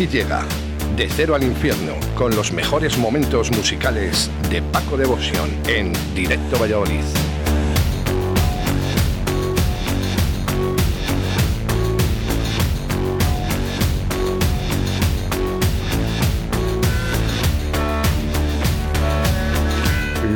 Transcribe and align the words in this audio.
Aquí 0.00 0.08
llega 0.08 0.46
De 0.96 1.10
Cero 1.10 1.34
al 1.34 1.42
Infierno 1.42 1.92
con 2.14 2.34
los 2.34 2.52
mejores 2.52 2.96
momentos 2.96 3.50
musicales 3.50 4.30
de 4.48 4.62
Paco 4.62 4.96
Devoción 4.96 5.50
en 5.68 5.92
Directo 6.14 6.58
Valladolid. 6.58 7.02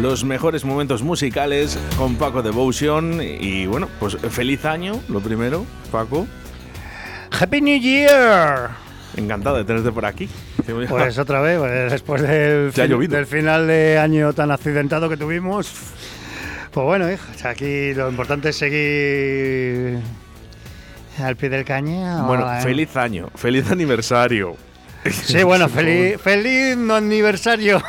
Los 0.02 0.26
mejores 0.26 0.66
momentos 0.66 1.02
musicales 1.02 1.78
con 1.96 2.16
Paco 2.16 2.43
Devotion. 2.43 3.18
Y 3.23 3.65
bueno, 3.65 3.88
pues 3.99 4.18
feliz 4.28 4.66
año, 4.66 5.01
lo 5.09 5.21
primero, 5.21 5.65
Paco. 5.90 6.26
Happy 7.30 7.62
New 7.62 7.80
Year. 7.80 8.84
Encantado 9.16 9.57
de 9.57 9.65
tenerte 9.65 9.93
por 9.93 10.04
aquí. 10.07 10.29
Pues 10.88 11.18
otra 11.18 11.40
vez, 11.40 11.59
pues, 11.59 11.90
después 11.93 12.23
del, 12.23 12.73
Ya 12.73 12.82
ha 12.82 12.87
fin- 12.87 12.95
llovido. 12.96 13.16
del 13.16 13.26
final 13.26 13.66
de 13.66 13.98
año 13.98 14.32
tan 14.32 14.51
accidentado 14.51 15.09
que 15.09 15.16
tuvimos. 15.16 15.73
Pues 16.73 16.84
bueno, 16.84 17.10
hijo, 17.10 17.24
aquí 17.45 17.95
lo 17.95 18.09
importante 18.10 18.48
es 18.48 18.56
seguir 18.56 19.98
al 21.23 21.37
pie 21.37 21.48
del 21.48 21.65
cañón. 21.65 22.26
Bueno, 22.26 22.52
¿eh? 22.52 22.60
feliz 22.62 22.96
año, 22.96 23.29
feliz 23.37 23.71
aniversario. 23.71 24.56
Sí, 25.09 25.43
bueno, 25.45 25.68
feliz, 25.71 26.21
feliz 26.21 26.76
no 26.76 26.96
aniversario. 26.96 27.80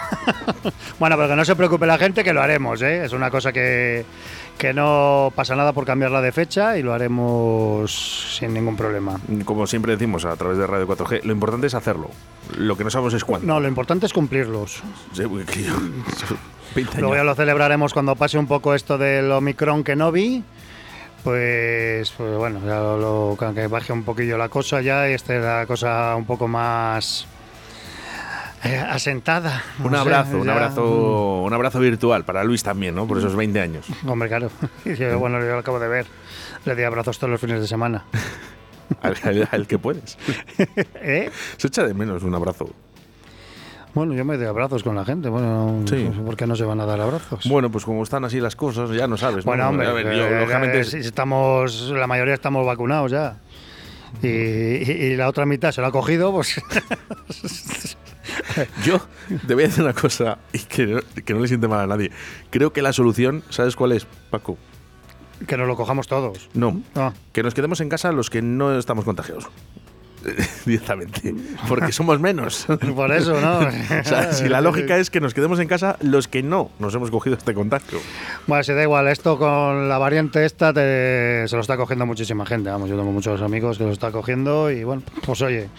bueno, 1.00 1.16
pero 1.16 1.30
que 1.30 1.36
no 1.36 1.46
se 1.46 1.56
preocupe 1.56 1.88
la 1.88 1.98
gente, 1.98 2.24
que 2.24 2.34
lo 2.34 2.42
haremos, 2.44 2.82
¿eh? 2.84 3.06
Es 3.06 3.14
una 3.14 3.32
cosa 3.32 3.52
que, 3.52 4.06
que 4.58 4.74
no 4.74 5.32
pasa 5.36 5.56
nada 5.56 5.74
por 5.74 5.86
cambiarla 5.86 6.22
de 6.22 6.32
fecha 6.32 6.78
y 6.78 6.82
lo 6.84 6.94
haremos 6.94 8.36
sin 8.38 8.54
ningún 8.54 8.76
problema. 8.76 9.20
Como 9.44 9.68
siempre 9.68 9.94
decimos 9.94 10.26
a 10.26 10.36
través 10.36 10.58
de 10.58 10.66
Radio 10.68 10.88
4G, 10.88 11.24
lo 11.24 11.32
importante 11.34 11.68
es 11.68 11.74
hacerlo. 11.74 12.10
Lo 12.58 12.78
que 12.78 12.84
no 12.84 12.90
sabemos 12.90 13.14
es 13.14 13.24
cuándo. 13.26 13.46
No, 13.48 13.60
lo 13.60 13.68
importante 13.68 14.06
es 14.06 14.14
cumplirlos. 14.14 14.82
Sí, 15.14 15.24
porque 15.28 15.64
yo- 15.64 15.74
20 16.76 16.98
Luego 17.02 17.16
ya 17.16 17.24
lo 17.24 17.36
celebraremos 17.36 17.94
cuando 17.94 18.16
pase 18.16 18.38
un 18.38 18.48
poco 18.48 18.74
esto 18.74 18.98
del 18.98 19.32
Omicron 19.32 19.84
que 19.84 19.96
no 19.96 20.12
vi. 20.12 20.44
Pues, 21.24 22.12
pues 22.12 22.38
bueno, 22.38 22.60
ya 22.66 22.76
lo, 22.80 22.98
lo- 23.38 23.54
que 23.54 23.68
baje 23.68 23.92
un 23.92 24.04
poquillo 24.04 24.38
la 24.38 24.50
cosa 24.50 24.82
ya 24.82 25.10
y 25.10 25.14
esté 25.14 25.40
la 25.40 25.66
cosa 25.66 26.16
un 26.16 26.26
poco 26.26 26.48
más 26.48 27.26
eh, 28.66 28.78
asentada. 28.78 29.64
No 29.80 29.86
Un 29.86 29.92
sé, 29.94 29.98
abrazo, 29.98 30.38
un 30.40 30.46
ya. 30.46 30.54
abrazo, 30.54 31.42
un 31.44 31.54
abrazo 31.54 31.80
virtual 31.80 32.26
para 32.26 32.44
Luis 32.44 32.64
también, 32.64 32.96
¿no? 32.96 33.08
Por 33.08 33.18
esos 33.20 33.36
20 33.36 33.60
años. 33.62 33.86
Hombre, 34.06 34.28
claro. 34.28 34.50
Bueno, 35.20 35.40
yo 35.40 35.46
lo 35.54 35.60
acabo 35.60 35.80
de 35.80 35.88
ver. 35.88 36.06
Le 36.66 36.76
di 36.76 36.84
abrazos 36.84 37.18
todos 37.20 37.32
los 37.32 37.40
fines 37.40 37.62
de 37.62 37.68
semana. 37.68 38.04
Al, 39.02 39.16
al- 39.24 39.50
al 39.52 39.68
que 39.68 39.80
puedes. 39.80 40.16
¿Eh? 41.02 41.32
Se 41.58 41.68
echa 41.68 41.84
de 41.88 41.94
menos 41.96 42.22
un 42.24 42.36
abrazo. 42.36 42.70
Bueno, 43.96 44.14
yo 44.14 44.26
me 44.26 44.36
doy 44.38 44.46
abrazos 44.46 44.84
con 44.84 44.94
la 44.96 45.06
gente. 45.06 45.30
Bueno, 45.30 45.84
Sí. 45.88 46.12
no 46.14 46.24
¿por 46.26 46.36
qué 46.36 46.46
no 46.46 46.56
se 46.56 46.66
van 46.66 46.82
a 46.82 46.86
dar 46.86 47.00
abrazos? 47.00 47.48
Bueno, 47.50 47.72
pues 47.72 47.86
como 47.86 48.04
están 48.04 48.26
así 48.26 48.40
las 48.42 48.56
cosas, 48.56 48.92
ya 48.92 49.08
no 49.08 49.16
sabes. 49.18 49.46
¿no? 49.46 49.52
Bueno, 49.52 49.70
hombre, 49.70 49.88
A 49.88 49.94
ver, 49.94 50.06
yo, 50.16 50.28
eh, 50.28 50.40
lógicamente, 50.42 50.82
eh, 50.82 51.00
estamos, 51.00 51.90
la 51.92 52.06
mayoría 52.06 52.34
estamos 52.34 52.66
vacunados 52.66 53.12
ya. 53.12 53.38
Y, 54.22 55.16
la 55.16 55.28
otra 55.28 55.46
mitad 55.46 55.72
se 55.72 55.82
lo 55.82 55.88
ha 55.88 55.92
cogido, 55.92 56.32
pues 56.32 56.62
yo 58.86 59.00
te 59.48 59.54
voy 59.54 59.64
a 59.64 59.68
decir 59.68 59.84
una 59.84 59.94
cosa 59.94 60.38
y 60.54 60.60
que 60.60 60.86
no, 60.88 61.00
que 61.26 61.34
no 61.34 61.40
le 61.40 61.48
siente 61.48 61.68
mal 61.68 61.82
a 61.82 61.88
nadie. 61.88 62.12
Creo 62.50 62.74
que 62.74 62.82
la 62.82 62.94
solución, 62.94 63.44
¿sabes 63.50 63.76
cuál 63.76 63.92
es, 63.92 64.06
Paco? 64.30 64.58
que 65.48 65.58
nos 65.58 65.68
lo 65.68 65.76
cojamos 65.76 66.08
todos. 66.08 66.50
No, 66.54 66.82
Ah. 66.96 67.14
que 67.34 67.44
nos 67.44 67.54
quedemos 67.54 67.82
en 67.82 67.90
casa 67.90 68.12
los 68.12 68.30
que 68.30 68.42
no 68.42 68.78
estamos 68.78 69.04
contagiados. 69.06 69.48
Directamente. 70.66 71.34
Porque 71.68 71.92
somos 71.92 72.20
menos. 72.20 72.66
Por 72.96 73.12
eso, 73.12 73.40
¿no? 73.40 73.60
O 74.00 74.04
sea, 74.04 74.34
si 74.34 74.48
la 74.50 74.62
lógica 74.62 74.98
es 74.98 75.10
que 75.10 75.20
nos 75.22 75.34
quedemos 75.34 75.60
en 75.60 75.68
casa 75.68 75.98
los 76.02 76.28
que 76.28 76.44
no 76.44 76.70
nos 76.80 76.94
hemos 76.96 77.12
cogido 77.12 77.36
este 77.38 77.54
contagio. 77.54 78.00
Bueno, 78.48 78.64
si 78.64 78.74
da 78.74 78.84
igual, 78.84 79.08
esto 79.08 79.38
con 79.38 79.88
la 79.90 79.98
variante 79.98 80.46
esta 80.46 80.74
te- 80.74 81.48
se 81.48 81.56
lo 81.56 81.62
está 81.62 81.78
cogiendo 81.78 82.06
muchísima 82.06 82.46
gente. 82.46 82.70
Vamos, 82.70 82.90
yo 82.90 82.98
tengo 82.98 83.12
muchos 83.12 83.42
amigos 83.42 83.78
que 83.78 83.84
lo 83.86 83.92
está 83.92 84.12
cogiendo 84.12 84.72
y 84.72 84.84
bueno, 84.84 85.04
pues 85.26 85.42
oye, 85.42 85.70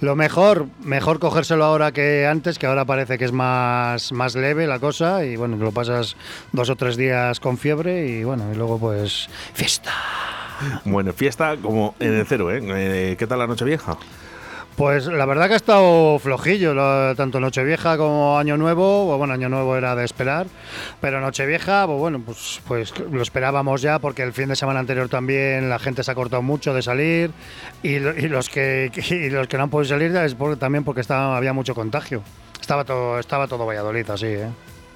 lo 0.00 0.14
mejor, 0.16 0.66
mejor 0.82 1.18
cogérselo 1.18 1.64
ahora 1.64 1.92
que 1.92 2.26
antes, 2.26 2.58
que 2.58 2.66
ahora 2.66 2.84
parece 2.84 3.18
que 3.18 3.24
es 3.24 3.32
más, 3.32 4.12
más 4.12 4.34
leve 4.36 4.66
la 4.66 4.78
cosa 4.78 5.24
y 5.24 5.36
bueno, 5.36 5.56
lo 5.56 5.72
pasas 5.72 6.16
dos 6.52 6.68
o 6.70 6.76
tres 6.76 6.96
días 6.96 7.40
con 7.40 7.56
fiebre 7.58 8.06
y 8.06 8.24
bueno, 8.24 8.44
y 8.52 8.56
luego 8.56 8.78
pues 8.78 9.28
fiesta. 9.54 9.92
Bueno, 10.84 11.12
fiesta 11.12 11.56
como 11.60 11.94
en 12.00 12.14
el 12.14 12.26
cero, 12.26 12.50
¿eh? 12.50 12.60
Eh, 12.62 13.16
¿Qué 13.18 13.26
tal 13.26 13.38
la 13.40 13.46
noche 13.46 13.64
vieja? 13.64 13.96
Pues 14.76 15.06
la 15.06 15.24
verdad 15.24 15.46
que 15.48 15.54
ha 15.54 15.56
estado 15.56 16.18
flojillo, 16.18 16.74
lo- 16.74 17.14
tanto 17.14 17.40
Nochevieja 17.40 17.96
como 17.96 18.38
Año 18.38 18.58
Nuevo. 18.58 19.16
Bueno, 19.16 19.32
Año 19.32 19.48
Nuevo 19.48 19.74
era 19.74 19.96
de 19.96 20.04
esperar, 20.04 20.46
pero 21.00 21.18
Nochevieja, 21.22 21.86
pues 21.86 21.98
bueno, 21.98 22.20
pues, 22.24 22.60
pues 22.68 22.92
lo 23.10 23.22
esperábamos 23.22 23.80
ya 23.80 23.98
porque 24.00 24.22
el 24.22 24.34
fin 24.34 24.48
de 24.50 24.56
semana 24.56 24.78
anterior 24.80 25.08
también 25.08 25.70
la 25.70 25.78
gente 25.78 26.04
se 26.04 26.10
ha 26.10 26.14
cortado 26.14 26.42
mucho 26.42 26.74
de 26.74 26.82
salir 26.82 27.30
y, 27.82 28.00
lo- 28.00 28.14
y 28.18 28.28
los 28.28 28.50
que 28.50 28.90
y 29.10 29.30
los 29.30 29.48
que 29.48 29.56
no 29.56 29.62
han 29.62 29.70
podido 29.70 29.88
salir 29.96 30.14
es 30.14 30.34
por- 30.34 30.58
también 30.58 30.84
porque 30.84 31.00
estaba, 31.00 31.38
había 31.38 31.54
mucho 31.54 31.74
contagio. 31.74 32.22
Estaba 32.60 32.84
todo 32.84 33.18
estaba 33.18 33.48
todo 33.48 33.64
Valladolid 33.64 34.10
así, 34.10 34.26
¿eh? 34.26 34.48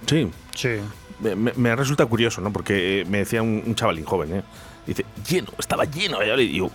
Sí. 0.07 0.31
Sí. 0.55 0.77
Me, 1.21 1.35
me- 1.35 1.53
me 1.57 1.75
resulta 1.75 2.05
curioso, 2.05 2.43
¿no? 2.43 2.53
Porque 2.53 3.01
eh, 3.01 3.05
me 3.07 3.19
decía 3.19 3.41
un, 3.41 3.63
un 3.67 3.75
chavalín 3.75 4.05
joven, 4.05 4.35
¿eh? 4.37 4.43
Dice, 4.91 5.07
lleno, 5.29 5.53
estaba 5.57 5.85
lleno. 5.85 6.19
Y 6.41 6.57
yo, 6.57 6.69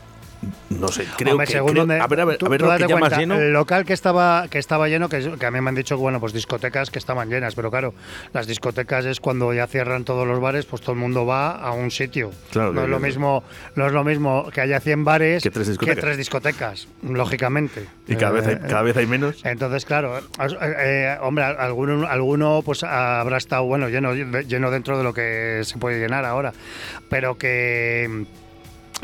no 0.70 0.88
sé, 0.90 1.06
creo 1.18 1.34
Hombre, 1.34 1.48
que. 1.48 1.54
según 1.54 1.72
creo- 1.72 1.82
donde- 1.86 2.00
a 2.00 2.08
ver, 2.08 2.20
a 2.22 2.26
ver, 2.26 2.38
tú- 2.38 2.46
a 2.46 2.50
ver 2.50 2.60
tú 2.62 2.66
lo 2.68 2.78
que 2.78 2.86
cuenta, 2.94 3.18
lleno. 3.18 3.36
El 3.36 3.54
local 3.54 3.86
que 3.86 3.94
estaba, 3.94 4.48
que 4.50 4.60
estaba 4.60 4.88
lleno, 4.88 5.10
que, 5.10 5.38
que 5.40 5.46
a 5.46 5.52
mí 5.52 5.62
me 5.62 5.70
han 5.70 5.76
dicho 5.76 5.96
que 5.96 6.02
bueno, 6.02 6.20
pues 6.20 6.34
discotecas 6.34 6.90
que 6.92 7.00
estaban 7.00 7.30
llenas, 7.30 7.56
pero 7.56 7.70
claro, 7.72 7.94
las 8.34 8.48
discotecas 8.48 9.06
es 9.06 9.20
cuando 9.20 9.54
ya 9.54 9.68
cierran 9.68 10.04
todos 10.06 10.28
los 10.28 10.40
bares, 10.40 10.66
pues 10.66 10.82
todo 10.82 10.94
el 10.94 10.98
mundo 11.00 11.26
va 11.26 11.52
a 11.52 11.72
un 11.72 11.92
sitio. 11.92 12.32
Claro, 12.52 12.74
no 12.74 12.82
que- 12.82 12.86
es 12.86 12.90
lo 12.90 13.00
mismo, 13.00 13.44
no 13.76 13.88
es 13.88 13.94
lo 13.94 14.04
mismo 14.04 14.50
que 14.54 14.62
haya 14.62 14.80
100 14.80 15.04
bares 15.04 15.44
Que 15.44 15.52
tres 15.52 15.68
discotecas. 15.68 16.04
tres 16.04 16.18
discotecas, 16.18 16.88
lógicamente. 17.04 17.86
Y 18.08 18.16
cada, 18.16 18.32
vez 18.32 18.48
hay, 18.48 18.54
Eh, 18.56 18.60
cada 18.68 18.82
vez 18.84 18.96
hay 18.98 19.08
menos. 19.08 19.44
entonces, 19.46 19.86
claro, 19.86 20.18
eh, 20.18 20.22
eh, 20.62 21.18
hombre, 21.22 21.44
alguno, 21.46 22.08
alguno 22.08 22.62
pues 22.64 22.84
habrá 22.84 23.38
estado 23.38 23.64
bueno 23.66 23.90
lleno, 23.90 24.14
lleno 24.14 24.72
dentro 24.72 24.98
de 24.98 25.04
lo 25.04 25.14
que 25.14 25.62
se 25.64 25.78
puede 25.78 26.00
llenar 26.00 26.26
ahora, 26.26 26.54
pero 27.10 27.38
que 27.38 28.26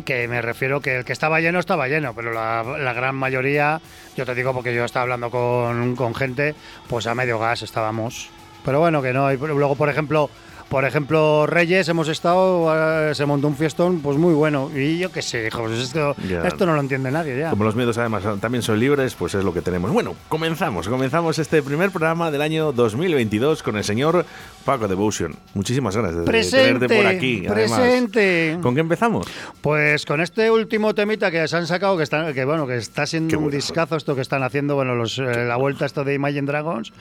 que 0.06 0.28
me 0.28 0.42
refiero 0.42 0.82
que 0.82 0.98
el 0.98 1.06
que 1.06 1.14
estaba 1.14 1.40
lleno 1.40 1.60
estaba 1.60 1.88
lleno, 1.88 2.14
pero 2.14 2.32
la, 2.32 2.94
gran 2.94 3.16
mayoría, 3.16 3.82
yo 4.16 4.26
te 4.26 4.36
digo 4.36 4.54
porque 4.54 4.74
yo 4.74 4.86
estaba 4.86 5.04
hablando 5.04 5.30
con, 5.30 5.96
con 5.96 6.16
gente, 6.16 6.56
pues 6.88 7.08
a 7.08 7.16
medio 7.16 7.40
gas 7.40 7.62
estábamos. 7.62 8.30
Pero 8.64 8.80
bueno, 8.80 9.02
que 9.02 9.14
no. 9.14 9.32
Y 9.32 9.38
luego, 9.38 9.76
por 9.76 9.90
ejemplo, 9.90 10.30
por 10.72 10.86
ejemplo, 10.86 11.46
Reyes 11.48 11.90
hemos 11.90 12.08
estado, 12.08 13.10
eh, 13.10 13.14
se 13.14 13.26
montó 13.26 13.50
un 13.50 13.58
fiestón, 13.58 14.00
pues 14.00 14.18
muy 14.18 14.34
bueno. 14.34 14.72
Y 14.74 15.00
yo 15.00 15.12
qué 15.12 15.22
sé, 15.22 15.48
hijo, 15.48 15.64
pues 15.64 15.78
esto, 15.78 16.16
Ya. 16.30 16.48
esto 16.48 16.66
no 16.66 16.74
lo 16.74 16.80
entiende 16.80 17.12
nadie 17.12 17.38
ya. 17.38 17.50
Como 17.50 17.66
los 17.66 17.76
medios 17.76 17.98
además 17.98 18.24
también 18.40 18.62
son 18.62 18.80
libres, 18.80 19.14
pues 19.16 19.36
es 19.36 19.44
lo 19.44 19.54
que 19.54 19.62
tenemos. 19.62 19.92
Bueno, 19.92 20.16
comenzamos. 20.30 20.88
Comenzamos 20.88 21.40
este 21.40 21.62
primer 21.62 21.92
programa 21.92 22.32
del 22.32 22.42
año 22.42 22.72
2022 22.72 23.64
con 23.64 23.76
el 23.76 23.84
señor 23.84 24.26
Paco 24.64 24.88
Devotion. 24.88 25.36
Muchísimas 25.56 25.94
ganas 25.94 26.16
de 26.16 26.24
Presente, 26.24 26.88
tenerte 26.88 26.96
por 26.96 27.06
aquí. 27.06 27.46
además. 27.50 27.78
presente. 27.82 28.58
¿Con 28.62 28.74
qué 28.74 28.80
empezamos? 28.80 29.28
Pues 29.60 30.06
con 30.06 30.22
este 30.22 30.52
último 30.52 30.96
temita 30.96 31.32
que 31.32 31.50
se 31.50 31.58
han 31.58 31.68
sacado, 31.68 31.98
que 31.98 32.04
está, 32.04 32.32
que 32.32 32.46
bueno, 32.46 32.66
que 32.66 32.78
está 32.78 33.06
siendo 33.06 33.28
Qué 33.28 33.36
un 33.36 33.52
discazo 33.52 33.98
esto 33.98 34.16
que 34.16 34.22
están 34.22 34.42
haciendo, 34.42 34.76
bueno, 34.76 34.96
los, 34.96 35.20
eh, 35.20 35.44
la 35.46 35.58
vuelta 35.58 35.86
esto 35.86 36.06
de 36.06 36.14
Imagine 36.14 36.44
Dragons, 36.48 36.94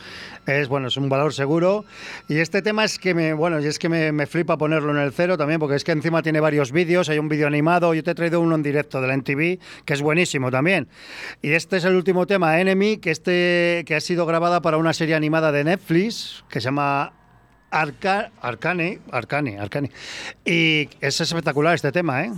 es 0.44 0.66
bueno, 0.66 0.88
es 0.88 0.96
un 0.96 1.08
valor 1.08 1.32
seguro. 1.32 1.84
Y 2.28 2.38
este 2.38 2.62
tema 2.62 2.82
es 2.82 2.98
que 2.98 3.14
me, 3.14 3.32
bueno, 3.32 3.59
y 3.64 3.68
es 3.68 3.78
que 3.78 3.88
me, 3.88 4.12
me 4.12 4.26
flipa 4.26 4.56
ponerlo 4.58 4.90
en 4.92 4.98
el 4.98 5.12
cero 5.12 5.36
también, 5.38 5.60
porque 5.60 5.76
es 5.76 5.84
que 5.84 5.92
encima 5.92 6.22
tiene 6.22 6.40
varios 6.40 6.72
vídeos, 6.72 7.08
hay 7.08 7.18
un 7.18 7.28
vídeo 7.28 7.46
animado, 7.46 7.92
yo 7.94 8.02
te 8.02 8.10
he 8.12 8.14
traído 8.14 8.40
uno 8.40 8.54
en 8.54 8.62
directo 8.62 9.00
de 9.00 9.08
la 9.08 9.14
NTV, 9.14 9.58
que 9.84 9.94
es 9.94 10.02
buenísimo 10.02 10.50
también. 10.50 10.88
Y 11.42 11.52
este 11.52 11.76
es 11.78 11.84
el 11.84 11.94
último 11.94 12.26
tema, 12.26 12.60
Enemy, 12.60 12.98
que, 12.98 13.10
este, 13.10 13.84
que 13.86 13.94
ha 13.94 14.00
sido 14.00 14.26
grabada 14.26 14.60
para 14.62 14.76
una 14.76 14.92
serie 14.92 15.14
animada 15.14 15.52
de 15.52 15.64
Netflix, 15.64 16.44
que 16.48 16.60
se 16.60 16.66
llama 16.66 17.12
Arca- 17.70 18.30
Arcane, 18.40 18.98
Arcane, 19.12 19.58
Arcane. 19.58 19.90
Y 20.44 20.88
es 21.00 21.20
espectacular 21.20 21.74
este 21.74 21.92
tema, 21.92 22.24
¿eh? 22.24 22.30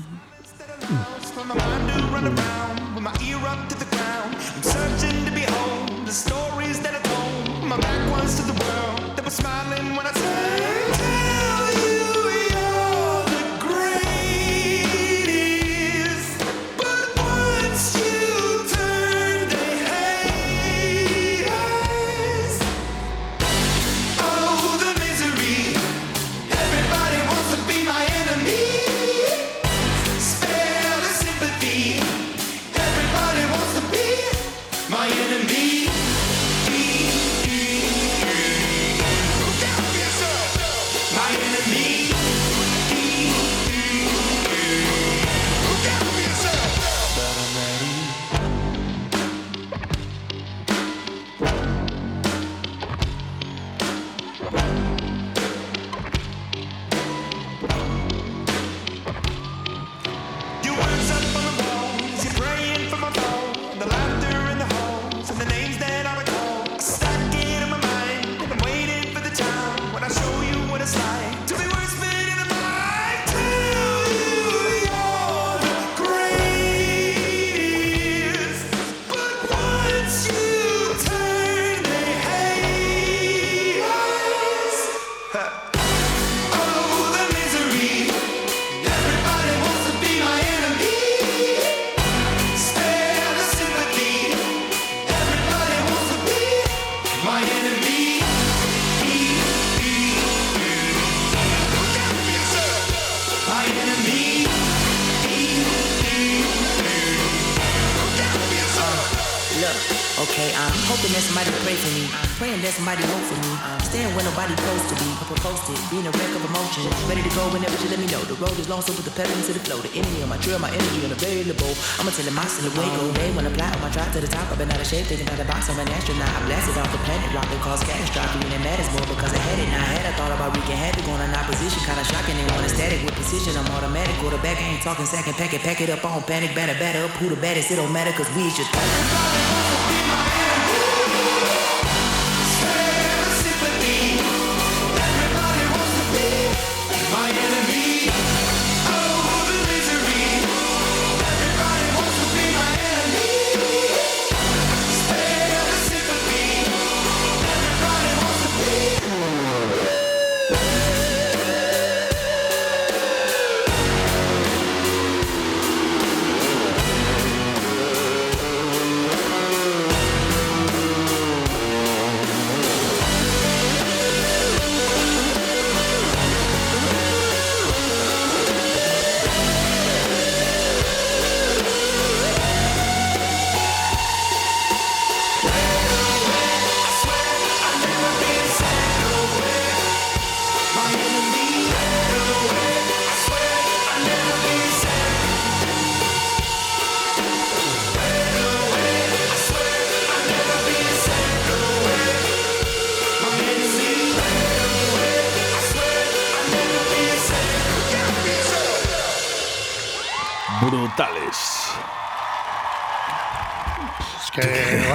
Look, 109.62 109.78
okay, 110.26 110.50
I'm 110.58 110.74
hoping 110.90 111.14
that 111.14 111.22
somebody 111.22 111.54
pray 111.62 111.78
for 111.78 111.86
me. 111.94 112.10
Praying 112.34 112.66
that 112.66 112.74
somebody 112.74 112.98
hope 113.06 113.22
for 113.30 113.38
me. 113.46 113.54
Staying 113.86 114.10
where 114.18 114.26
nobody 114.26 114.58
close 114.58 114.82
to 114.90 114.98
be. 114.98 115.06
Couple 115.22 115.38
it, 115.38 115.78
being 115.86 116.02
a 116.02 116.10
wreck 116.18 116.34
of 116.34 116.42
emotion. 116.42 116.82
Ready 117.06 117.22
to 117.22 117.30
go 117.30 117.46
whenever 117.54 117.70
you 117.78 117.86
let 117.94 118.02
me 118.02 118.10
know. 118.10 118.18
The 118.26 118.34
road 118.42 118.58
is 118.58 118.66
long, 118.66 118.82
so 118.82 118.90
put 118.90 119.06
the 119.06 119.14
pedal 119.14 119.30
into 119.38 119.54
the 119.54 119.62
flow. 119.62 119.78
The 119.78 119.94
enemy 119.94 120.18
on 120.26 120.34
my 120.34 120.38
trail, 120.42 120.58
my 120.58 120.66
energy 120.66 121.06
unavailable. 121.06 121.78
I'ma 122.02 122.10
tell 122.10 122.26
him 122.26 122.34
I 122.34 122.50
still 122.50 122.74
away 122.74 122.90
go. 122.90 123.06
Oh. 123.06 123.14
Day 123.14 123.30
when 123.38 123.46
I 123.46 123.54
fly 123.54 123.70
on 123.70 123.78
my 123.86 123.90
drive 123.94 124.10
to 124.18 124.18
the 124.18 124.26
top, 124.26 124.50
I've 124.50 124.58
been 124.58 124.66
out 124.66 124.82
of 124.82 124.88
shape, 124.90 125.06
thinking 125.06 125.30
about 125.30 125.38
the 125.38 125.46
box. 125.46 125.70
I'm 125.70 125.78
an 125.78 125.86
astronaut. 125.94 126.26
I 126.26 126.42
blasted 126.50 126.74
off 126.82 126.90
the 126.90 126.98
planet, 127.06 127.30
rock 127.30 127.46
that 127.46 127.62
caused 127.62 127.86
catastrophe. 127.86 128.42
And 128.42 128.58
it 128.58 128.62
matters 128.66 128.90
more 128.90 129.06
because 129.06 129.30
I 129.30 129.38
had 129.46 129.62
it. 129.62 129.70
Now 129.70 129.78
I 129.78 129.94
had, 129.94 130.10
I 130.10 130.12
thought 130.18 130.34
about 130.34 130.58
wreaking 130.58 130.74
havoc 130.74 131.06
on 131.06 131.22
an 131.22 131.38
opposition. 131.38 131.78
Kinda 131.86 132.02
shocking, 132.02 132.34
they 132.34 132.50
want 132.50 132.66
a 132.66 132.70
static 132.74 132.98
with 133.06 133.14
precision. 133.14 133.54
I'm 133.54 133.70
automatic, 133.78 134.18
quarterback. 134.18 134.58
I 134.58 134.74
ain't 134.74 134.82
talking 134.82 135.06
second, 135.06 135.38
pack 135.38 135.54
it, 135.54 135.62
pack 135.62 135.78
it 135.78 135.86
up 135.86 136.02
on 136.02 136.26
panic, 136.26 136.50
batter, 136.50 136.74
batter 136.82 137.06
up. 137.06 137.14
Who 137.22 137.30
the 137.30 137.38
baddest? 137.38 137.70
It 137.70 137.78
don't 137.78 137.94
matter, 137.94 138.10
cause 138.18 138.26
we 138.34 138.50
is 138.50 138.58
just. 138.58 138.72
Spare 138.72 139.51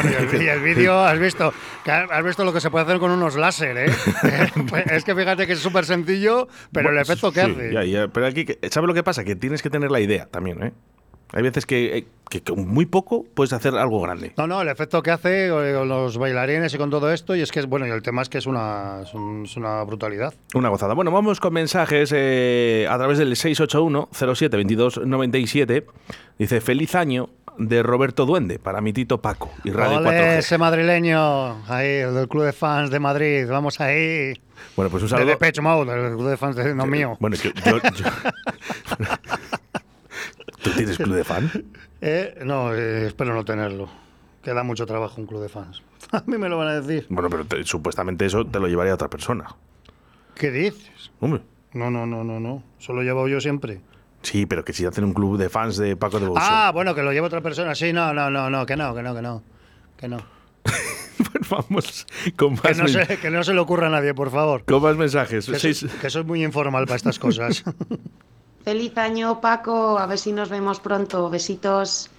bueno, 0.02 0.18
y 0.32 0.36
el, 0.36 0.42
y 0.44 0.48
el 0.48 0.62
vídeo, 0.62 1.00
has 1.00 1.20
visto, 1.20 1.54
has 1.86 2.24
visto 2.26 2.46
lo 2.46 2.54
que 2.54 2.62
se 2.62 2.70
puede 2.70 2.86
hacer 2.86 3.00
con 3.00 3.12
unos 3.12 3.36
láser, 3.36 3.78
¿eh? 3.78 3.86
Pues 4.70 4.86
es 4.88 5.04
que 5.04 5.16
fíjate 5.16 5.48
que 5.48 5.54
es 5.54 5.60
súper 5.60 5.86
sencillo, 5.86 6.48
pero 6.72 6.90
el 6.92 6.98
efecto 6.98 7.32
que 7.32 7.44
sí, 7.44 7.52
hace. 7.52 7.74
ya, 7.74 7.84
ya, 7.84 8.08
pero 8.08 8.26
aquí, 8.28 8.46
¿sabes 8.70 8.88
lo 8.88 8.94
que 8.94 9.04
pasa? 9.04 9.24
Que 9.24 9.36
tienes 9.36 9.62
que 9.62 9.70
tener 9.70 9.92
la 9.92 10.00
idea 10.00 10.26
también, 10.28 10.64
¿eh? 10.64 10.72
Hay 11.34 11.44
veces 11.44 11.66
que, 11.66 11.98
eh, 11.98 12.08
que 12.30 12.42
con 12.42 12.66
muy 12.70 12.86
poco 12.86 13.26
puedes 13.34 13.52
hacer 13.52 13.76
algo 13.76 14.00
grande. 14.00 14.32
No, 14.38 14.48
no, 14.48 14.62
el 14.62 14.70
efecto 14.70 15.04
que 15.04 15.12
hace 15.12 15.50
con 15.50 15.90
los 15.90 16.18
bailarines 16.18 16.74
y 16.74 16.78
con 16.78 16.90
todo 16.90 17.12
esto, 17.12 17.36
y 17.36 17.42
es 17.42 17.52
que 17.52 17.64
bueno, 17.64 17.86
y 17.86 17.90
el 17.90 18.02
tema 18.02 18.22
es 18.22 18.30
que 18.30 18.38
es 18.38 18.46
una, 18.46 19.02
es 19.04 19.14
un- 19.14 19.44
es 19.44 19.58
una 19.58 19.84
brutalidad. 19.84 20.34
Una 20.54 20.70
gozada. 20.70 20.94
Bueno, 20.94 21.12
vamos 21.12 21.42
con 21.42 21.52
mensajes 21.52 22.14
eh, 22.16 22.88
a 22.90 22.98
través 22.98 23.18
del 23.18 23.34
681-07-2297. 23.36 25.84
Dice, 26.40 26.62
feliz 26.62 26.96
año 26.96 27.28
de 27.58 27.84
Roberto 27.84 28.26
Duende 28.26 28.60
para 28.60 28.82
mi 28.82 28.94
tito 28.94 29.20
Paco 29.22 29.52
y 29.64 29.72
Radio 29.72 29.98
¡Ole, 29.98 30.10
4G. 30.10 30.38
ese 30.38 30.58
madrileño! 30.58 31.64
Ahí, 31.68 31.88
el 31.88 32.14
del 32.16 32.28
Club 32.28 32.44
de 32.44 32.54
Fans 32.54 32.90
de 32.92 33.00
Madrid, 33.00 33.48
vamos 33.50 33.80
ahí. 33.82 34.34
Bueno, 34.76 34.90
pues 34.92 35.04
un 35.04 35.10
De 35.10 35.16
saludo. 35.16 35.28
Depeche 35.32 35.62
Mode, 35.62 35.92
el 36.10 36.16
Club 36.16 36.30
de 36.30 36.38
Fans 36.38 36.56
de, 36.56 36.74
no 36.76 36.86
mío. 36.86 37.18
Bueno, 37.20 37.36
yo... 37.36 37.50
yo- 37.66 37.78
yo- 37.78 38.06
¿Tú 40.64 40.72
tienes 40.72 40.98
club 40.98 41.16
de 41.16 41.24
fan? 41.24 41.52
Eh, 42.02 42.40
no, 42.46 42.74
eh, 42.74 43.08
espero 43.08 43.34
no 43.34 43.46
tenerlo. 43.46 43.90
Queda 44.44 44.64
mucho 44.64 44.86
trabajo 44.86 45.20
un 45.22 45.28
Club 45.28 45.42
de 45.42 45.50
Fans. 45.50 45.82
A 46.12 46.24
mí 46.26 46.38
me 46.38 46.50
lo 46.50 46.58
van 46.58 46.68
a 46.70 46.80
decir. 46.82 47.06
Bueno, 47.10 47.30
pero 47.30 47.46
te- 47.46 47.64
supuestamente 47.64 48.26
eso 48.26 48.46
te 48.46 48.60
lo 48.60 48.68
llevaría 48.68 48.94
otra 48.94 49.10
persona. 49.10 49.46
¿Qué 50.36 50.52
dices? 50.52 51.12
Hombre. 51.20 51.42
No, 51.74 51.90
no, 51.92 52.06
no, 52.06 52.24
no, 52.24 52.40
no. 52.40 52.64
Eso 52.80 52.94
lo 52.94 53.02
llevo 53.04 53.28
yo 53.28 53.40
siempre. 53.42 53.82
Sí, 54.22 54.46
pero 54.46 54.66
que 54.66 54.74
si 54.74 54.86
hacen 54.86 55.04
un 55.04 55.14
club 55.14 55.38
de 55.38 55.50
fans 55.50 55.78
de 55.78 55.96
Paco 55.96 56.20
de 56.20 56.28
Boucher. 56.28 56.44
Ah, 56.46 56.72
bueno, 56.74 56.94
que 56.96 57.04
lo 57.04 57.14
lleva 57.14 57.28
otra 57.28 57.42
persona. 57.42 57.76
Sí, 57.76 57.94
no, 57.94 58.14
no, 58.14 58.30
no, 58.30 58.50
no, 58.50 58.66
que 58.66 58.76
no, 58.76 58.94
que 58.96 59.04
no, 59.04 59.16
que 59.16 59.22
no. 59.22 59.44
Que 59.96 60.08
no. 60.08 60.18
Vamos 61.50 62.06
con 62.36 62.58
Que 62.58 62.70
más, 62.70 62.78
no, 62.78 62.84
men- 62.86 62.94
se, 63.08 63.18
que 63.20 63.30
no 63.30 63.44
se 63.44 63.54
le 63.54 63.60
ocurra 63.60 63.88
a 63.88 63.90
nadie, 63.90 64.14
por 64.14 64.30
favor. 64.32 64.64
con 64.66 64.82
más 64.82 64.96
mensajes. 64.98 65.46
Que 65.46 65.60
Seis- 65.60 65.80
soy, 65.80 65.90
que 65.90 66.10
soy 66.10 66.24
muy 66.24 66.44
informal 66.44 66.86
para 66.86 66.98
estas 66.98 67.20
cosas. 67.20 67.64
Feliz 68.66 68.98
año, 68.98 69.40
Paco. 69.40 69.98
A 69.98 70.06
ver 70.08 70.18
si 70.18 70.34
nos 70.34 70.50
vemos 70.50 70.80
pronto. 70.80 71.30
Besitos. 71.30 72.10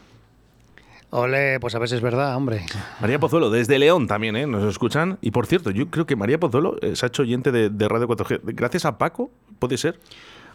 Ole, 1.11 1.59
pues 1.61 1.75
a 1.75 1.79
ver 1.79 1.89
si 1.89 1.95
es 1.95 2.01
verdad, 2.03 2.37
hombre. 2.37 2.65
María 3.01 3.19
Pozuelo, 3.19 3.51
desde 3.51 3.79
León 3.79 4.07
también, 4.07 4.37
¿eh? 4.37 4.47
Nos 4.47 4.65
escuchan. 4.65 5.19
Y 5.23 5.31
por 5.31 5.47
cierto, 5.47 5.71
yo 5.71 5.89
creo 5.91 6.07
que 6.07 6.17
María 6.17 6.39
Pozuelo 6.39 6.77
eh, 6.83 6.97
se 6.97 7.07
ha 7.07 7.09
hecho 7.09 7.23
oyente 7.23 7.51
de, 7.51 7.71
de 7.71 7.89
Radio 7.89 8.07
4G. 8.09 8.41
Gracias 8.45 8.85
a 8.85 8.99
Paco, 8.99 9.31
¿puede 9.59 9.79
ser? 9.79 9.99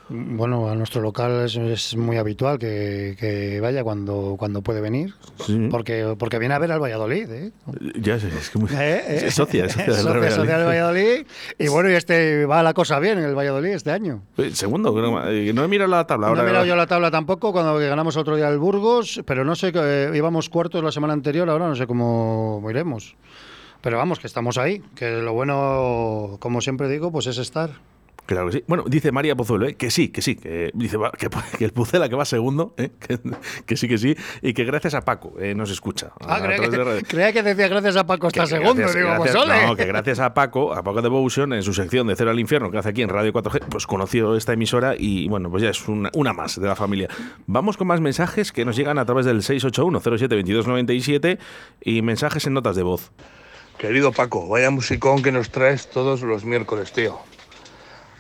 Bueno, 0.10 0.70
a 0.70 0.76
nuestro 0.76 1.02
local 1.02 1.46
es, 1.46 1.56
es 1.56 1.96
muy 1.96 2.18
habitual 2.18 2.60
que, 2.60 3.16
que 3.20 3.60
vaya 3.62 3.84
cuando, 3.84 4.36
cuando 4.38 4.62
puede 4.62 4.82
venir. 4.82 5.14
Sí. 5.46 5.70
Porque, 5.72 6.16
porque 6.20 6.40
viene 6.40 6.54
a 6.54 6.60
ver 6.60 6.72
al 6.72 6.82
Valladolid, 6.82 7.32
¿eh? 7.32 7.52
Ya 8.00 8.20
sé, 8.20 8.28
es 8.28 8.50
que 8.50 8.60
muy... 8.60 8.70
Eh, 8.72 9.02
eh. 9.08 9.22
Es 9.28 9.34
socia, 9.36 9.66
es 9.66 9.72
socia 9.72 9.94
del 9.94 10.04
Socia- 10.04 10.14
Real 10.20 10.32
socia 10.34 10.58
del 10.58 10.68
Valladolid. 10.68 11.26
Y 11.58 11.68
bueno, 11.70 11.90
y 11.90 11.94
este 11.94 12.46
va 12.46 12.62
la 12.62 12.74
cosa 12.74 13.00
bien 13.00 13.18
en 13.20 13.24
el 13.26 13.34
Valladolid 13.36 13.70
este 13.72 13.92
año. 13.92 14.22
Eh, 14.38 14.52
Segundo, 14.54 14.94
creo, 14.94 15.26
eh, 15.30 15.54
no 15.54 15.64
he 15.64 15.68
mirado 15.70 15.90
la 15.90 16.06
tabla. 16.06 16.28
no 16.28 16.32
Ahora, 16.32 16.44
he 16.44 16.48
mirado 16.48 16.66
yo 16.66 16.76
la 16.76 16.86
tabla 16.88 17.10
tampoco 17.10 17.52
cuando 17.54 17.76
ganamos 17.78 18.18
otro 18.18 18.36
día 18.36 18.50
el 18.50 18.60
Burgos, 18.60 19.22
pero 19.26 19.46
no 19.46 19.56
sé, 19.56 19.72
que 19.72 20.12
íbamos 20.14 20.50
cuartos 20.50 20.84
la 20.84 20.92
semana 20.92 21.14
anterior, 21.14 21.50
ahora 21.50 21.68
no 21.70 21.76
sé 21.76 21.88
cómo 21.88 22.62
iremos. 22.70 23.16
Pero 23.82 23.98
vamos, 23.98 24.20
que 24.20 24.28
estamos 24.28 24.58
ahí, 24.58 24.82
que 24.96 25.10
lo 25.22 25.34
bueno, 25.34 26.38
como 26.40 26.62
siempre 26.62 26.88
digo, 26.90 27.12
pues 27.12 27.28
es 27.28 27.38
estar. 27.38 27.72
Claro 28.34 28.48
que 28.48 28.54
sí. 28.58 28.64
Bueno, 28.68 28.84
dice 28.88 29.12
María 29.12 29.36
Pozuelo, 29.36 29.68
¿eh? 29.68 29.76
que 29.76 29.90
sí, 29.92 30.10
que 30.10 30.22
sí. 30.22 30.36
Que, 30.36 30.72
dice 30.74 30.98
que, 31.18 31.30
que 31.58 31.66
el 31.66 31.72
Pucela 31.72 32.10
que 32.10 32.16
va 32.16 32.26
segundo, 32.26 32.74
¿eh? 32.78 32.90
que, 33.00 33.20
que 33.66 33.78
sí, 33.78 33.88
que 33.88 33.98
sí. 33.98 34.16
Y 34.42 34.54
que 34.54 34.64
gracias 34.66 34.94
a 34.96 35.02
Paco 35.02 35.34
eh, 35.40 35.54
nos 35.56 35.70
escucha. 35.72 36.12
Ah, 36.22 36.36
A 36.36 36.42
creía 36.42 36.60
de 36.70 37.00
que, 37.00 37.04
creía 37.08 37.32
que 37.34 37.44
decía 37.44 37.68
gracias 37.68 37.96
a 37.96 38.06
Paco 38.06 38.28
está 38.28 38.42
Que 38.44 38.48
segundo. 38.48 38.74
gracias- 38.76 38.96
Digo, 38.96 39.16
pues 39.18 39.32
gracias- 39.34 39.44
ole. 39.60 39.68
No, 39.68 39.76
que 39.76 39.86
gracias 39.86 40.20
a 40.20 40.34
Paco, 40.34 40.74
a 40.74 40.84
Paco 40.84 41.02
Devotion, 41.02 41.54
en 41.54 41.64
su 41.64 41.74
sección 41.74 42.08
de 42.08 42.16
Cero 42.16 42.32
al 42.32 42.40
Infierno, 42.40 42.72
que 42.72 42.78
hace 42.78 42.90
aquí 42.90 43.02
en 43.02 43.10
Radio 43.10 43.32
4G, 43.34 43.62
pues 43.70 43.86
conoció 43.88 44.36
esta 44.36 44.54
emisora 44.54 44.96
y 44.98 45.28
bueno, 45.28 45.50
pues 45.52 45.64
ya 45.64 45.70
es 45.70 45.88
una, 45.88 46.10
una 46.14 46.34
más 46.34 46.60
de 46.60 46.68
la 46.68 46.76
familia. 46.76 47.10
Vamos 47.48 47.78
con 47.78 47.88
más 47.88 48.02
mensajes 48.02 48.52
que 48.52 48.66
nos 48.66 48.76
llegan 48.76 48.98
a 48.98 49.06
través 49.06 49.26
del 49.26 49.42
681-07-2297 49.42 51.38
y 51.82 52.02
mensajes 52.02 52.48
en 52.48 52.54
notas 52.54 52.76
de 52.76 52.84
voz. 52.84 53.12
Querido 53.78 54.12
Paco, 54.12 54.48
vaya 54.48 54.70
musicón 54.70 55.22
que 55.24 55.32
nos 55.32 55.50
traes 55.50 55.90
todos 55.90 56.22
los 56.22 56.46
miércoles, 56.46 56.92
tío. 56.94 57.18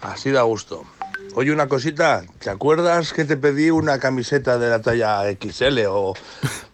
Así 0.03 0.31
da 0.31 0.43
gusto. 0.43 0.83
Oye, 1.35 1.51
una 1.51 1.67
cosita, 1.67 2.23
¿te 2.39 2.49
acuerdas 2.49 3.13
que 3.13 3.25
te 3.25 3.37
pedí 3.37 3.71
una 3.71 3.99
camiseta 3.99 4.59
de 4.59 4.69
la 4.69 4.81
talla 4.81 5.23
XL 5.31 5.85
o 5.87 6.13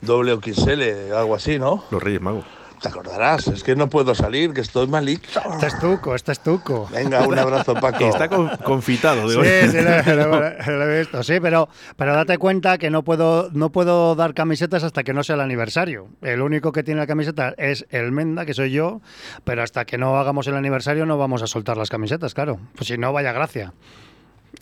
doble 0.01 0.35
XL, 0.35 1.13
algo 1.13 1.35
así, 1.35 1.59
no? 1.59 1.85
Los 1.91 2.03
Reyes 2.03 2.21
Magos. 2.21 2.58
Te 2.81 2.87
acordarás, 2.87 3.47
es 3.47 3.63
que 3.63 3.75
no 3.75 3.89
puedo 3.89 4.15
salir, 4.15 4.53
que 4.53 4.61
estoy 4.61 4.87
malito. 4.87 5.27
Este 5.53 5.67
es 5.67 5.79
tuco, 5.79 6.15
este 6.15 6.31
es 6.31 6.39
tuco. 6.39 6.87
Venga, 6.91 7.27
un 7.27 7.37
abrazo, 7.37 7.73
Paco. 7.73 8.05
Está 8.05 8.29
con- 8.29 8.47
confitado. 8.63 9.27
digo. 9.29 9.43
Sí, 9.43 9.49
sí, 9.71 9.77
lo, 9.81 10.15
lo- 10.15 10.77
lo 10.77 10.89
he 10.91 10.99
visto, 10.99 11.21
sí, 11.23 11.39
pero, 11.41 11.67
pero 11.97 12.13
date 12.15 12.37
cuenta 12.37 12.77
que 12.77 12.89
no 12.89 13.03
puedo, 13.03 13.49
no 13.51 13.69
puedo 13.71 14.15
dar 14.15 14.33
camisetas 14.33 14.83
hasta 14.83 15.03
que 15.03 15.13
no 15.13 15.23
sea 15.23 15.35
el 15.35 15.41
aniversario. 15.41 16.07
El 16.21 16.41
único 16.41 16.71
que 16.71 16.83
tiene 16.83 17.01
la 17.01 17.07
camiseta 17.07 17.53
es 17.57 17.85
el 17.89 18.11
Menda, 18.13 18.45
que 18.45 18.53
soy 18.53 18.71
yo, 18.71 19.01
pero 19.43 19.61
hasta 19.61 19.83
que 19.85 19.97
no 19.97 20.17
hagamos 20.17 20.47
el 20.47 20.55
aniversario 20.55 21.05
no 21.05 21.17
vamos 21.17 21.41
a 21.43 21.47
soltar 21.47 21.75
las 21.77 21.89
camisetas, 21.89 22.33
claro. 22.33 22.59
Pues 22.75 22.87
si 22.87 22.97
no, 22.97 23.11
vaya 23.11 23.33
gracia. 23.33 23.73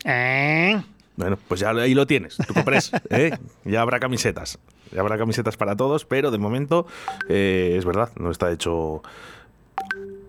¿Eh? 0.04 0.80
Bueno, 1.18 1.36
pues 1.48 1.58
ya 1.60 1.70
ahí 1.70 1.94
lo 1.94 2.06
tienes, 2.06 2.36
tu 2.36 2.54
comprés, 2.54 2.92
¿eh? 3.10 3.36
Ya 3.64 3.82
habrá 3.82 3.98
camisetas. 3.98 4.58
Ya 4.92 5.00
habrá 5.00 5.18
camisetas 5.18 5.56
para 5.56 5.74
todos, 5.76 6.04
pero 6.04 6.30
de 6.30 6.38
momento, 6.38 6.86
eh, 7.28 7.74
es 7.76 7.84
verdad, 7.84 8.10
no 8.20 8.30
está 8.30 8.50
hecho 8.52 9.02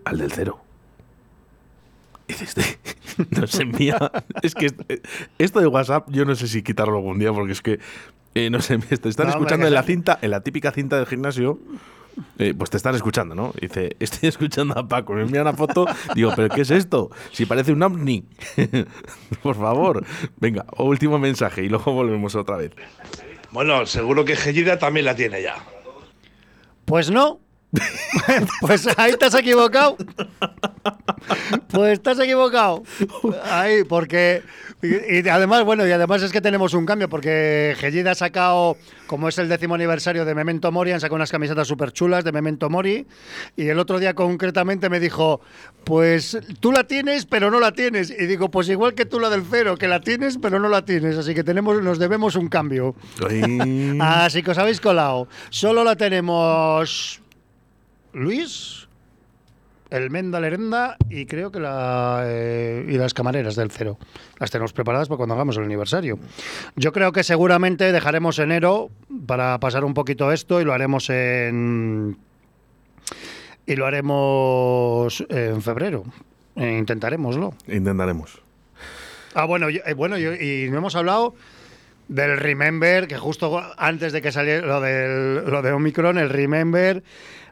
al 0.04 0.18
del 0.18 0.32
cero. 0.32 0.60
Dices, 2.28 2.56
nos 3.30 3.54
envía. 3.60 3.98
Es 4.42 4.56
que 4.56 4.66
est- 4.66 4.82
esto 5.38 5.60
de 5.60 5.68
WhatsApp, 5.68 6.08
yo 6.10 6.26
no 6.26 6.34
sé 6.36 6.48
si 6.48 6.64
quitarlo 6.64 6.98
algún 6.98 7.20
día, 7.20 7.32
porque 7.32 7.52
es 7.54 7.62
que 7.62 7.80
eh, 8.36 8.50
no 8.50 8.60
sé, 8.60 8.78
te 8.80 9.10
están 9.10 9.28
No, 9.28 9.34
escuchando 9.34 9.68
en 9.68 9.74
la 9.76 9.84
cinta, 9.84 10.18
en 10.22 10.32
la 10.32 10.42
típica 10.42 10.72
cinta 10.72 10.98
del 10.98 11.06
gimnasio. 11.06 11.60
Eh, 12.38 12.54
pues 12.58 12.70
te 12.70 12.78
están 12.78 12.96
escuchando, 12.96 13.36
¿no? 13.36 13.54
Dice, 13.60 13.96
estoy 14.00 14.30
escuchando 14.30 14.78
a 14.78 14.88
Paco, 14.88 15.14
me 15.14 15.22
envía 15.22 15.42
una 15.42 15.54
foto, 15.54 15.86
digo, 16.16 16.32
¿pero 16.36 16.50
qué 16.50 16.62
es 16.62 16.72
esto? 16.72 17.10
Si 17.32 17.46
parece 17.46 17.72
un 17.72 17.84
ovni. 17.84 18.26
Por 19.44 19.56
favor. 19.56 20.06
Venga, 20.38 20.66
último 20.78 21.20
mensaje 21.20 21.64
y 21.64 21.70
luego 21.70 21.94
volvemos 21.94 22.36
otra 22.36 22.58
vez. 22.58 22.72
Bueno, 23.52 23.86
seguro 23.86 24.26
que 24.26 24.36
Gellida 24.36 24.78
también 24.78 25.06
la 25.06 25.16
tiene 25.16 25.42
ya. 25.42 25.56
Pues 26.86 27.12
no. 27.12 27.40
pues 28.62 28.88
ahí 28.98 29.14
has 29.22 29.36
equivocado. 29.36 29.96
Pues 31.70 31.94
estás 31.94 32.20
equivocado. 32.20 32.84
Ahí, 33.52 33.84
porque. 33.84 34.42
Y, 34.82 35.20
y 35.20 35.30
además, 35.30 35.64
bueno, 35.66 35.86
y 35.86 35.92
además 35.92 36.24
es 36.24 36.32
que 36.32 36.42
tenemos 36.42 36.74
un 36.74 36.86
cambio, 36.86 37.10
porque 37.10 37.76
Gellida 37.78 38.12
ha 38.12 38.16
sacado, 38.16 38.78
como 39.08 39.28
es 39.28 39.38
el 39.38 39.50
décimo 39.50 39.76
aniversario 39.76 40.26
de 40.26 40.34
Memento 40.34 40.72
Mori, 40.72 40.92
han 40.94 41.02
sacado 41.02 41.18
unas 41.18 41.32
camisetas 41.32 41.68
súper 41.68 41.92
chulas 41.92 42.24
de 42.24 42.32
Memento 42.32 42.70
Mori. 42.70 43.06
Y 43.56 43.68
el 43.68 43.78
otro 43.78 44.00
día 44.00 44.16
concretamente 44.16 44.90
me 44.90 45.00
dijo: 45.00 45.42
Pues 45.84 46.40
tú 46.60 46.72
la 46.72 46.86
tienes, 46.86 47.28
pero 47.28 47.52
no 47.52 47.60
la 47.60 47.74
tienes. 47.74 48.10
Y 48.10 48.26
digo: 48.26 48.50
Pues 48.50 48.68
igual 48.70 48.96
que 48.96 49.06
tú 49.06 49.20
la 49.20 49.30
del 49.30 49.44
cero, 49.50 49.78
que 49.78 49.88
la 49.88 50.02
tienes, 50.02 50.40
pero 50.42 50.60
no 50.60 50.70
la 50.70 50.84
tienes. 50.86 51.18
Así 51.18 51.36
que 51.36 51.44
tenemos, 51.44 51.84
nos 51.84 52.00
debemos 52.00 52.36
un 52.36 52.48
cambio. 52.48 52.96
Así 54.00 54.42
que 54.42 54.52
os 54.52 54.58
habéis 54.58 54.82
colado. 54.82 55.28
Solo 55.52 55.84
la 55.84 55.96
tenemos 55.96 57.22
Luis, 58.14 58.88
el 59.90 60.10
Menda 60.10 60.40
Lerenda 60.40 60.98
y 61.10 61.26
creo 61.26 61.52
que 61.52 61.60
la 61.60 62.24
eh, 62.26 62.86
y 62.88 62.94
las 62.98 63.14
camareras 63.14 63.56
del 63.56 63.72
cero. 63.72 63.98
Las 64.40 64.52
tenemos 64.52 64.74
preparadas 64.74 65.08
para 65.08 65.18
cuando 65.18 65.36
hagamos 65.36 65.58
el 65.58 65.64
aniversario. 65.64 66.20
Yo 66.76 66.92
creo 66.92 67.12
que 67.12 67.24
seguramente 67.24 67.92
dejaremos 67.92 68.38
enero 68.40 68.90
para 69.26 69.60
pasar 69.60 69.84
un 69.84 69.94
poquito 69.94 70.32
esto 70.32 70.62
y 70.62 70.66
lo 70.66 70.74
haremos 70.74 71.10
en 71.10 72.18
y 73.66 73.76
lo 73.76 73.86
haremos 73.86 75.26
en 75.30 75.62
febrero. 75.62 76.04
Eh, 76.56 76.78
intentaremoslo. 76.78 77.54
Intentaremos. 77.68 78.42
Ah, 79.36 79.46
bueno, 79.46 79.70
yo- 79.70 79.82
eh, 79.86 79.94
bueno 79.94 80.18
yo- 80.18 80.34
y 80.34 80.68
no 80.72 80.80
hemos 80.80 80.96
hablado 80.96 81.36
del 82.08 82.38
Remember, 82.38 83.08
que 83.08 83.18
justo 83.18 83.62
antes 83.78 84.12
de 84.12 84.22
que 84.24 84.32
saliera 84.32 84.66
lo, 84.66 84.82
del, 84.82 85.46
lo 85.46 85.62
de 85.62 85.72
Omicron, 85.72 86.18
el 86.18 86.30
Remember, 86.32 87.04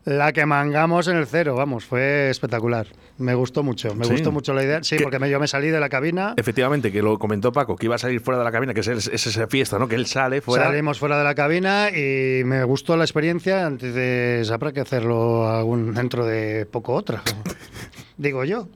la 0.07 0.31
que 0.31 0.45
mangamos 0.45 1.09
en 1.09 1.17
el 1.17 1.27
cero, 1.27 1.53
vamos, 1.55 1.83
fue 1.83 2.29
espectacular. 2.29 2.87
Me 3.17 3.35
gustó 3.35 3.61
mucho, 3.61 3.93
me 3.93 4.05
Sí. 4.05 4.11
gustó 4.13 4.31
mucho 4.31 4.53
la 4.53 4.63
idea. 4.63 4.81
Sí, 4.81 4.95
¿Qué? 4.95 5.03
porque 5.03 5.19
me- 5.19 5.29
yo 5.29 5.37
me 5.37 5.47
salí 5.49 5.67
de 5.69 5.81
la 5.81 5.89
cabina, 5.89 6.33
Efectivamente, 6.37 6.93
que 6.93 7.01
lo 7.01 7.19
comentó 7.19 7.51
Paco, 7.51 7.75
que 7.75 7.87
iba 7.87 7.95
a 7.95 7.97
salir 7.97 8.21
fuera 8.21 8.37
de 8.37 8.45
la 8.45 8.51
cabina, 8.53 8.73
que 8.73 8.79
es, 8.79 8.87
el- 8.87 8.97
es 8.99 9.09
esa 9.27 9.47
fiesta, 9.47 9.77
¿no? 9.77 9.89
Que 9.89 9.95
él 9.95 10.05
sale 10.05 10.39
fuera. 10.39 10.63
salimos 10.65 10.97
fuera 10.97 11.17
de 11.17 11.25
la 11.25 11.35
cabina 11.35 11.89
y 11.89 12.41
me 12.45 12.63
gustó 12.63 12.95
la 12.95 13.03
experiencia. 13.03 13.67
Entonces 13.67 14.49
habrá 14.49 14.71
que 14.71 14.79
hacerlo 14.79 15.49
algún, 15.49 15.93
dentro 15.93 16.25
de 16.25 16.65
poco 16.65 16.93
otra. 16.93 17.21
Digo 18.17 18.45
yo. 18.45 18.69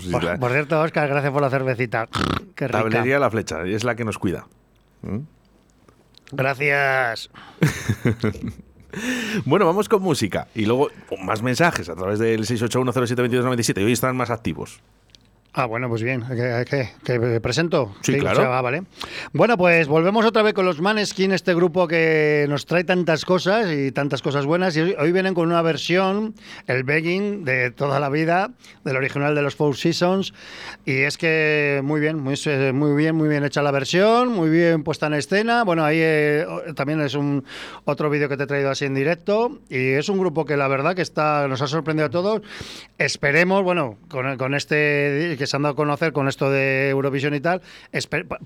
Sí, 0.00 0.10
Por, 0.12 0.22
la- 0.22 0.38
por 0.38 0.52
cierto, 0.52 0.80
Oscar, 0.80 1.08
gracias 1.08 1.32
por 1.32 1.42
la 1.42 1.50
cervecita. 1.50 2.06
Qué 2.54 2.68
rica. 2.68 2.78
Tablería 2.78 3.18
La 3.18 3.28
Flecha, 3.30 3.62
es 3.64 3.82
la 3.82 3.96
que 3.96 4.04
nos 4.04 4.18
cuida. 4.18 4.46
¿Mm? 5.02 5.18
Gracias. 6.32 7.28
Bueno, 9.44 9.66
vamos 9.66 9.88
con 9.88 10.02
música 10.02 10.48
y 10.54 10.64
luego 10.64 10.88
más 11.22 11.42
mensajes 11.42 11.88
a 11.88 11.94
través 11.94 12.18
del 12.18 12.46
681072297. 12.46 13.80
Y 13.80 13.84
hoy 13.84 13.92
están 13.92 14.16
más 14.16 14.30
activos. 14.30 14.80
Ah, 15.58 15.64
bueno, 15.64 15.88
pues 15.88 16.02
bien. 16.02 16.22
¿Qué, 16.28 16.64
qué- 16.68 16.90
qué 17.02 17.40
presento? 17.40 17.94
Sí, 18.02 18.18
claro. 18.18 18.36
o 18.38 18.40
sea, 18.42 18.50
va, 18.50 18.60
vale. 18.60 18.82
Bueno, 19.32 19.56
pues 19.56 19.88
volvemos 19.88 20.26
otra 20.26 20.42
vez 20.42 20.52
con 20.52 20.66
los 20.66 20.82
Maneskin, 20.82 21.32
este 21.32 21.54
grupo 21.54 21.88
que 21.88 22.44
nos 22.46 22.66
trae 22.66 22.84
tantas 22.84 23.24
cosas 23.24 23.72
y 23.72 23.90
tantas 23.90 24.20
cosas 24.20 24.44
buenas. 24.44 24.76
Y 24.76 24.82
hoy, 24.82 24.94
hoy 24.98 25.12
vienen 25.12 25.32
con 25.32 25.48
una 25.48 25.62
versión, 25.62 26.34
el 26.66 26.84
Begging, 26.84 27.46
de 27.46 27.70
toda 27.70 27.98
la 28.00 28.10
vida, 28.10 28.50
del 28.84 28.96
original 28.96 29.34
de 29.34 29.40
los 29.40 29.56
Four 29.56 29.78
Seasons. 29.78 30.34
Y 30.84 30.98
es 30.98 31.16
que 31.16 31.80
muy 31.82 32.00
bien, 32.02 32.18
muy, 32.18 32.34
muy 32.74 32.94
bien, 32.94 33.16
muy 33.16 33.28
bien 33.30 33.42
hecha 33.42 33.62
la 33.62 33.70
versión, 33.70 34.28
muy 34.28 34.50
bien 34.50 34.82
puesta 34.84 35.06
en 35.06 35.14
escena. 35.14 35.64
Bueno, 35.64 35.86
ahí 35.86 36.00
eh, 36.02 36.44
también 36.74 37.00
es 37.00 37.14
un 37.14 37.44
otro 37.86 38.10
vídeo 38.10 38.28
que 38.28 38.36
te 38.36 38.42
he 38.42 38.46
traído 38.46 38.68
así 38.70 38.84
en 38.84 38.94
directo. 38.94 39.58
Y 39.70 39.92
es 39.92 40.10
un 40.10 40.18
grupo 40.18 40.44
que 40.44 40.58
la 40.58 40.68
verdad 40.68 40.94
que 40.94 41.00
está 41.00 41.48
nos 41.48 41.62
ha 41.62 41.66
sorprendido 41.66 42.08
a 42.08 42.10
todos. 42.10 42.42
Esperemos, 42.98 43.62
bueno, 43.62 43.96
con, 44.10 44.36
con 44.36 44.54
este 44.54 45.34
que 45.38 45.45
se 45.46 45.56
han 45.56 45.62
dado 45.62 45.72
a 45.72 45.76
conocer 45.76 46.12
con 46.12 46.28
esto 46.28 46.50
de 46.50 46.90
Eurovisión 46.90 47.34
y 47.34 47.40
tal, 47.40 47.62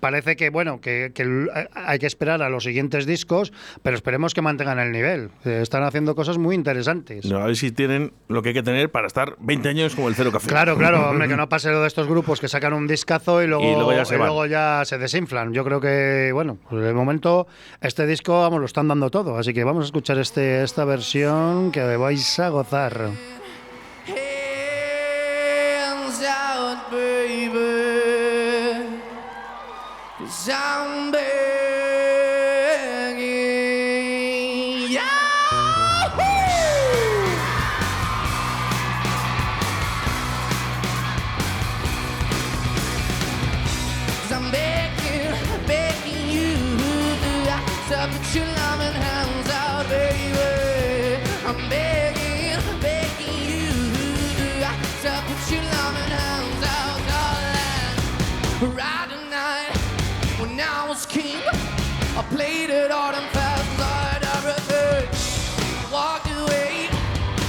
parece 0.01 0.37
que 0.37 0.51
bueno, 0.51 0.81
que, 0.81 1.13
que 1.15 1.23
l- 1.23 1.51
hay 1.75 1.99
que 1.99 2.07
esperar 2.07 2.43
a 2.43 2.49
los 2.49 2.65
siguientes 2.65 3.07
discos, 3.07 3.53
pero 3.83 3.97
esperemos 3.97 4.35
que 4.35 4.43
mantengan 4.43 4.79
el 4.79 4.93
nivel. 4.93 5.31
Eh, 5.45 5.61
Están 5.63 5.83
haciendo 5.83 6.15
cosas 6.15 6.39
muy 6.39 6.55
interesantes. 6.55 7.31
A 7.31 7.47
ver 7.47 7.57
si 7.57 7.71
tienen 7.73 8.13
lo 8.29 8.43
que 8.43 8.49
hay 8.51 8.55
que 8.55 8.63
tener 8.63 8.91
para 8.91 9.07
estar 9.07 9.37
20 9.41 9.69
años 9.69 9.95
como 9.95 10.09
el 10.09 10.15
Cero 10.15 10.33
Café. 10.33 10.49
Claro, 10.49 10.77
claro, 10.77 11.11
hombre, 11.11 11.29
que 11.29 11.37
no 11.37 11.49
pase 11.49 11.71
lo 11.71 11.81
de 11.83 11.87
estos 11.89 12.07
grupos 12.07 12.41
que 12.41 12.49
sacan 12.49 12.73
un 12.73 12.87
discazo 12.87 13.43
y 13.43 13.47
luego, 13.47 13.65
Y 13.65 13.75
luego 13.75 13.93
ya 13.93 14.05
se 14.05 14.15
y 14.15 14.19
luego 14.19 14.47
ya 14.47 14.83
se 14.85 14.99
desinflan. 14.99 15.53
Yo 15.53 15.65
creo 15.65 15.81
que, 15.81 16.31
bueno, 16.33 16.59
pues 16.69 16.83
de 16.85 16.93
momento 16.93 17.47
este 17.81 18.07
disco, 18.07 18.41
vamos, 18.41 18.61
lo 18.61 18.67
están 18.67 18.89
dando 18.89 19.11
todo. 19.11 19.37
Así 19.37 19.53
que 19.55 19.65
vamos 19.65 19.85
a 19.85 19.87
escuchar 19.87 20.19
este, 20.19 20.63
esta 20.63 20.85
versión 20.85 21.73
que 21.73 21.97
vais 21.97 22.39
a 22.39 22.49
gozar. 22.49 23.11
Baby. 26.89 27.61
Cause 30.19 30.49
I'm 30.53 31.11
begging. 31.11 31.60
I 62.17 62.23
played 62.35 62.71
it 62.71 62.91
hard 62.91 63.15
and 63.15 63.29
fast, 63.31 63.69
like 63.79 64.23
everything. 64.37 65.07
Walked 65.93 66.27
away, 66.27 66.89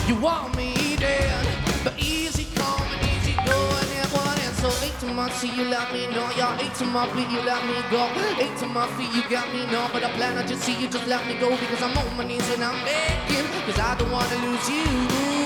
you 0.08 0.16
want 0.16 0.56
me 0.56 0.96
dead, 0.98 1.46
but 1.84 1.98
easy 1.98 2.46
come 2.56 2.82
and 2.82 3.02
easy 3.10 3.34
go, 3.46 3.58
and 3.58 3.90
it 3.90 4.10
wasn't 4.14 4.56
so 4.62 4.70
late 4.86 4.98
to 5.00 5.08
my 5.08 5.30
see 5.32 5.52
you 5.56 5.66
let 5.66 5.92
me 5.92 6.08
know, 6.08 6.30
y'all 6.38 6.60
eight 6.62 6.74
to 6.76 6.86
my 6.86 7.08
feet, 7.10 7.30
you 7.30 7.42
let 7.42 7.66
me 7.66 7.76
go, 7.90 8.06
eight 8.40 8.56
to 8.58 8.68
my 8.68 8.88
feet, 8.96 9.12
you 9.16 9.28
got 9.30 9.52
me 9.54 9.66
know, 9.72 9.90
but 9.92 10.04
I 10.04 10.12
plan 10.12 10.36
not 10.36 10.48
just 10.48 10.64
see 10.64 10.80
you 10.80 10.88
just 10.88 11.08
let 11.08 11.26
me 11.28 11.36
go. 11.40 11.50
Because 11.50 11.82
I'm 11.82 11.98
on 11.98 12.18
my 12.18 12.24
knees 12.24 12.48
and 12.54 12.64
I'm 12.64 12.78
begging, 12.86 13.46
cause 13.66 13.80
I 13.80 13.96
don't 13.98 14.12
wanna 14.12 14.38
lose 14.46 14.70
you. 14.70 15.41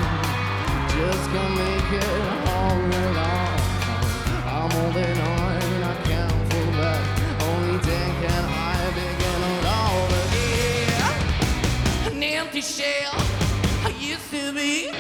just 0.94 1.26
can't 1.32 1.56
make 1.58 1.92
it 1.98 2.06
all 2.54 2.78
along. 2.78 3.58
I'm 4.46 4.70
holding 4.70 5.18
on 5.18 5.52
and 5.64 5.84
I 5.84 5.96
can't 6.04 6.50
pull 6.52 6.72
back. 6.74 7.02
Only 7.42 7.78
then 7.80 8.10
can 8.22 8.46
I 8.46 8.92
begin 8.94 9.42
all 9.66 9.98
over 9.98 10.22
again. 10.30 12.14
An 12.14 12.22
empty 12.22 12.62
shell 12.62 13.16
I 13.84 13.90
used 14.00 14.30
to 14.30 14.54
be. 14.54 14.92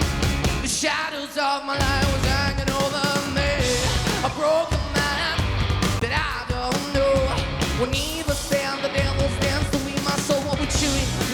The 0.64 0.68
shadows 0.68 1.38
of 1.38 1.66
my 1.66 1.78
life 1.78 2.05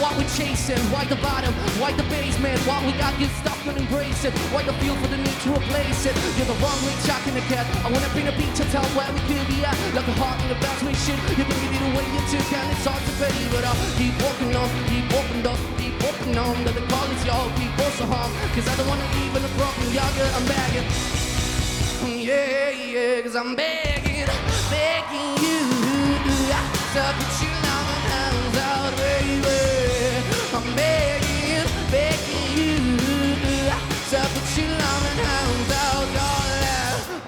what 0.02 0.18
we 0.18 0.26
chasing, 0.34 0.82
why 0.90 1.06
the 1.06 1.14
bottom, 1.22 1.54
why 1.78 1.94
the 1.94 2.02
basement, 2.10 2.58
what 2.66 2.82
we 2.82 2.90
got 2.98 3.14
get 3.22 3.30
stuck 3.38 3.54
and 3.70 3.78
embrace 3.78 4.26
it. 4.26 4.34
Why 4.50 4.66
the 4.66 4.74
feel 4.82 4.98
for 4.98 5.06
the 5.06 5.16
need 5.16 5.38
to 5.46 5.54
replace 5.54 6.02
it. 6.10 6.18
You're 6.34 6.50
the 6.50 6.58
wrong 6.58 6.74
way, 6.82 6.90
chuck 7.06 7.22
in 7.30 7.38
the 7.38 7.44
cat. 7.46 7.62
I 7.86 7.88
wanna 7.94 8.10
bring 8.10 8.26
a 8.26 8.34
beat 8.34 8.50
to 8.58 8.64
tell 8.74 8.82
where 8.98 9.06
we 9.14 9.22
could 9.30 9.46
be 9.46 9.62
at. 9.62 9.78
Like 9.94 10.10
a 10.10 10.14
heart 10.18 10.42
in 10.42 10.48
the 10.50 10.58
best 10.58 10.82
way, 10.82 10.94
shit. 11.06 11.14
You 11.38 11.46
can 11.46 11.54
get 11.62 11.72
it 11.78 11.84
away 11.94 12.06
you 12.10 12.22
took, 12.34 12.50
and 12.50 12.66
it's 12.74 12.82
hard 12.82 12.98
to 12.98 13.12
pay, 13.22 13.30
but 13.54 13.62
I'll 13.62 13.78
keep 13.94 14.14
walking 14.18 14.50
on, 14.58 14.68
keep 14.90 15.06
walking 15.14 15.46
on, 15.46 15.58
keep 15.78 15.94
walking 16.02 16.34
on. 16.34 16.54
That 16.66 16.74
the 16.74 16.84
call 16.90 17.06
is 17.14 17.22
y'all, 17.22 17.46
keep 17.54 17.70
also 17.78 18.04
home. 18.10 18.32
Cause 18.58 18.66
I 18.66 18.74
don't 18.74 18.90
wanna 18.90 19.06
leave 19.14 19.32
in 19.38 19.42
a 19.46 19.52
broken 19.54 19.86
yogurt, 19.94 20.32
I'm 20.34 20.46
begging. 20.50 20.86
Yeah, 22.02 22.74
yeah, 22.74 23.22
cause 23.22 23.36
I'm 23.38 23.54
begging, 23.54 24.26
begging 24.66 25.30
you 25.46 25.62
to 26.92 27.02
put 27.16 27.32
your 27.38 27.56
loving 27.70 28.04
hands 28.10 28.58
out, 28.58 28.92
baby. 28.98 29.81
Begging, 30.76 31.68
begging 31.90 32.48
you 32.58 32.76
to 34.10 34.20
put 34.34 34.48
your 34.58 34.70
loving 34.82 35.20
hands 35.24 35.72
out. 35.72 35.92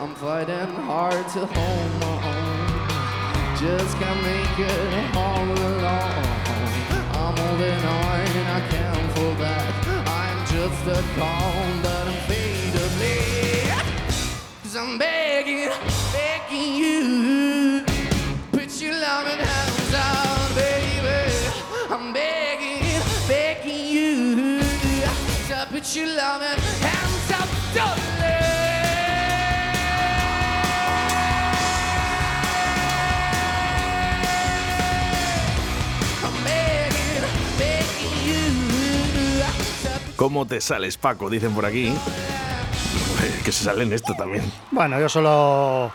I'm 0.00 0.14
fighting 0.16 0.74
hard 0.84 1.26
to 1.34 1.46
hold 1.46 1.90
my 2.00 2.14
own, 2.32 3.56
just 3.56 3.96
can't 3.98 4.22
make 4.22 4.58
it 4.58 5.16
all 5.16 5.44
alone. 5.44 6.24
I'm 7.20 7.36
holding 7.36 7.84
on 7.84 8.20
and 8.40 8.48
I 8.48 8.60
can't 8.68 9.12
fall 9.12 9.34
back. 9.36 9.86
I'm 10.06 10.38
just 10.46 10.86
a 10.86 11.02
call 11.18 11.52
that 11.84 12.08
I'm 12.08 12.20
faded 12.28 12.84
Cause 14.62 14.76
I'm 14.76 14.98
begging, 14.98 15.70
begging 16.12 16.74
you. 16.74 17.63
To 25.94 26.00
put 26.00 26.06
your 26.08 26.16
loving 26.16 26.60
hands 26.82 27.30
out, 27.30 27.48
darling. 27.72 28.02
I'm 36.24 36.34
begging, 36.42 37.24
begging 37.58 38.16
you. 38.26 38.42
to 39.84 40.16
¿Cómo 40.16 40.46
te 40.46 40.60
sales, 40.60 40.96
Paco? 40.96 41.30
Dicen 41.30 41.54
por 41.54 41.64
aquí. 41.64 41.94
Que 43.44 43.52
se 43.52 43.62
sale 43.64 43.84
en 43.84 43.92
esto 43.92 44.14
también. 44.14 44.50
Bueno, 44.72 44.98
yo 44.98 45.08
solo 45.08 45.92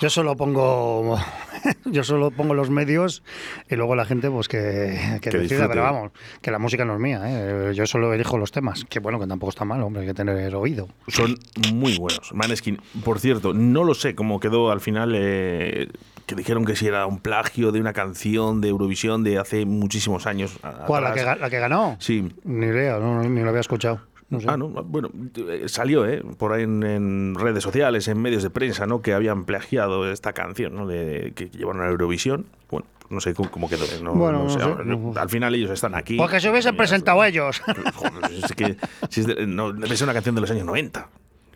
yo 0.00 0.08
solo 0.08 0.36
pongo 0.36 1.18
yo 1.84 2.04
solo 2.04 2.30
pongo 2.30 2.54
los 2.54 2.70
medios 2.70 3.22
y 3.68 3.76
luego 3.76 3.94
la 3.94 4.04
gente 4.04 4.30
pues 4.30 4.48
que, 4.48 5.18
que 5.20 5.30
Que 5.30 5.38
decida, 5.38 5.68
pero 5.68 5.82
vamos, 5.82 6.12
que 6.40 6.50
la 6.50 6.58
música 6.58 6.84
no 6.84 6.94
es 6.94 7.00
mía, 7.00 7.20
¿eh? 7.24 7.72
yo 7.74 7.86
solo 7.86 8.12
elijo 8.12 8.38
los 8.38 8.52
temas, 8.52 8.84
que 8.88 9.00
bueno, 9.00 9.18
que 9.20 9.26
tampoco 9.26 9.50
está 9.50 9.64
mal, 9.64 9.82
hombre, 9.82 10.02
hay 10.02 10.08
que 10.08 10.14
tener 10.14 10.54
oído. 10.54 10.88
Son 11.08 11.36
muy 11.72 11.96
buenos. 11.98 12.32
Maneskin, 12.34 12.80
por 13.04 13.20
cierto, 13.20 13.54
no 13.54 13.84
lo 13.84 13.94
sé 13.94 14.14
cómo 14.14 14.40
quedó 14.40 14.70
al 14.70 14.80
final. 14.80 15.12
eh, 15.16 15.88
que 16.26 16.36
dijeron 16.36 16.64
que 16.64 16.76
si 16.76 16.86
era 16.86 17.04
un 17.06 17.18
plagio 17.18 17.72
de 17.72 17.80
una 17.80 17.92
canción 17.92 18.60
de 18.60 18.68
Eurovisión 18.68 19.24
de 19.24 19.38
hace 19.38 19.66
muchísimos 19.66 20.26
años. 20.26 20.56
¿Cuál? 20.86 21.02
¿La 21.04 21.12
que, 21.14 21.22
la 21.24 21.50
que 21.50 21.58
ganó? 21.58 21.96
Sí. 21.98 22.32
Ni 22.44 22.66
idea, 22.66 22.98
no, 22.98 23.22
ni 23.24 23.40
lo 23.42 23.48
había 23.48 23.60
escuchado. 23.60 24.00
No 24.32 24.40
sé. 24.40 24.46
Ah, 24.48 24.56
no, 24.56 24.68
bueno, 24.68 25.10
eh, 25.36 25.64
salió, 25.66 26.06
¿eh? 26.06 26.22
Por 26.38 26.52
ahí 26.54 26.62
en, 26.62 26.82
en 26.82 27.34
redes 27.34 27.62
sociales, 27.62 28.08
en 28.08 28.20
medios 28.20 28.42
de 28.42 28.50
prensa, 28.50 28.86
¿no? 28.86 29.02
Que 29.02 29.12
habían 29.12 29.44
plagiado 29.44 30.10
esta 30.10 30.32
canción, 30.32 30.74
¿no? 30.74 30.86
De, 30.86 31.32
que 31.36 31.50
llevaron 31.50 31.82
a 31.82 31.88
Eurovisión. 31.88 32.46
Bueno, 32.70 32.86
no 33.10 33.20
sé 33.20 33.34
cómo, 33.34 33.50
cómo 33.50 33.68
quedó. 33.68 33.84
¿eh? 33.84 34.00
No, 34.02 34.14
Bueno, 34.14 34.38
no 34.38 34.44
no 34.44 34.50
sé. 34.50 34.58
sé. 34.58 34.64
Ahora, 34.64 35.20
Al 35.20 35.28
final 35.28 35.54
ellos 35.54 35.70
están 35.70 35.94
aquí. 35.94 36.16
Porque 36.16 36.40
se 36.40 36.48
hubiesen 36.50 36.76
presentado 36.76 37.22
ellos. 37.22 37.60
Joder, 37.94 38.32
es 38.32 38.52
que 38.54 38.76
si 39.10 39.20
es 39.20 39.26
de- 39.26 39.46
no, 39.46 39.70
debe 39.72 39.96
ser 39.96 40.06
una 40.06 40.14
canción 40.14 40.34
de 40.34 40.40
los 40.40 40.50
años 40.50 40.64
90. 40.64 41.08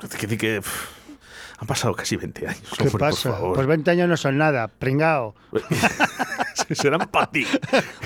Es 0.03 0.11
que, 0.11 0.27
decir 0.27 0.39
que 0.39 0.61
pff, 0.61 0.87
han 1.59 1.67
pasado 1.67 1.95
casi 1.95 2.17
20 2.17 2.47
años. 2.47 2.63
¿Qué 2.77 2.83
hombre, 2.85 2.99
pasa? 2.99 3.31
Por 3.31 3.39
favor. 3.39 3.55
Pues 3.55 3.67
20 3.67 3.91
años 3.91 4.09
no 4.11 4.17
son 4.19 4.37
nada, 4.37 4.69
pringao. 4.69 5.35
Serán 6.73 7.09
para 7.11 7.31
ti. 7.31 7.47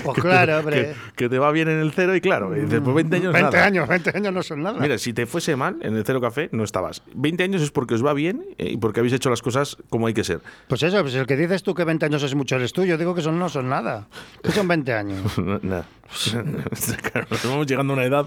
Pues 0.03 0.15
Que 0.15 0.21
te- 0.21 0.27
claro, 0.27 0.59
hombre. 0.59 0.81
Que, 0.81 1.13
que 1.15 1.29
te 1.29 1.39
va 1.39 1.51
bien 1.51 1.69
en 1.69 1.79
el 1.79 1.91
cero 1.91 2.15
y 2.15 2.21
claro, 2.21 2.55
y 2.55 2.61
después 2.61 2.95
20 2.95 3.15
años 3.17 3.33
20 3.33 3.51
nada. 3.51 3.65
años, 3.65 3.87
20 3.87 4.17
años 4.17 4.33
no 4.33 4.43
son 4.43 4.63
nada. 4.63 4.79
Mira, 4.79 4.97
si 4.97 5.13
te 5.13 5.25
fuese 5.25 5.55
mal 5.55 5.77
en 5.81 5.95
el 5.95 6.03
Cero 6.05 6.19
Café, 6.21 6.49
no 6.51 6.63
estabas. 6.63 7.01
20 7.13 7.43
años 7.43 7.61
es 7.61 7.71
porque 7.71 7.93
os 7.95 8.05
va 8.05 8.13
bien 8.13 8.43
eh, 8.57 8.71
y 8.71 8.77
porque 8.77 8.99
habéis 8.99 9.13
hecho 9.13 9.29
las 9.29 9.41
cosas 9.41 9.77
como 9.89 10.07
hay 10.07 10.13
que 10.13 10.23
ser. 10.23 10.41
Pues 10.67 10.83
eso, 10.83 11.01
pues 11.01 11.15
el 11.15 11.25
que 11.25 11.37
dices 11.37 11.63
tú 11.63 11.73
que 11.73 11.83
20 11.83 12.05
años 12.05 12.23
es 12.23 12.35
mucho 12.35 12.55
eres 12.55 12.73
tú, 12.73 12.83
yo 12.83 12.97
digo 12.97 13.15
que 13.15 13.21
son 13.21 13.39
no 13.39 13.47
son 13.49 13.69
nada. 13.69 14.07
Que 14.43 14.51
son 14.51 14.67
20 14.67 14.93
años. 14.93 15.37
Nada. 15.61 15.85
Claro, 17.11 17.27
nos 17.31 17.45
vamos 17.45 17.67
llegando 17.67 17.93
a 17.93 17.95
una 17.95 18.05
edad. 18.05 18.25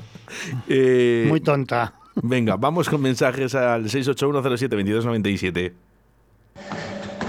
eh, 0.68 1.26
Muy 1.28 1.40
tonta. 1.40 1.92
Venga, 2.22 2.56
vamos 2.56 2.88
con 2.88 3.02
mensajes 3.02 3.54
al 3.54 3.84
681072297. 3.84 5.72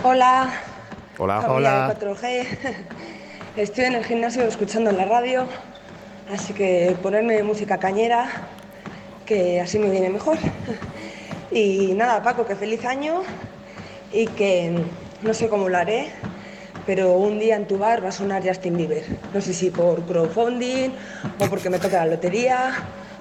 Hola, 0.03 0.53
Hola. 1.17 1.95
4G. 1.97 2.45
Estoy 3.55 3.85
en 3.85 3.95
el 3.95 4.03
gimnasio 4.03 4.43
escuchando 4.43 4.91
la 4.91 5.05
radio, 5.05 5.45
así 6.33 6.53
que 6.53 6.97
ponerme 7.01 7.41
música 7.41 7.77
cañera, 7.77 8.27
que 9.25 9.61
así 9.61 9.79
me 9.79 9.89
viene 9.89 10.09
mejor. 10.09 10.37
Y 11.51 11.93
nada, 11.93 12.21
Paco, 12.21 12.45
que 12.45 12.55
feliz 12.55 12.83
año 12.83 13.21
y 14.11 14.27
que 14.27 14.77
no 15.21 15.33
sé 15.33 15.47
cómo 15.47 15.69
lo 15.69 15.77
haré, 15.77 16.11
pero 16.85 17.13
un 17.13 17.39
día 17.39 17.55
en 17.55 17.65
tu 17.65 17.77
bar 17.77 18.03
va 18.03 18.09
a 18.09 18.11
sonar 18.11 18.45
Justin 18.45 18.75
Bieber. 18.75 19.05
No 19.33 19.39
sé 19.39 19.53
si 19.53 19.69
por 19.69 20.01
crowdfunding 20.01 20.89
o 21.39 21.45
porque 21.45 21.69
me 21.69 21.79
toca 21.79 21.97
la 21.97 22.07
lotería 22.07 22.73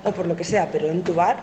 o 0.02 0.10
por 0.10 0.26
lo 0.26 0.34
que 0.34 0.42
sea, 0.42 0.68
pero 0.72 0.88
en 0.88 1.04
tu 1.04 1.14
bar 1.14 1.36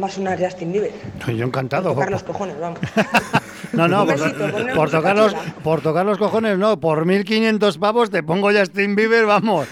va 0.00 0.06
a 0.06 0.10
sonar 0.10 0.38
Justin 0.38 0.70
Bieber. 0.70 0.92
Yo 1.26 1.44
encantado. 1.44 1.92
Tocar 1.92 2.10
los 2.10 2.22
cojones, 2.22 2.60
vamos. 2.60 2.78
No, 3.76 3.88
no, 3.88 4.06
por, 4.06 4.18
besito, 4.18 4.86
tocar 4.90 5.16
los, 5.16 5.34
por 5.62 5.80
tocar 5.82 6.06
los 6.06 6.18
cojones 6.18 6.58
no, 6.58 6.80
por 6.80 7.04
1.500 7.04 7.78
pavos 7.78 8.10
te 8.10 8.22
pongo 8.22 8.50
Justin 8.50 8.96
Bieber, 8.96 9.26
vamos, 9.26 9.68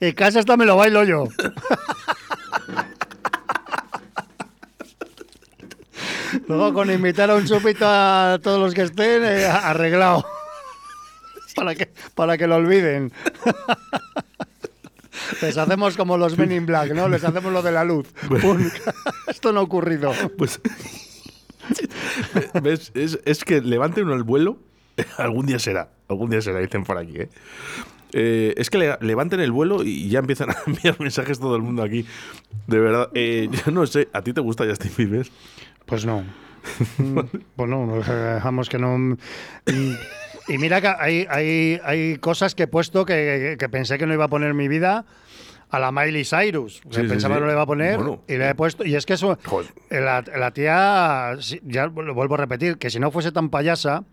en 0.00 0.14
casa 0.14 0.40
hasta 0.40 0.56
me 0.56 0.64
lo 0.64 0.76
bailo 0.76 1.04
yo. 1.04 1.28
Luego 6.46 6.72
con 6.72 6.90
invitar 6.90 7.30
a 7.30 7.34
un 7.34 7.46
chupito 7.46 7.84
a 7.86 8.38
todos 8.42 8.58
los 8.58 8.74
que 8.74 8.82
estén, 8.82 9.24
eh, 9.24 9.46
arreglado. 9.46 10.24
Para 11.54 11.74
que, 11.74 11.90
para 12.14 12.38
que 12.38 12.46
lo 12.46 12.56
olviden. 12.56 13.12
Les 15.42 15.56
hacemos 15.56 15.96
como 15.96 16.16
los 16.16 16.38
Men 16.38 16.52
in 16.52 16.66
Black, 16.66 16.92
¿no? 16.92 17.08
Les 17.08 17.24
hacemos 17.24 17.52
lo 17.52 17.62
de 17.62 17.72
la 17.72 17.84
luz. 17.84 18.08
Pum. 18.40 18.70
Esto 19.26 19.52
no 19.52 19.60
ha 19.60 19.62
ocurrido. 19.62 20.12
Pues. 20.36 20.60
¿Ves? 22.62 22.90
Es, 22.94 23.18
es 23.24 23.44
que 23.44 23.60
levante 23.60 24.02
uno 24.02 24.14
el 24.14 24.22
vuelo. 24.22 24.58
Algún 25.18 25.46
día 25.46 25.58
será. 25.58 25.90
Algún 26.08 26.30
día 26.30 26.40
será, 26.42 26.58
dicen 26.60 26.84
por 26.84 26.98
aquí, 26.98 27.16
¿eh? 27.16 27.28
Eh, 28.12 28.54
es 28.56 28.70
que 28.70 28.78
le- 28.78 28.96
levanten 29.00 29.38
el 29.40 29.52
vuelo 29.52 29.84
y 29.84 30.08
ya 30.08 30.20
empiezan 30.20 30.50
a 30.52 30.56
enviar 30.66 30.98
mensajes 31.00 31.38
todo 31.38 31.56
el 31.56 31.62
mundo 31.62 31.82
aquí. 31.82 32.06
De 32.66 32.78
verdad. 32.78 33.10
Eh, 33.14 33.48
yo 33.66 33.72
no 33.72 33.86
sé, 33.86 34.08
¿a 34.12 34.22
ti 34.22 34.32
te 34.32 34.40
gusta 34.40 34.64
Justin 34.66 34.92
Bieber? 34.96 35.28
Pues 35.86 36.04
no. 36.06 36.24
Mm, 36.98 37.18
Pues 37.56 38.06
dejamos 38.08 38.68
que 38.68 38.78
no. 38.78 39.16
Y 40.48 40.56
mira 40.58 40.80
que 40.80 40.88
hay, 40.88 41.26
hay, 41.28 41.80
hay 41.84 42.16
cosas 42.18 42.54
que 42.54 42.64
he 42.64 42.66
puesto 42.66 43.04
que, 43.04 43.56
que 43.58 43.68
pensé 43.68 43.98
que 43.98 44.06
no 44.06 44.14
iba 44.14 44.24
a 44.24 44.28
poner 44.28 44.50
en 44.50 44.56
mi 44.56 44.66
vida 44.68 45.04
a 45.70 45.78
la 45.78 45.92
Miley 45.92 46.24
Cyrus. 46.24 46.80
Sí, 46.90 47.00
sí, 47.02 47.08
pensaba 47.08 47.34
sí. 47.34 47.38
que 47.38 47.40
no 47.40 47.46
le 47.46 47.52
iba 47.52 47.62
a 47.62 47.66
poner 47.66 47.96
Bueno. 47.96 48.22
y 48.26 48.36
le 48.36 48.50
he 48.50 48.54
puesto. 48.54 48.84
Y 48.84 48.94
es 48.94 49.04
que 49.06 49.14
eso. 49.14 49.38
La, 49.90 50.22
la 50.22 50.50
tía, 50.52 51.36
ya 51.64 51.86
lo 51.86 52.14
vuelvo 52.14 52.34
a 52.34 52.38
repetir, 52.38 52.78
que 52.78 52.90
si 52.90 52.98
no 52.98 53.10
fuese 53.10 53.32
tan 53.32 53.50
payasa, 53.50 54.04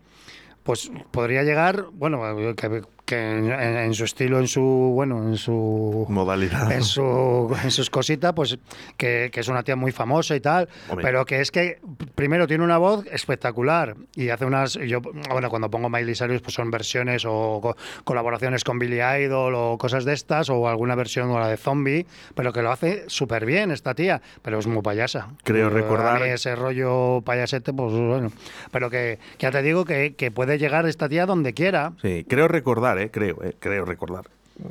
pues 0.62 0.90
podría 1.10 1.42
llegar, 1.44 1.86
bueno, 1.92 2.20
que, 2.56 2.82
que 3.06 3.16
en, 3.38 3.50
en 3.52 3.94
su 3.94 4.04
estilo, 4.04 4.38
en 4.40 4.48
su, 4.48 4.60
bueno, 4.62 5.22
en 5.28 5.36
su 5.36 6.04
Modalidad. 6.08 6.70
en, 6.72 6.82
su, 6.82 7.56
en 7.62 7.70
sus 7.70 7.88
cositas, 7.88 8.32
pues 8.34 8.58
que, 8.96 9.30
que 9.32 9.40
es 9.40 9.48
una 9.48 9.62
tía 9.62 9.76
muy 9.76 9.92
famosa 9.92 10.34
y 10.34 10.40
tal, 10.40 10.68
Hombre. 10.90 11.04
pero 11.04 11.24
que 11.24 11.40
es 11.40 11.50
que 11.52 11.78
primero 12.16 12.46
tiene 12.48 12.64
una 12.64 12.78
voz 12.78 13.06
espectacular 13.06 13.94
y 14.16 14.28
hace 14.30 14.44
unas, 14.44 14.74
yo, 14.74 15.00
bueno, 15.00 15.48
cuando 15.50 15.70
pongo 15.70 15.88
Miley 15.88 16.14
Cyrus 16.16 16.42
pues 16.42 16.54
son 16.54 16.70
versiones 16.70 17.24
o 17.26 17.60
co- 17.62 17.76
colaboraciones 18.04 18.64
con 18.64 18.78
Billy 18.80 18.98
Idol 19.00 19.54
o 19.54 19.78
cosas 19.78 20.04
de 20.04 20.12
estas 20.12 20.50
o 20.50 20.68
alguna 20.68 20.96
versión 20.96 21.30
o 21.30 21.38
la 21.38 21.46
de 21.48 21.56
Zombie, 21.56 22.06
pero 22.34 22.52
que 22.52 22.60
lo 22.62 22.72
hace 22.72 23.04
súper 23.06 23.46
bien 23.46 23.70
esta 23.70 23.94
tía, 23.94 24.20
pero 24.42 24.58
es 24.58 24.66
muy 24.66 24.82
payasa. 24.82 25.28
Creo 25.44 25.70
recordar- 25.70 26.22
ese 26.26 26.56
rollo 26.56 27.20
payasete, 27.24 27.72
pues 27.72 27.92
bueno, 27.92 28.32
pero 28.72 28.90
que, 28.90 29.20
que 29.38 29.46
ya 29.46 29.52
te 29.52 29.62
digo 29.62 29.84
que, 29.84 30.16
que 30.16 30.32
puede 30.32 30.58
llegar 30.58 30.86
esta 30.86 31.08
tía 31.08 31.24
donde 31.24 31.52
quiera. 31.54 31.92
Sí, 32.02 32.26
creo 32.28 32.48
recordar, 32.48 32.95
eh, 32.98 33.10
creo, 33.10 33.42
eh, 33.42 33.54
creo 33.58 33.84
recordar. 33.84 34.24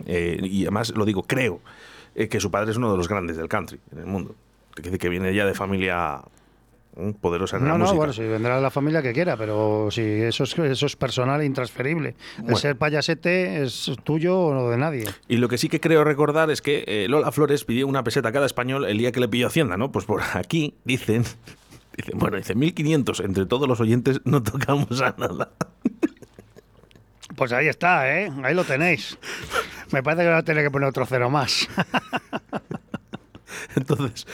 Eh, 0.06 0.40
y 0.44 0.64
además 0.64 0.94
lo 0.96 1.06
digo, 1.06 1.24
creo, 1.24 1.60
eh, 2.16 2.28
que 2.28 2.40
su 2.40 2.50
padre 2.50 2.72
es 2.72 2.78
uno 2.78 2.92
de 2.92 2.98
los 2.98 3.08
grandes 3.08 3.38
del 3.38 3.48
country 3.48 3.80
en 3.92 4.00
el 4.00 4.06
mundo. 4.06 4.36
Que 4.76 5.10
viene 5.10 5.34
ya 5.34 5.46
de 5.46 5.54
familia 5.54 6.22
mm, 6.98 7.12
poderosa 7.22 7.58
en 7.58 7.64
No, 7.64 7.70
la 7.70 7.74
no, 7.78 7.80
música. 7.86 7.98
bueno, 7.98 8.14
si 8.14 8.24
vendrá 8.24 8.60
la 8.60 8.70
familia 8.72 9.02
que 9.02 9.14
quiera, 9.14 9.38
pero 9.38 9.90
si 9.90 10.02
eso 10.02 10.44
es, 10.44 10.58
eso 10.58 10.86
es 10.86 10.96
personal 10.98 11.40
e 11.42 11.46
intransferible. 11.46 12.16
Bueno. 12.40 12.52
El 12.52 12.58
ser 12.58 12.76
payasete 12.78 13.64
es 13.64 13.90
tuyo 14.04 14.38
o 14.38 14.54
no 14.54 14.70
de 14.70 14.78
nadie. 14.78 15.06
Y 15.30 15.38
lo 15.38 15.48
que 15.48 15.58
sí 15.58 15.70
que 15.70 15.80
creo 15.80 16.04
recordar 16.04 16.50
es 16.52 16.62
que 16.62 16.84
eh, 16.88 17.08
Lola 17.08 17.32
Flores 17.32 17.64
pidió 17.64 17.88
una 17.88 18.04
peseta 18.04 18.30
a 18.30 18.32
cada 18.34 18.46
español 18.48 18.86
el 18.86 18.98
día 18.98 19.12
que 19.14 19.20
le 19.22 19.28
pidió 19.30 19.48
Hacienda, 19.48 19.78
¿no? 19.78 19.92
Pues 19.92 20.04
por 20.06 20.22
aquí 20.34 20.74
dicen, 20.84 21.24
dicen 21.96 22.18
bueno, 22.20 22.36
dice 22.38 22.56
1500 22.56 23.20
entre 23.22 23.46
todos 23.46 23.68
los 23.68 23.80
oyentes 23.80 24.20
no 24.26 24.42
tocamos 24.44 25.00
a 25.02 25.16
nada. 25.18 25.52
Pues 27.36 27.52
ahí 27.52 27.68
está, 27.68 28.12
¿eh? 28.12 28.32
Ahí 28.44 28.54
lo 28.54 28.64
tenéis. 28.64 29.18
Me 29.92 30.04
parece 30.04 30.24
que 30.24 30.30
voy 30.30 30.38
a 30.38 30.44
tener 30.44 30.64
que 30.64 30.72
poner 30.72 30.90
otro 30.90 31.06
cero 31.06 31.30
más. 31.30 31.68
Entonces, 33.76 34.26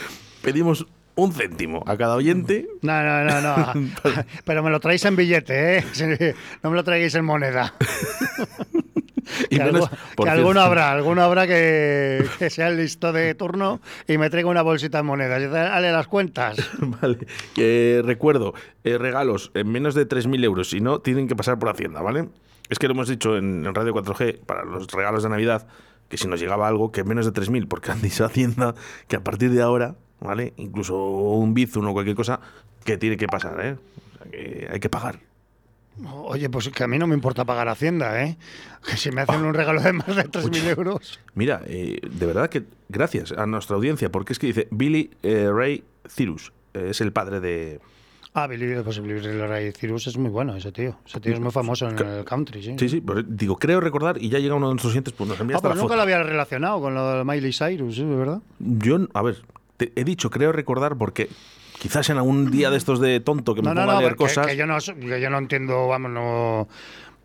pedimos 0.41 0.85
un 1.15 1.33
céntimo 1.33 1.83
a 1.85 1.97
cada 1.97 2.15
oyente. 2.15 2.67
No, 2.81 3.03
no, 3.03 3.23
no, 3.23 3.41
no. 3.41 3.73
Pero 4.45 4.63
me 4.63 4.69
lo 4.69 4.79
traéis 4.79 5.05
en 5.05 5.15
billete, 5.15 5.77
¿eh? 5.77 6.35
No 6.63 6.69
me 6.69 6.75
lo 6.75 6.83
traigáis 6.83 7.15
en 7.15 7.25
moneda. 7.25 7.73
Y 9.49 9.57
que 9.57 9.63
menos, 9.63 9.89
alguno 10.27 10.61
habrá, 10.61 10.91
alguno 10.91 11.21
habrá 11.21 11.47
que, 11.47 12.25
que 12.39 12.49
sea 12.49 12.67
el 12.67 12.77
listo 12.77 13.13
de 13.13 13.33
turno 13.35 13.81
y 14.07 14.17
me 14.17 14.29
traiga 14.29 14.49
una 14.49 14.61
bolsita 14.61 14.99
de 14.99 15.03
monedas. 15.03 15.51
Dale 15.51 15.91
las 15.91 16.07
cuentas. 16.07 16.57
Vale. 16.79 17.19
Eh, 17.57 18.01
recuerdo, 18.03 18.53
eh, 18.83 18.97
regalos 18.97 19.51
en 19.53 19.71
menos 19.71 19.95
de 19.95 20.07
3.000 20.07 20.43
euros. 20.43 20.69
Si 20.69 20.81
no, 20.81 20.99
tienen 20.99 21.27
que 21.27 21.35
pasar 21.35 21.59
por 21.59 21.69
Hacienda, 21.69 22.01
¿vale? 22.01 22.29
Es 22.71 22.79
que 22.79 22.87
lo 22.87 22.93
hemos 22.93 23.09
dicho 23.09 23.35
en, 23.37 23.65
Radio 23.75 23.93
4G 23.93 24.39
para 24.45 24.63
los 24.63 24.87
regalos 24.87 25.23
de 25.23 25.29
Navidad, 25.29 25.67
que 26.07 26.15
si 26.17 26.29
nos 26.29 26.39
llegaba 26.39 26.69
algo, 26.69 26.89
que 26.93 27.03
menos 27.03 27.25
de 27.25 27.33
3.000, 27.33 27.67
porque 27.67 27.91
han 27.91 28.01
dicho 28.01 28.23
Hacienda 28.23 28.73
que 29.09 29.17
a 29.17 29.23
partir 29.23 29.51
de 29.51 29.61
ahora, 29.61 29.95
¿vale? 30.21 30.53
Incluso 30.55 30.95
un 31.05 31.53
Bizum 31.53 31.85
o 31.85 31.91
cualquier 31.91 32.15
cosa, 32.15 32.39
que 32.85 32.97
tiene 32.97 33.17
que 33.17 33.27
pasar, 33.27 33.59
¿eh? 33.59 33.73
O 33.73 34.17
sea, 34.17 34.31
que 34.31 34.69
hay 34.71 34.79
que 34.79 34.87
pagar. 34.87 35.19
Oye, 36.05 36.49
pues 36.49 36.69
que 36.69 36.85
a 36.85 36.87
mí 36.87 36.97
no 36.97 37.07
me 37.07 37.13
importa 37.13 37.43
pagar 37.43 37.67
Hacienda, 37.67 38.23
¿eh? 38.23 38.37
Que 38.89 38.95
si 38.95 39.11
me 39.11 39.19
hacen 39.19 39.43
un 39.43 39.53
regalo 39.53 39.81
de 39.81 39.91
más 39.91 40.15
de 40.15 40.23
3.000 40.23 40.77
euros. 40.77 41.19
Mira, 41.35 41.63
eh, 41.65 41.99
de 42.01 42.25
verdad 42.25 42.49
que 42.49 42.63
gracias 42.87 43.33
a 43.33 43.45
nuestra 43.47 43.75
audiencia, 43.75 44.09
porque 44.13 44.31
es 44.31 44.39
que 44.39 44.47
dice 44.47 44.69
Billy 44.71 45.11
eh, 45.23 45.49
Ray 45.53 45.83
Cyrus, 46.07 46.53
eh, 46.73 46.87
es 46.91 47.01
el 47.01 47.11
padre 47.11 47.41
de, 47.41 47.81
Ah, 48.33 48.47
Billy, 48.47 48.81
pues 48.81 49.01
Billy 49.01 49.19
Ray 49.19 49.73
Cyrus 49.73 50.07
es 50.07 50.17
muy 50.17 50.29
bueno, 50.29 50.55
ese 50.55 50.71
tío. 50.71 50.95
Ese 51.05 51.19
tío 51.19 51.33
es 51.33 51.39
muy 51.41 51.51
famoso 51.51 51.89
en 51.89 51.99
el 51.99 52.23
country, 52.23 52.63
sí. 52.63 52.75
Sí, 52.79 52.87
sí, 52.87 53.01
pues 53.01 53.25
digo, 53.27 53.57
creo 53.57 53.81
recordar, 53.81 54.17
y 54.21 54.29
ya 54.29 54.39
llega 54.39 54.55
uno 54.55 54.67
de 54.69 54.73
nuestros 54.75 54.93
oyentes, 54.93 55.13
pues 55.13 55.29
nos 55.29 55.37
envía 55.39 55.55
Ah, 55.55 55.57
hasta 55.57 55.67
pues 55.67 55.77
la 55.77 55.81
nunca 55.83 55.93
foto. 55.93 55.95
lo 55.97 56.01
había 56.03 56.23
relacionado 56.23 56.79
con 56.79 56.95
lo 56.95 57.17
de 57.17 57.23
Miley 57.25 57.51
Cyrus, 57.51 57.95
¿sí? 57.95 58.05
¿De 58.05 58.15
verdad? 58.15 58.39
Yo, 58.59 58.99
a 59.13 59.21
ver, 59.21 59.41
te 59.75 59.91
he 59.97 60.05
dicho, 60.05 60.29
creo 60.29 60.53
recordar, 60.53 60.95
porque 60.95 61.27
quizás 61.77 62.09
en 62.09 62.17
algún 62.17 62.51
día 62.51 62.69
de 62.69 62.77
estos 62.77 63.01
de 63.01 63.19
tonto 63.19 63.53
que 63.53 63.61
me 63.61 63.67
No, 63.67 63.73
no, 63.73 63.81
ponga 63.81 63.91
a 63.91 63.95
no, 63.95 63.99
leer 64.01 64.13
que, 64.13 64.17
cosas. 64.17 64.47
que 64.47 64.55
yo 64.55 64.65
no, 64.65 64.77
que 64.79 65.19
yo 65.21 65.29
no 65.29 65.37
entiendo, 65.37 65.87
vamos, 65.89 66.11
no... 66.11 66.67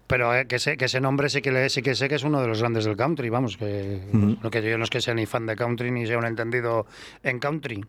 Pero 0.09 0.33
eh, 0.37 0.47
que, 0.47 0.61
sé, 0.61 0.77
que 0.77 0.85
ese 0.85 1.01
nombre 1.01 1.29
sí 1.29 1.43
que, 1.43 1.51
le, 1.51 1.69
sí 1.69 1.83
que 1.83 1.97
sé 1.97 2.09
que 2.09 2.15
es 2.15 2.23
uno 2.23 2.41
de 2.41 2.47
los 2.47 2.61
grandes 2.61 2.85
del 2.85 2.97
country, 2.97 3.29
vamos, 3.29 3.57
que, 3.57 4.03
Ujú. 4.13 4.37
no, 4.43 4.51
que 4.51 4.63
yo 4.63 4.79
no 4.79 4.85
es 4.85 4.91
que 4.91 5.01
sea 5.01 5.15
ni 5.15 5.27
fan 5.27 5.47
de 5.47 5.57
country 5.57 5.91
ni 5.91 6.07
sea 6.07 6.17
un 6.19 6.25
entendido 6.27 6.87
en 7.25 7.39
country. 7.41 7.85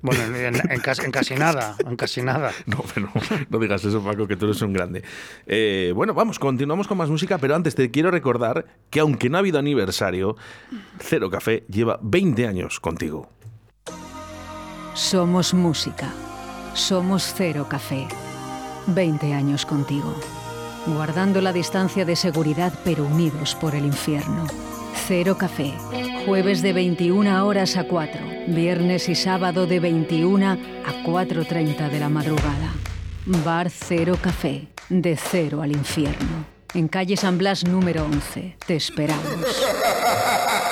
Bueno, 0.00 0.22
en, 0.22 0.54
en- 0.54 0.70
en 0.70 0.80
casi, 0.80 1.02
en 1.04 1.10
casi 1.10 1.34
nada, 1.34 1.74
en 1.84 1.96
casi 1.96 2.22
nada. 2.22 2.52
No, 2.66 2.84
pero 2.94 3.10
no 3.50 3.58
digas 3.58 3.84
eso, 3.84 4.00
Paco, 4.02 4.28
que 4.28 4.36
tú 4.36 4.44
eres 4.46 4.62
un 4.62 4.72
grande. 4.72 5.02
Eh, 5.46 5.92
bueno, 5.94 6.14
vamos, 6.14 6.38
continuamos 6.38 6.86
con 6.86 6.96
más 6.98 7.10
música, 7.10 7.38
pero 7.38 7.56
antes 7.56 7.74
te 7.74 7.90
quiero 7.90 8.10
recordar 8.12 8.66
que 8.90 9.00
aunque 9.00 9.28
no 9.28 9.36
ha 9.38 9.40
habido 9.40 9.58
aniversario, 9.58 10.36
Cero 11.00 11.30
Café 11.30 11.64
lleva 11.68 11.98
20 12.00 12.46
años 12.46 12.78
contigo. 12.78 13.28
Somos 14.94 15.54
música. 15.54 16.12
Somos 16.74 17.34
Cero 17.36 17.66
Café. 17.68 18.06
20 18.86 19.34
años 19.34 19.66
contigo. 19.66 20.14
Guardando 20.86 21.40
la 21.40 21.52
distancia 21.52 22.04
de 22.04 22.16
seguridad 22.16 22.72
pero 22.84 23.04
unidos 23.04 23.54
por 23.56 23.74
el 23.74 23.84
infierno. 23.84 24.46
Cero 25.06 25.38
Café. 25.38 25.72
Jueves 26.26 26.62
de 26.62 26.72
21 26.72 27.46
horas 27.46 27.76
a 27.76 27.84
4. 27.84 28.20
Viernes 28.48 29.08
y 29.08 29.14
sábado 29.14 29.66
de 29.66 29.80
21 29.80 30.46
a 30.46 30.56
4.30 31.04 31.90
de 31.90 32.00
la 32.00 32.08
madrugada. 32.08 32.72
Bar 33.44 33.70
Cero 33.70 34.18
Café. 34.20 34.68
De 34.88 35.16
cero 35.16 35.62
al 35.62 35.72
infierno. 35.72 36.46
En 36.74 36.88
calle 36.88 37.16
San 37.16 37.38
Blas 37.38 37.64
número 37.64 38.04
11. 38.04 38.56
Te 38.66 38.76
esperamos. 38.76 39.24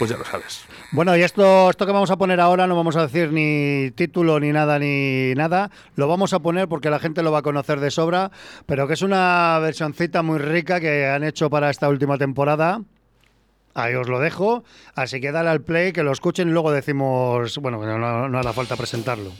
Pues 0.00 0.10
ya 0.10 0.16
lo 0.16 0.24
sabes. 0.24 0.64
Bueno, 0.92 1.14
y 1.14 1.20
esto, 1.20 1.68
esto 1.68 1.84
que 1.84 1.92
vamos 1.92 2.10
a 2.10 2.16
poner 2.16 2.40
ahora 2.40 2.66
no 2.66 2.74
vamos 2.74 2.96
a 2.96 3.02
decir 3.02 3.34
ni 3.34 3.90
título 3.90 4.40
ni 4.40 4.50
nada 4.50 4.78
ni 4.78 5.34
nada. 5.34 5.70
Lo 5.94 6.08
vamos 6.08 6.32
a 6.32 6.38
poner 6.38 6.68
porque 6.68 6.88
la 6.88 6.98
gente 6.98 7.22
lo 7.22 7.30
va 7.30 7.40
a 7.40 7.42
conocer 7.42 7.80
de 7.80 7.90
sobra, 7.90 8.30
pero 8.64 8.88
que 8.88 8.94
es 8.94 9.02
una 9.02 9.58
versioncita 9.58 10.22
muy 10.22 10.38
rica 10.38 10.80
que 10.80 11.06
han 11.06 11.22
hecho 11.22 11.50
para 11.50 11.68
esta 11.68 11.90
última 11.90 12.16
temporada. 12.16 12.80
Ahí 13.74 13.94
os 13.94 14.08
lo 14.08 14.20
dejo. 14.20 14.64
Así 14.94 15.20
que 15.20 15.32
dale 15.32 15.50
al 15.50 15.60
play, 15.60 15.92
que 15.92 16.02
lo 16.02 16.12
escuchen 16.12 16.48
y 16.48 16.52
luego 16.52 16.72
decimos, 16.72 17.58
bueno, 17.58 17.84
no, 17.84 18.26
no, 18.26 18.38
hará 18.38 18.54
falta 18.54 18.76
presentarlo. 18.76 19.32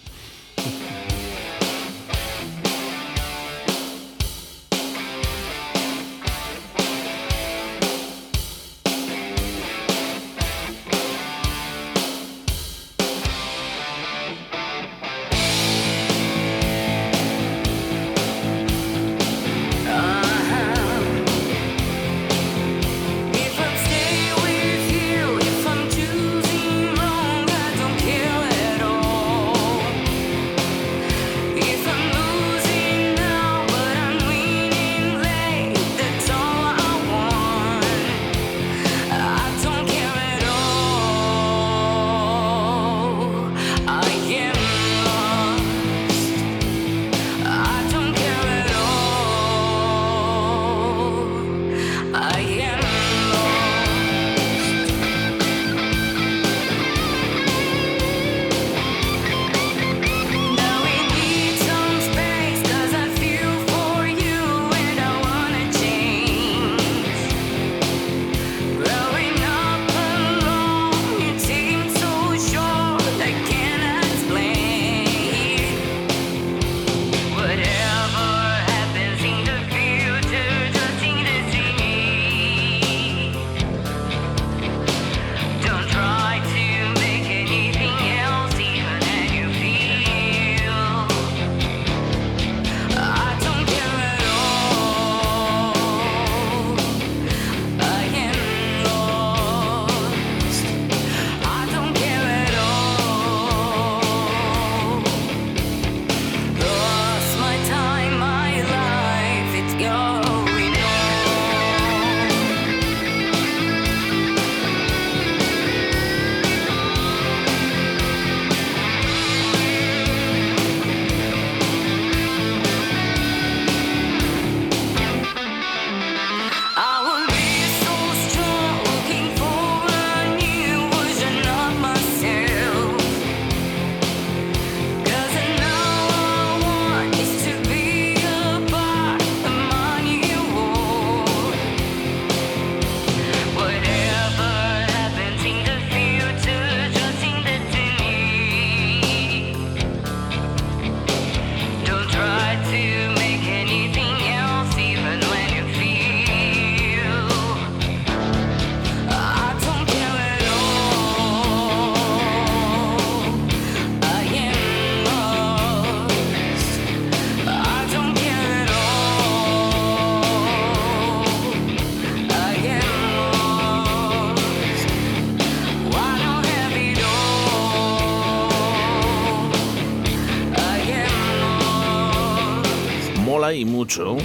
Mucho. 183.91 184.17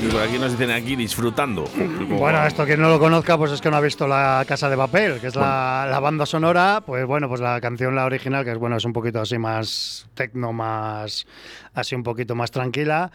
Y 0.00 0.08
por 0.12 0.20
aquí 0.20 0.38
nos 0.38 0.52
dicen 0.52 0.70
aquí 0.70 0.94
disfrutando. 0.94 1.64
Bueno, 2.08 2.46
esto 2.46 2.64
quien 2.64 2.80
no 2.80 2.88
lo 2.88 3.00
conozca, 3.00 3.36
pues 3.36 3.50
es 3.50 3.60
que 3.60 3.70
no 3.70 3.76
ha 3.76 3.80
visto 3.80 4.06
La 4.06 4.44
Casa 4.46 4.70
de 4.70 4.76
Papel, 4.76 5.18
que 5.20 5.26
es 5.26 5.34
la, 5.34 5.88
la 5.90 5.98
banda 5.98 6.24
sonora. 6.24 6.82
Pues 6.86 7.04
bueno, 7.04 7.28
pues 7.28 7.40
la 7.40 7.60
canción, 7.60 7.96
la 7.96 8.04
original, 8.04 8.44
que 8.44 8.52
es 8.52 8.58
bueno, 8.58 8.76
es 8.76 8.84
un 8.84 8.92
poquito 8.92 9.20
así 9.20 9.36
más 9.36 10.06
tecno, 10.14 10.52
más 10.52 11.26
así 11.74 11.96
un 11.96 12.04
poquito 12.04 12.36
más 12.36 12.52
tranquila. 12.52 13.10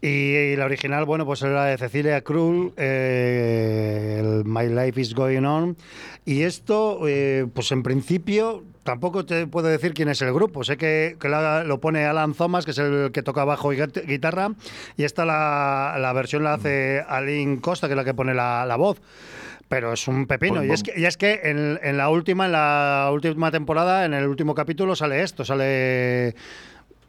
Y, 0.00 0.54
la 0.54 0.66
original, 0.66 1.04
bueno, 1.04 1.26
pues 1.26 1.42
era 1.42 1.64
de 1.64 1.78
Cecilia 1.78 2.20
Krull, 2.20 2.72
eh, 2.76 4.18
el 4.20 4.44
My 4.44 4.68
Life 4.68 5.00
is 5.00 5.14
Going 5.14 5.44
On. 5.44 5.76
Y 6.24 6.42
esto, 6.42 7.00
eh, 7.08 7.46
pues 7.52 7.72
en 7.72 7.82
principio, 7.82 8.62
tampoco 8.88 9.24
te 9.24 9.46
puedo 9.46 9.68
decir 9.68 9.94
quién 9.94 10.08
es 10.08 10.20
el 10.22 10.32
grupo. 10.32 10.64
Sé 10.64 10.76
que, 10.76 11.16
que 11.20 11.28
la- 11.28 11.62
lo 11.64 11.78
pone 11.80 12.04
Alan 12.06 12.34
Thomas, 12.34 12.64
que 12.64 12.70
es 12.72 12.78
el 12.78 13.10
que 13.12 13.22
toca 13.22 13.44
bajo 13.44 13.72
y 13.72 13.76
guit- 13.76 14.04
guitarra, 14.06 14.50
y 14.96 15.04
esta 15.04 15.24
la, 15.24 15.96
la 15.98 16.12
versión 16.12 16.42
la 16.44 16.54
hace 16.54 17.04
Aline 17.08 17.60
Costa, 17.60 17.86
que 17.86 17.92
es 17.92 17.96
la 17.96 18.04
que 18.04 18.14
pone 18.14 18.34
la, 18.34 18.64
la 18.66 18.76
voz. 18.76 19.00
Pero 19.68 19.92
es 19.92 20.08
un 20.08 20.26
pepino. 20.26 20.56
Pues 20.56 20.68
y, 20.68 20.72
es 20.72 20.82
que, 20.82 21.00
y 21.00 21.04
es 21.04 21.16
que 21.18 21.40
en, 21.44 21.78
en 21.82 21.98
la 21.98 22.08
última, 22.08 22.46
en 22.46 22.52
la 22.52 23.10
última 23.12 23.50
temporada, 23.50 24.06
en 24.06 24.14
el 24.14 24.26
último 24.26 24.54
capítulo, 24.54 24.96
sale 24.96 25.22
esto, 25.22 25.44
sale. 25.44 26.34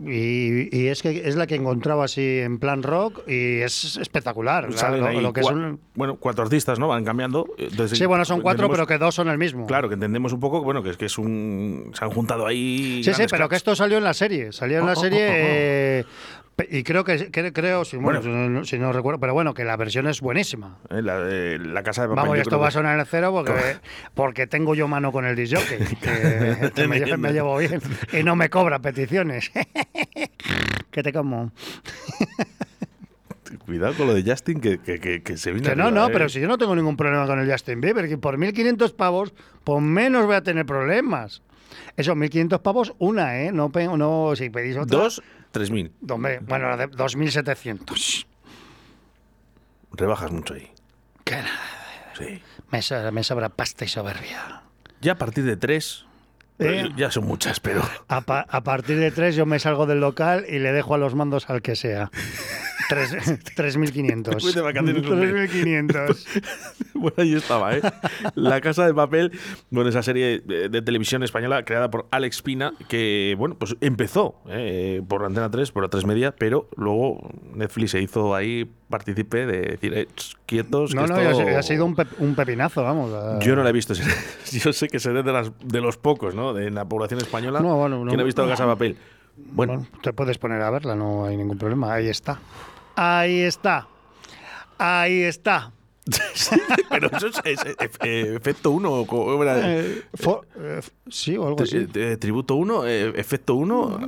Y, 0.02 0.76
y 0.78 0.88
es 0.88 1.02
que 1.02 1.28
es 1.28 1.36
la 1.36 1.46
que 1.46 1.56
encontraba 1.56 2.06
así 2.06 2.40
en 2.40 2.58
plan 2.58 2.84
rock 2.84 3.28
y 3.28 3.60
es 3.60 3.98
espectacular. 3.98 4.70
Lo, 4.72 5.06
ahí 5.08 5.20
lo 5.20 5.34
que 5.34 5.42
es 5.42 5.46
cua- 5.48 5.54
un- 5.54 5.80
Bueno, 5.96 6.16
cuatro 6.16 6.44
artistas, 6.46 6.80
¿no? 6.80 6.88
Van 6.88 7.04
cambiando. 7.04 7.46
Entonces, 7.58 7.98
Sí, 7.98 8.06
bueno, 8.06 8.24
son 8.24 8.40
cuatro, 8.42 8.70
pero 8.70 8.88
que 8.88 8.98
dos 8.98 9.14
son 9.16 9.28
el 9.28 9.38
mismo. 9.38 9.66
Claro, 9.68 9.90
que 9.90 9.96
entendemos 9.96 10.32
un 10.32 10.40
poco, 10.40 10.62
bueno, 10.64 10.82
que 10.84 10.92
es 10.92 10.98
que 10.98 11.06
es 11.08 11.18
un. 11.18 11.92
Se 11.94 12.06
han 12.06 12.12
juntado 12.12 12.48
ahí. 12.48 13.02
Sí, 13.04 13.14
sí, 13.14 13.24
pero 13.30 13.50
que 13.50 13.58
esto 13.58 13.76
salió 13.76 13.98
en 13.98 14.04
la 14.06 14.14
serie. 14.14 14.54
Salió 14.54 14.78
en 14.78 14.84
Oh, 14.84 14.88
la 14.88 14.94
oh, 14.94 14.96
serie. 14.96 15.26
oh, 15.28 15.32
oh. 15.32 15.36
eh, 15.36 16.06
pe- 16.56 16.68
y 16.72 16.84
creo 16.84 17.04
que, 17.04 17.30
que- 17.30 17.52
creo, 17.52 17.84
si, 17.84 17.98
bueno, 17.98 18.22
Bueno. 18.22 18.44
si 18.46 18.50
no- 18.50 18.64
si 18.66 18.80
no 18.80 18.94
recuerdo, 18.94 19.20
pero 19.20 19.34
bueno, 19.34 19.54
que 19.54 19.66
la 19.66 19.76
versión 19.76 20.08
es 20.08 20.22
buenísima. 20.22 20.78
Eh, 20.90 21.02
La, 21.02 21.20
eh, 21.30 21.58
la 21.60 21.84
casa 21.84 22.04
de 22.04 22.08
papel. 22.08 22.24
Vamos, 22.24 22.38
esto 22.40 22.58
va 22.58 22.70
a 22.70 22.72
sonar 22.72 22.94
en 22.96 23.02
el 23.02 23.06
cero 23.06 23.32
porque, 23.34 23.52
porque 24.14 24.48
tengo 24.48 24.76
yo 24.76 24.88
mano 24.88 25.12
con 25.12 25.26
el 25.26 25.36
disjockey, 25.36 25.78
que, 26.02 26.72
que 26.74 26.88
me, 26.88 27.02
lle- 27.02 27.18
me 27.18 27.34
llevo 27.34 27.58
bien 27.58 27.82
y 28.14 28.24
no 28.24 28.38
me 28.38 28.50
cobra 28.50 28.80
peticiones. 28.80 29.52
que 30.92 31.04
te 31.04 31.14
como. 31.14 31.52
Cuidado 33.66 33.96
con 33.96 34.08
lo 34.08 34.14
de 34.14 34.24
Justin, 34.24 34.62
que, 34.62 34.78
que, 34.80 35.00
que, 35.00 35.24
que 35.24 35.38
se 35.38 35.52
viene. 35.52 35.68
Que 35.68 35.76
no, 35.76 35.86
arriba, 35.86 36.02
no, 36.02 36.08
eh. 36.08 36.12
pero 36.14 36.30
si 36.30 36.40
yo 36.40 36.48
no 36.48 36.58
tengo 36.60 36.76
ningún 36.76 36.96
problema 36.96 37.26
con 37.26 37.40
el 37.40 37.52
Justin 37.52 37.82
Bieber, 37.82 38.08
que 38.08 38.18
por 38.18 38.38
1.500 38.38 38.96
pavos, 38.96 39.34
por 39.64 39.82
menos 39.82 40.26
voy 40.28 40.36
a 40.36 40.42
tener 40.44 40.66
problemas. 40.66 41.42
Eso, 41.98 42.14
1.500 42.16 42.62
pavos, 42.62 42.94
una, 43.00 43.42
¿eh? 43.42 43.52
No, 43.52 43.72
no 43.98 44.34
si 44.36 44.50
pedís 44.50 44.78
otra. 44.78 44.98
Dos, 45.00 45.22
tres 45.52 45.72
mil. 45.72 45.92
Hombre, 46.10 46.40
bueno, 46.42 46.70
la 46.70 46.78
de 46.78 46.90
2.700. 46.90 48.26
Rebajas 49.94 50.32
mucho 50.32 50.54
ahí. 50.54 50.70
Que 51.24 51.36
nada. 51.36 51.50
Sí. 52.18 52.42
Me, 52.72 52.82
sobra- 52.82 53.12
me 53.12 53.24
sobra 53.24 53.50
pasta 53.50 53.86
y 53.86 53.88
soberbia. 53.88 54.62
Ya 55.02 55.14
a 55.14 55.18
partir 55.18 55.44
de 55.44 55.58
tres. 55.58 56.06
Eh. 56.60 56.90
Ya 56.98 57.10
son 57.10 57.26
muchas, 57.26 57.60
pero. 57.60 57.82
A, 58.08 58.22
pa- 58.22 58.46
a 58.50 58.62
partir 58.64 58.98
de 59.00 59.12
3 59.12 59.36
yo 59.36 59.46
me 59.46 59.60
salgo 59.60 59.86
del 59.86 60.00
local 60.02 60.46
y 60.48 60.60
le 60.60 60.72
dejo 60.74 60.94
a 60.96 60.98
los 60.98 61.16
mandos 61.16 61.50
al 61.50 61.62
que 61.62 61.76
sea. 61.76 62.12
Tres- 62.90 63.14
3.500. 63.56 64.42
Voy 64.42 64.52
de 64.54 64.62
vacaciones, 64.62 65.08
hombre. 65.10 65.48
3.500. 65.50 66.26
Bueno, 67.00 67.14
ahí 67.16 67.34
estaba, 67.34 67.78
¿eh? 67.78 67.82
La 68.36 68.60
Casa 68.60 68.86
de 68.86 68.94
Papel, 68.94 69.32
bueno, 69.70 69.90
esa 69.90 70.04
serie 70.04 70.42
de, 70.42 70.68
de 70.68 70.82
televisión 70.82 71.24
española 71.24 71.64
creada 71.64 71.90
por 71.90 72.08
Alex 72.12 72.42
Pina, 72.42 72.74
que, 72.90 73.36
bueno, 73.38 73.56
pues 73.58 73.78
empezó 73.80 74.36
¿eh? 74.50 75.02
por 75.08 75.24
Antena 75.24 75.50
3, 75.50 75.72
por 75.72 75.84
la 75.84 75.90
3 75.90 76.06
Media, 76.06 76.36
pero 76.38 76.68
luego 76.76 77.30
Netflix 77.56 77.92
se 77.92 78.02
hizo 78.02 78.36
ahí 78.36 78.70
partícipe 78.90 79.46
de 79.46 79.62
decir, 79.62 79.94
eh, 79.94 80.08
quietos, 80.46 80.94
No, 80.94 81.04
que 81.06 81.14
no, 81.14 81.20
esto... 81.22 81.58
ha, 81.58 81.64
sido 81.64 81.86
un, 81.86 81.96
pep- 81.96 82.20
un 82.20 82.36
pepinazo, 82.36 82.84
vamos. 82.84 83.12
Yo 83.46 83.56
no 83.56 83.64
la 83.64 83.70
he 83.70 83.74
visto. 83.74 83.94
Yo 84.52 84.74
sé 84.74 84.90
que 84.90 85.00
seré 85.00 85.24
de, 85.24 85.32
las, 85.32 85.54
de 85.64 85.80
los 85.80 85.96
pocos, 85.96 86.36
¿no? 86.36 86.54
De 86.54 86.70
la 86.70 86.84
población 86.84 87.22
española 87.22 87.62
No, 87.62 87.78
bueno, 87.78 88.04
no. 88.04 88.12
que 88.12 88.18
no 88.18 88.24
ha 88.24 88.26
visto 88.26 88.44
la 88.44 88.50
Casa 88.50 88.66
de 88.66 88.70
Papel. 88.74 88.98
Bueno, 89.38 89.74
Bueno, 89.76 89.88
te 90.02 90.12
puedes 90.12 90.38
poner 90.38 90.62
a 90.64 90.70
verla, 90.70 90.96
no 90.96 91.24
hay 91.24 91.38
ningún 91.38 91.58
problema. 91.58 91.94
Ahí 91.94 92.10
está. 92.10 92.40
Ahí 93.02 93.40
está. 93.44 93.88
Ahí 94.78 95.22
está. 95.24 95.72
pero 96.90 97.08
eso 97.16 97.28
es, 97.28 97.36
es- 97.46 97.66
es- 97.80 97.98
eh, 98.04 98.34
efecto 98.36 98.72
1. 98.72 99.06
Eh, 99.64 100.04
eh, 100.58 100.82
sí, 101.10 101.38
o 101.38 101.48
algo 101.48 101.64
así. 101.64 101.86
tributo 102.20 102.56
1, 102.56 102.86
efecto 102.88 103.56
1, 103.56 104.00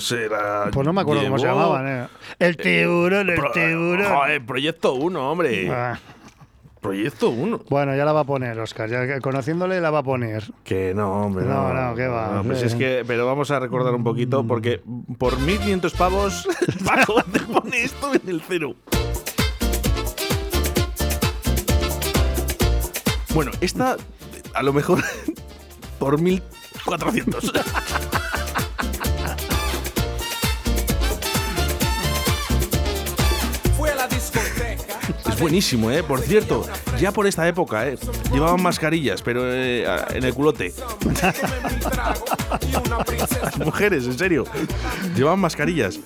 será. 0.00 0.70
Pues 0.72 0.86
no 0.86 0.92
me 0.92 1.00
acuerdo 1.02 1.22
cómo 1.24 1.38
se 1.38 1.46
llevó- 1.46 1.54
llamaban. 1.74 1.88
eh. 1.88 2.08
El 2.38 2.56
tiburón, 2.56 3.28
el 3.30 3.34
Pro- 3.36 3.50
tiburón. 3.52 4.06
Joder, 4.14 4.46
proyecto 4.46 4.94
1, 4.94 5.30
hombre. 5.32 5.68
Ah, 5.70 5.98
Proyecto 6.80 7.28
1. 7.28 7.60
bueno, 7.68 7.94
ya 7.94 8.04
la 8.06 8.12
va 8.12 8.20
a 8.20 8.24
poner, 8.24 8.58
Oscar. 8.58 8.88
Ya 8.88 9.06
que 9.06 9.20
conociéndole 9.20 9.80
la 9.82 9.90
va 9.90 9.98
a 9.98 10.02
poner. 10.02 10.44
Que 10.64 10.94
no, 10.94 11.26
hombre. 11.26 11.44
No, 11.44 11.74
no, 11.74 11.94
qué 11.94 12.06
va. 12.06 12.36
No, 12.36 12.44
pues 12.44 12.60
Sí. 12.60 12.66
es 12.66 12.74
que, 12.74 13.04
pero 13.06 13.26
vamos 13.26 13.50
a 13.50 13.58
recordar 13.60 13.94
un 13.94 14.02
poquito, 14.02 14.46
porque 14.46 14.80
por 15.18 15.38
1500 15.38 15.92
pavos, 15.92 16.48
Paco 16.84 17.22
te 17.30 17.40
pone 17.40 17.82
esto 17.82 18.14
en 18.14 18.22
el 18.28 18.40
cero. 18.48 18.74
Bueno, 23.34 23.52
esta, 23.60 23.96
a 24.54 24.62
lo 24.62 24.72
mejor, 24.72 25.04
por 25.98 26.20
1400. 26.20 27.52
buenísimo, 35.40 35.90
¿eh? 35.90 36.02
Por 36.02 36.20
cierto, 36.20 36.66
ya 37.00 37.10
por 37.12 37.26
esta 37.26 37.48
época, 37.48 37.88
¿eh? 37.88 37.98
Llevaban 38.32 38.62
mascarillas, 38.62 39.22
pero 39.22 39.42
eh, 39.44 39.86
en 40.10 40.24
el 40.24 40.34
culote. 40.34 40.72
Las 43.42 43.58
mujeres, 43.64 44.04
en 44.04 44.18
serio. 44.18 44.44
Llevaban 45.16 45.40
mascarillas. 45.40 45.98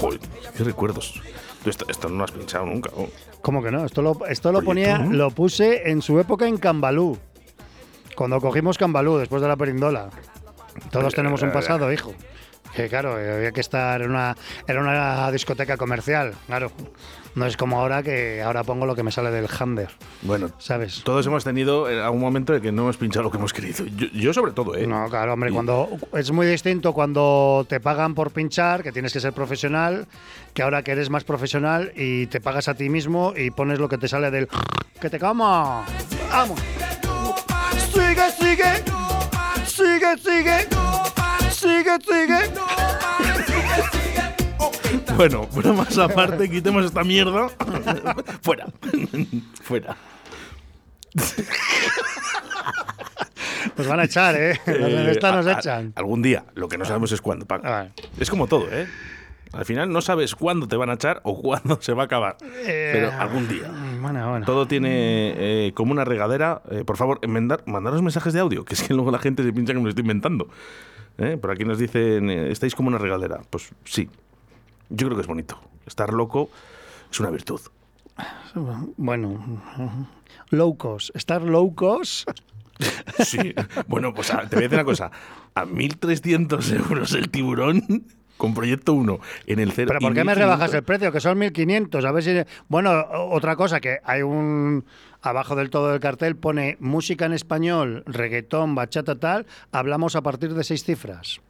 Joder, 0.00 0.20
qué 0.56 0.64
recuerdos. 0.64 1.20
Esto, 1.64 1.84
esto 1.88 2.08
no 2.08 2.18
lo 2.18 2.24
has 2.24 2.30
pinchado 2.30 2.64
nunca. 2.64 2.90
¿no? 2.96 3.08
¿Cómo 3.42 3.62
que 3.62 3.72
no? 3.72 3.84
Esto 3.84 4.02
lo, 4.02 4.24
esto 4.26 4.52
lo 4.52 4.62
ponía, 4.62 4.98
lo 4.98 5.30
puse 5.30 5.90
en 5.90 6.00
su 6.00 6.20
época 6.20 6.46
en 6.46 6.58
Cambalú. 6.58 7.18
Cuando 8.14 8.40
cogimos 8.40 8.78
Cambalú, 8.78 9.18
después 9.18 9.42
de 9.42 9.48
la 9.48 9.56
perindola. 9.56 10.10
Todos 10.92 11.12
tenemos 11.12 11.42
un 11.42 11.50
pasado, 11.50 11.92
hijo. 11.92 12.14
Que 12.76 12.88
claro, 12.90 13.18
eh, 13.18 13.32
había 13.36 13.52
que 13.52 13.60
estar 13.62 14.02
en 14.02 14.10
una, 14.10 14.36
era 14.68 14.80
una 14.80 15.30
discoteca 15.32 15.78
comercial, 15.78 16.34
claro. 16.46 16.70
No 17.34 17.44
es 17.46 17.56
como 17.56 17.78
ahora 17.80 18.02
que 18.02 18.42
ahora 18.42 18.64
pongo 18.64 18.86
lo 18.86 18.94
que 18.94 19.02
me 19.02 19.10
sale 19.12 19.30
del 19.30 19.46
Hamber, 19.58 19.88
Bueno, 20.22 20.50
¿sabes? 20.58 21.02
todos 21.04 21.26
hemos 21.26 21.42
tenido 21.44 21.90
en 21.90 21.98
algún 21.98 22.20
momento 22.20 22.54
en 22.54 22.62
que 22.62 22.72
no 22.72 22.82
hemos 22.82 22.96
pinchado 22.96 23.24
lo 23.24 23.30
que 23.30 23.36
hemos 23.38 23.52
querido. 23.52 23.84
Yo, 23.86 24.06
yo 24.12 24.32
sobre 24.32 24.52
todo, 24.52 24.74
¿eh? 24.74 24.86
No, 24.86 25.08
claro, 25.10 25.32
hombre, 25.34 25.50
Y- 25.50 25.52
cuando 25.52 25.88
es 26.14 26.30
muy 26.32 26.46
distinto 26.46 26.92
cuando 26.94 27.66
te 27.68 27.80
pagan 27.80 28.14
por 28.14 28.30
pinchar, 28.30 28.82
que 28.82 28.92
tienes 28.92 29.12
que 29.12 29.20
ser 29.20 29.32
profesional, 29.34 30.06
que 30.54 30.62
ahora 30.62 30.82
que 30.82 30.92
eres 30.92 31.08
más 31.10 31.24
profesional 31.24 31.92
y 31.96 32.26
te 32.26 32.40
pagas 32.40 32.68
a 32.68 32.74
ti 32.74 32.88
mismo 32.88 33.32
y 33.36 33.50
pones 33.50 33.78
lo 33.78 33.88
que 33.88 33.98
te 33.98 34.08
sale 34.08 34.30
del 34.30 34.48
que 35.00 35.10
te 35.10 35.18
cama. 35.18 35.84
Vamos. 36.30 36.60
Sigue, 37.92 38.30
sigue. 38.38 38.84
Sigue, 39.66 40.18
sigue. 40.18 41.05
Sigue, 41.86 41.98
sigue. 42.02 42.38
Bueno, 45.16 45.46
bromas 45.46 45.96
aparte, 45.98 46.50
quitemos 46.50 46.84
esta 46.84 47.04
mierda. 47.04 47.48
Fuera. 48.42 48.66
Fuera. 49.62 49.96
Nos 53.76 53.86
van 53.86 54.00
a 54.00 54.04
echar, 54.04 54.34
¿eh? 54.34 54.60
Eh, 54.66 55.08
Esta 55.12 55.32
nos 55.32 55.46
a- 55.46 55.50
a- 55.56 55.58
echan. 55.58 55.92
algún 55.96 56.22
día. 56.22 56.44
Lo 56.54 56.68
que 56.68 56.76
no 56.78 56.84
sabemos 56.84 57.12
es 57.12 57.20
cuándo, 57.20 57.46
Paco. 57.46 57.66
Ah. 57.66 57.86
Es 58.18 58.30
como 58.30 58.46
todo, 58.46 58.66
¿eh? 58.72 58.86
Al 59.52 59.64
final 59.64 59.90
no 59.92 60.00
sabes 60.02 60.34
cuándo 60.34 60.66
te 60.68 60.76
van 60.76 60.90
a 60.90 60.94
echar 60.94 61.20
o 61.22 61.40
cuándo 61.40 61.78
se 61.80 61.92
va 61.92 62.02
a 62.02 62.06
acabar. 62.06 62.36
Eh, 62.42 62.90
Pero 62.92 63.12
algún 63.12 63.48
día. 63.48 63.70
Bueno, 64.00 64.28
bueno. 64.30 64.44
Todo 64.44 64.66
tiene 64.66 65.34
eh, 65.36 65.72
como 65.74 65.92
una 65.92 66.04
regadera. 66.04 66.62
Eh, 66.70 66.84
por 66.84 66.96
favor, 66.96 67.20
enmendar, 67.22 67.62
mandaros 67.66 68.02
mensajes 68.02 68.32
de 68.32 68.40
audio, 68.40 68.64
que 68.64 68.74
es 68.74 68.82
que 68.82 68.92
luego 68.92 69.10
la 69.10 69.18
gente 69.18 69.42
se 69.44 69.52
piensa 69.52 69.72
que 69.72 69.78
me 69.78 69.84
lo 69.84 69.90
estoy 69.90 70.02
inventando. 70.02 70.48
¿Eh? 71.18 71.36
Por 71.36 71.50
aquí 71.50 71.64
nos 71.64 71.78
dicen, 71.78 72.28
eh, 72.30 72.50
estáis 72.50 72.74
como 72.74 72.88
una 72.88 72.98
regadera. 72.98 73.40
Pues 73.50 73.70
sí, 73.84 74.08
yo 74.90 75.06
creo 75.06 75.16
que 75.16 75.22
es 75.22 75.26
bonito. 75.26 75.58
Estar 75.86 76.12
loco 76.12 76.50
es 77.10 77.20
una 77.20 77.30
virtud. 77.30 77.60
Bueno. 78.96 79.62
Low 80.50 80.76
cost. 80.76 81.14
Estar 81.14 81.42
low 81.42 81.74
cost. 81.74 82.28
Sí. 83.24 83.54
bueno, 83.86 84.12
pues 84.12 84.30
a- 84.32 84.42
te 84.48 84.56
voy 84.56 84.64
a 84.64 84.68
decir 84.68 84.74
una 84.74 84.84
cosa. 84.84 85.10
A 85.54 85.64
1.300 85.64 86.72
euros 86.76 87.12
el 87.14 87.30
tiburón 87.30 88.06
con 88.36 88.54
Proyecto 88.54 88.92
1 88.92 89.18
en 89.46 89.58
el 89.58 89.72
cero. 89.72 89.88
¿Pero 89.88 90.00
por 90.00 90.14
qué 90.14 90.24
me 90.24 90.32
1.500. 90.32 90.36
rebajas 90.36 90.74
el 90.74 90.82
precio? 90.82 91.12
Que 91.12 91.20
son 91.20 91.38
1.500. 91.38 92.04
A 92.04 92.12
ver 92.12 92.22
si... 92.22 92.42
Bueno, 92.68 93.04
otra 93.30 93.56
cosa, 93.56 93.80
que 93.80 93.98
hay 94.04 94.22
un... 94.22 94.84
Abajo 95.22 95.56
del 95.56 95.70
todo 95.70 95.90
del 95.90 96.00
cartel 96.00 96.36
pone 96.36 96.76
música 96.78 97.26
en 97.26 97.32
español, 97.32 98.04
reggaetón, 98.06 98.74
bachata, 98.74 99.18
tal. 99.18 99.46
Hablamos 99.72 100.14
a 100.14 100.22
partir 100.22 100.54
de 100.54 100.62
seis 100.62 100.84
cifras. 100.84 101.40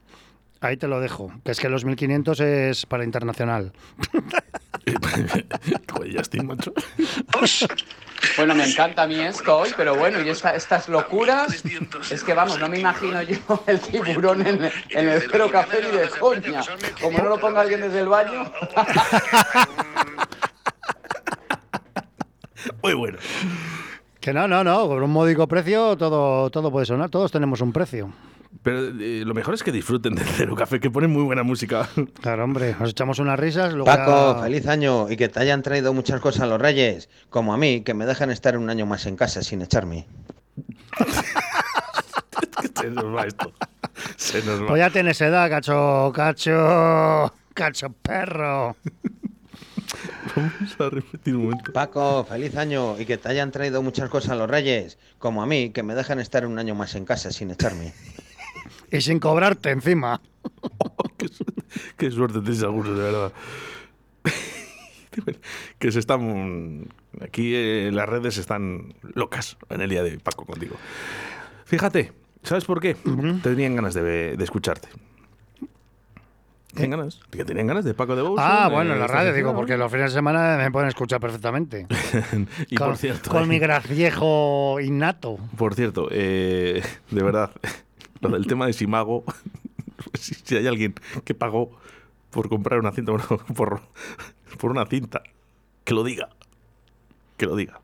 Ahí 0.60 0.76
te 0.76 0.88
lo 0.88 1.00
dejo. 1.00 1.30
Que 1.44 1.52
es 1.52 1.60
que 1.60 1.68
los 1.68 1.84
1500 1.84 2.40
es 2.40 2.86
para 2.86 3.04
internacional. 3.04 3.72
Joder, 5.92 6.16
Justin, 6.16 6.46
macho. 6.46 6.72
Bueno, 8.36 8.54
me 8.54 8.64
encanta 8.70 9.02
a 9.02 9.06
mí 9.06 9.18
esto 9.20 9.58
hoy, 9.58 9.70
pero 9.76 9.94
bueno, 9.96 10.20
y 10.22 10.28
esta- 10.28 10.54
estas 10.54 10.88
locuras, 10.88 11.62
es 12.10 12.22
que 12.24 12.34
vamos, 12.34 12.58
no 12.58 12.68
me 12.68 12.78
imagino 12.80 13.20
yo 13.22 13.36
el 13.66 13.80
tiburón 13.80 14.46
en, 14.46 14.64
en 14.90 15.08
el 15.08 15.22
cero 15.30 15.48
café 15.50 15.82
ni 15.82 15.90
de 15.96 16.08
coña. 16.08 16.62
Como 17.00 17.18
no 17.18 17.28
lo 17.30 17.38
ponga 17.40 17.60
alguien 17.62 17.80
desde 17.80 18.00
el 18.00 18.08
baño. 18.08 18.50
Muy 22.82 22.94
bueno. 22.94 23.18
Que 24.20 24.32
no, 24.32 24.48
no, 24.48 24.64
no. 24.64 24.86
Por 24.88 25.02
un 25.02 25.10
módico 25.10 25.46
precio 25.46 25.96
todo, 25.96 26.50
todo 26.50 26.70
puede 26.70 26.86
sonar. 26.86 27.10
Todos 27.10 27.30
tenemos 27.30 27.60
un 27.60 27.72
precio. 27.72 28.10
Pero 28.62 28.88
eh, 29.00 29.22
lo 29.24 29.34
mejor 29.34 29.54
es 29.54 29.62
que 29.62 29.70
disfruten 29.72 30.14
del 30.14 30.26
Cero 30.26 30.54
Café, 30.56 30.80
que 30.80 30.90
ponen 30.90 31.10
muy 31.12 31.22
buena 31.22 31.42
música. 31.42 31.88
Claro, 32.20 32.44
hombre. 32.44 32.74
Nos 32.80 32.90
echamos 32.90 33.18
unas 33.18 33.38
risas. 33.38 33.72
Luego 33.72 33.86
Paco, 33.86 34.34
ya- 34.36 34.42
feliz 34.42 34.66
año 34.66 35.10
y 35.10 35.16
que 35.16 35.28
te 35.28 35.40
hayan 35.40 35.62
traído 35.62 35.92
muchas 35.92 36.20
cosas 36.20 36.48
los 36.48 36.60
reyes, 36.60 37.08
como 37.30 37.52
a 37.54 37.56
mí, 37.56 37.82
que 37.82 37.94
me 37.94 38.06
dejan 38.06 38.30
estar 38.30 38.56
un 38.56 38.68
año 38.70 38.86
más 38.86 39.06
en 39.06 39.16
casa 39.16 39.42
sin 39.42 39.62
echarme. 39.62 40.06
Se 42.80 42.90
nos 42.90 43.04
va 43.14 43.26
esto. 43.26 43.52
Se 44.16 44.42
nos 44.42 44.62
va. 44.62 44.66
Pues 44.68 44.78
ya 44.80 44.90
tienes 44.90 45.20
edad, 45.20 45.48
cacho, 45.48 46.12
cacho, 46.14 47.32
cacho 47.54 47.90
perro. 48.02 48.76
Vamos 50.34 50.76
a 50.80 50.90
repetir 50.90 51.36
un 51.36 51.44
momento. 51.44 51.72
Paco, 51.72 52.24
feliz 52.24 52.56
año 52.56 52.98
y 53.00 53.06
que 53.06 53.16
te 53.16 53.28
hayan 53.28 53.50
traído 53.50 53.82
muchas 53.82 54.08
cosas 54.10 54.36
los 54.36 54.48
reyes, 54.50 54.98
como 55.18 55.42
a 55.42 55.46
mí, 55.46 55.70
que 55.70 55.82
me 55.82 55.94
dejan 55.94 56.18
estar 56.20 56.44
un 56.46 56.58
año 56.58 56.74
más 56.74 56.94
en 56.94 57.04
casa 57.04 57.30
sin 57.30 57.50
echarme. 57.50 57.92
Y 58.90 59.00
sin 59.00 59.18
cobrarte 59.18 59.70
encima. 59.70 60.20
Qué 61.96 62.10
suerte 62.10 62.40
tenéis 62.40 62.62
algunos, 62.62 62.96
de 62.96 63.02
verdad. 63.02 63.32
que 65.78 65.92
se 65.92 65.98
están. 65.98 66.88
Aquí 67.20 67.54
eh, 67.54 67.90
las 67.92 68.08
redes 68.08 68.36
están 68.38 68.94
locas 69.14 69.56
en 69.70 69.80
el 69.80 69.90
día 69.90 70.02
de 70.02 70.12
hoy, 70.12 70.18
Paco, 70.18 70.44
contigo. 70.44 70.76
Fíjate, 71.64 72.12
¿sabes 72.42 72.64
por 72.64 72.80
qué? 72.80 72.94
Tenían 73.42 73.76
ganas 73.76 73.94
de, 73.94 74.36
de 74.36 74.44
escucharte. 74.44 74.88
¿Tenían 76.76 76.98
ganas? 76.98 77.20
Que 77.30 77.44
tenían 77.44 77.66
ganas 77.66 77.84
de 77.84 77.94
Paco 77.94 78.14
de 78.14 78.22
Bous. 78.22 78.38
Ah, 78.42 78.68
bueno, 78.70 78.92
en 78.92 79.00
la 79.00 79.06
radio, 79.06 79.32
digo, 79.32 79.54
porque 79.54 79.78
los 79.78 79.90
fines 79.90 80.12
de 80.12 80.18
semana 80.18 80.58
me 80.58 80.70
pueden 80.70 80.88
escuchar 80.88 81.20
perfectamente. 81.20 81.86
y 82.68 82.76
con, 82.76 82.88
por 82.88 82.96
cierto. 82.98 83.30
con 83.30 83.48
mi 83.48 83.58
graciejo 83.58 84.78
innato. 84.80 85.38
Por 85.56 85.74
cierto, 85.74 86.08
eh, 86.10 86.82
de 87.10 87.22
verdad, 87.22 87.50
lo 88.28 88.34
del 88.36 88.46
tema 88.46 88.66
de 88.66 88.72
Simago, 88.72 89.24
si, 90.14 90.34
si 90.34 90.56
hay 90.56 90.66
alguien 90.66 90.94
que 91.24 91.34
pagó 91.34 91.70
por 92.30 92.48
comprar 92.48 92.78
una 92.80 92.92
cinta, 92.92 93.12
bueno, 93.12 93.26
por, 93.54 93.80
por 94.58 94.70
una 94.70 94.86
cinta, 94.86 95.22
que 95.84 95.94
lo 95.94 96.04
diga. 96.04 96.28
Que 97.36 97.46
lo 97.46 97.56
diga. 97.56 97.80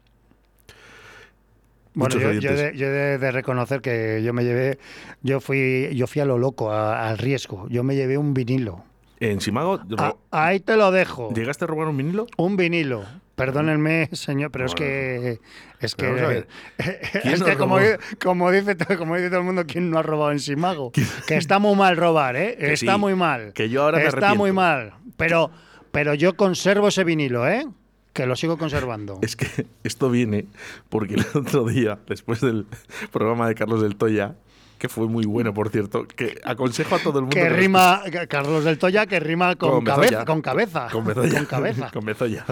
Bueno, 1.95 2.15
yo, 2.23 2.33
yo 2.41 2.57
de, 2.57 2.77
yo 2.79 2.89
de- 2.91 3.19
de 3.19 3.31
reconocer 3.33 3.83
que 3.83 4.23
yo 4.25 4.33
me 4.33 4.45
llevé, 4.45 4.79
yo 5.23 5.41
fui, 5.41 5.91
yo 5.95 6.07
fui 6.07 6.23
a 6.23 6.25
lo 6.25 6.39
loco, 6.39 6.71
a- 6.73 7.09
al 7.09 7.19
riesgo. 7.19 7.69
Yo 7.69 7.83
me 7.85 7.95
llevé 7.95 8.17
un 8.17 8.33
vinilo. 8.33 8.83
En 9.31 9.41
Simago, 9.41 9.79
Ah, 9.99 10.17
ahí 10.33 10.59
te 10.59 10.77
lo 10.77 10.91
dejo. 10.91 11.33
¿llegaste 11.33 11.65
a 11.65 11.69
robar 11.69 11.87
un 11.87 11.97
vinilo? 11.97 12.27
Un 12.37 12.57
vinilo. 12.57 13.05
Perdónenme, 13.37 14.09
señor, 14.13 14.51
pero 14.51 14.67
es 14.67 14.75
que 14.75 15.39
es 15.81 15.95
que, 15.95 16.05
Pero 16.07 16.15
vamos 16.17 16.25
a 16.25 16.29
ver, 16.29 16.49
¿quién 17.23 17.35
es 17.35 17.43
que 17.43 17.57
como, 17.57 17.79
como 18.21 18.51
dice 18.51 18.77
como 18.99 19.15
dice 19.17 19.29
todo 19.31 19.39
el 19.39 19.47
mundo, 19.47 19.65
¿quién 19.65 19.91
no 19.91 19.99
ha 19.99 20.03
robado 20.03 20.33
en 20.33 20.41
Simago? 20.41 20.91
Que 20.91 21.37
está 21.37 21.61
muy 21.61 21.77
mal 21.77 21.97
robar, 21.97 22.35
¿eh? 22.35 22.57
Que 22.59 22.73
está 22.73 22.95
sí, 22.95 22.99
muy 22.99 23.15
mal. 23.15 23.53
que 23.53 23.69
yo 23.69 23.85
ahora 23.85 23.99
me 23.99 24.07
Está 24.07 24.35
muy 24.35 24.51
mal. 24.51 24.95
Pero 25.17 25.53
pero 25.93 26.15
yo 26.15 26.35
conservo 26.35 26.89
ese 26.89 27.05
vinilo, 27.05 27.49
¿eh? 27.49 27.65
Que 28.13 28.27
lo 28.27 28.35
sigo 28.35 28.59
conservando. 28.59 29.21
Es 29.23 29.37
que 29.37 29.67
esto 29.85 30.11
viene 30.11 30.47
porque 30.89 31.15
el 31.15 31.25
otro 31.35 31.65
día, 31.67 32.01
después 32.09 32.41
del 32.41 32.67
programa 33.13 33.47
de 33.47 33.55
Carlos 33.55 33.81
del 33.83 33.95
Toya, 33.95 34.35
que 34.83 34.89
fue 34.89 35.07
muy 35.07 35.25
bueno, 35.27 35.55
por 35.55 35.69
cierto, 35.69 36.09
que 36.09 36.41
aconsejo 36.43 36.97
a 36.97 36.99
todo 36.99 37.21
el 37.21 37.27
mundo. 37.27 37.37
Que 37.37 37.49
rima, 37.49 38.03
Carlos 38.29 38.65
del 38.65 38.79
Toya, 38.79 39.07
que 39.07 39.21
rima 39.21 39.55
con, 39.55 39.85
cabeza, 39.85 40.25
con 40.25 40.43
cabeza. 40.43 40.89
Con 40.91 41.05
Bezoya. 41.05 41.39
Con 41.39 41.47
cabeza. 41.47 41.91
Con 41.93 42.05
Bezoya. 42.05 42.45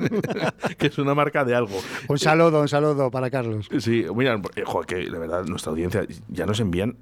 que 0.78 0.86
es 0.86 0.98
una 0.98 1.16
marca 1.16 1.44
de 1.44 1.56
algo. 1.56 1.76
Un 2.06 2.16
saludo, 2.16 2.60
un 2.60 2.68
saludo 2.68 3.10
para 3.10 3.28
Carlos. 3.28 3.68
Sí, 3.80 4.06
mira, 4.14 4.40
eh, 4.54 4.62
joder, 4.64 4.86
que 4.86 5.10
de 5.10 5.18
verdad 5.18 5.46
nuestra 5.46 5.72
audiencia 5.72 6.06
ya 6.28 6.46
nos 6.46 6.60
envían 6.60 6.96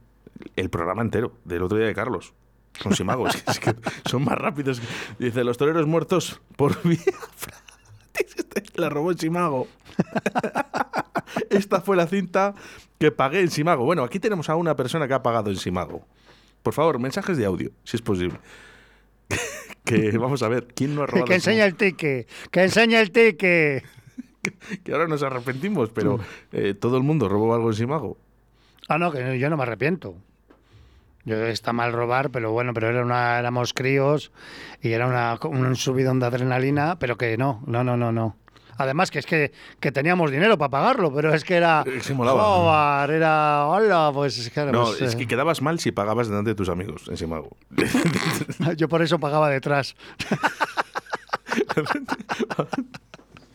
el 0.56 0.70
programa 0.70 1.02
entero 1.02 1.34
del 1.44 1.64
otro 1.64 1.76
día 1.76 1.88
de 1.88 1.94
Carlos. 1.94 2.32
Con 2.82 2.96
Simago, 2.96 3.28
es 3.28 3.60
que, 3.60 3.74
son 4.06 4.24
más 4.24 4.38
rápidos. 4.38 4.80
Dice, 5.18 5.44
los 5.44 5.58
toreros 5.58 5.86
muertos 5.86 6.40
por 6.56 6.82
vía 6.82 6.96
La 8.76 8.88
robó 8.88 9.12
Simago. 9.12 9.68
Esta 11.52 11.80
fue 11.80 11.96
la 11.96 12.06
cinta 12.06 12.54
que 12.98 13.12
pagué 13.12 13.40
en 13.40 13.50
Simago. 13.50 13.84
Bueno, 13.84 14.02
aquí 14.02 14.18
tenemos 14.18 14.48
a 14.48 14.56
una 14.56 14.74
persona 14.74 15.06
que 15.06 15.14
ha 15.14 15.22
pagado 15.22 15.50
en 15.50 15.56
Simago. 15.56 16.06
Por 16.62 16.72
favor, 16.72 16.98
mensajes 16.98 17.36
de 17.36 17.44
audio, 17.44 17.70
si 17.84 17.96
es 17.96 18.02
posible. 18.02 18.38
que 19.84 20.16
vamos 20.16 20.42
a 20.42 20.48
ver, 20.48 20.68
¿quién 20.74 20.94
no 20.94 21.02
ha 21.02 21.06
robado 21.06 21.26
Que 21.26 21.34
en 21.34 21.38
enseña 21.38 21.64
el 21.64 21.74
ticket, 21.74 22.28
que 22.50 22.62
enseña 22.62 23.00
el 23.00 23.10
ticket. 23.10 23.84
que 24.84 24.92
ahora 24.92 25.06
nos 25.06 25.22
arrepentimos, 25.22 25.90
pero 25.90 26.20
eh, 26.52 26.74
todo 26.74 26.96
el 26.96 27.02
mundo 27.02 27.28
robó 27.28 27.54
algo 27.54 27.68
en 27.70 27.74
Simago. 27.74 28.16
Ah, 28.88 28.98
no, 28.98 29.12
que 29.12 29.38
yo 29.38 29.50
no 29.50 29.56
me 29.56 29.62
arrepiento. 29.64 30.14
Yo 31.24 31.36
está 31.46 31.72
mal 31.72 31.92
robar, 31.92 32.30
pero 32.30 32.50
bueno, 32.50 32.74
pero 32.74 32.88
era 32.88 33.02
una, 33.02 33.38
éramos 33.38 33.74
críos 33.74 34.32
y 34.80 34.92
era 34.92 35.06
una, 35.06 35.38
un 35.44 35.76
subidón 35.76 36.18
de 36.18 36.26
adrenalina, 36.26 36.98
pero 36.98 37.16
que 37.16 37.36
no, 37.36 37.62
no, 37.66 37.84
no, 37.84 37.96
no, 37.96 38.10
no. 38.10 38.36
Además 38.82 39.10
que 39.10 39.18
es 39.18 39.26
que, 39.26 39.52
que 39.80 39.92
teníamos 39.92 40.30
dinero 40.30 40.58
para 40.58 40.70
pagarlo, 40.70 41.12
pero 41.12 41.32
es 41.34 41.44
que 41.44 41.56
era... 41.56 41.84
Sí 42.00 42.14
molaba. 42.14 43.04
era... 43.12 43.66
Hola, 43.66 44.10
pues 44.12 44.50
claro, 44.50 44.72
No, 44.72 44.84
pues, 44.84 45.00
es 45.00 45.14
eh, 45.14 45.18
que 45.18 45.26
quedabas 45.26 45.62
mal 45.62 45.78
si 45.78 45.92
pagabas 45.92 46.28
delante 46.28 46.50
de 46.50 46.54
tus 46.54 46.68
amigos 46.68 47.04
en 47.08 47.16
Simago. 47.16 47.56
Yo 48.76 48.88
por 48.88 49.02
eso 49.02 49.18
pagaba 49.18 49.50
detrás. 49.50 49.96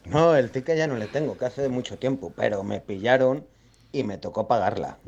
No, 0.10 0.36
el 0.36 0.52
ticket 0.52 0.78
ya 0.78 0.88
no 0.88 0.96
le 0.96 1.08
tengo, 1.08 1.38
que 1.38 1.46
hace 1.46 1.68
mucho 1.68 1.98
tiempo, 1.98 2.32
pero 2.36 2.64
me 2.64 2.80
pillaron 2.80 3.46
y 3.92 4.04
me 4.04 4.18
tocó 4.18 4.48
pagarla. 4.48 5.00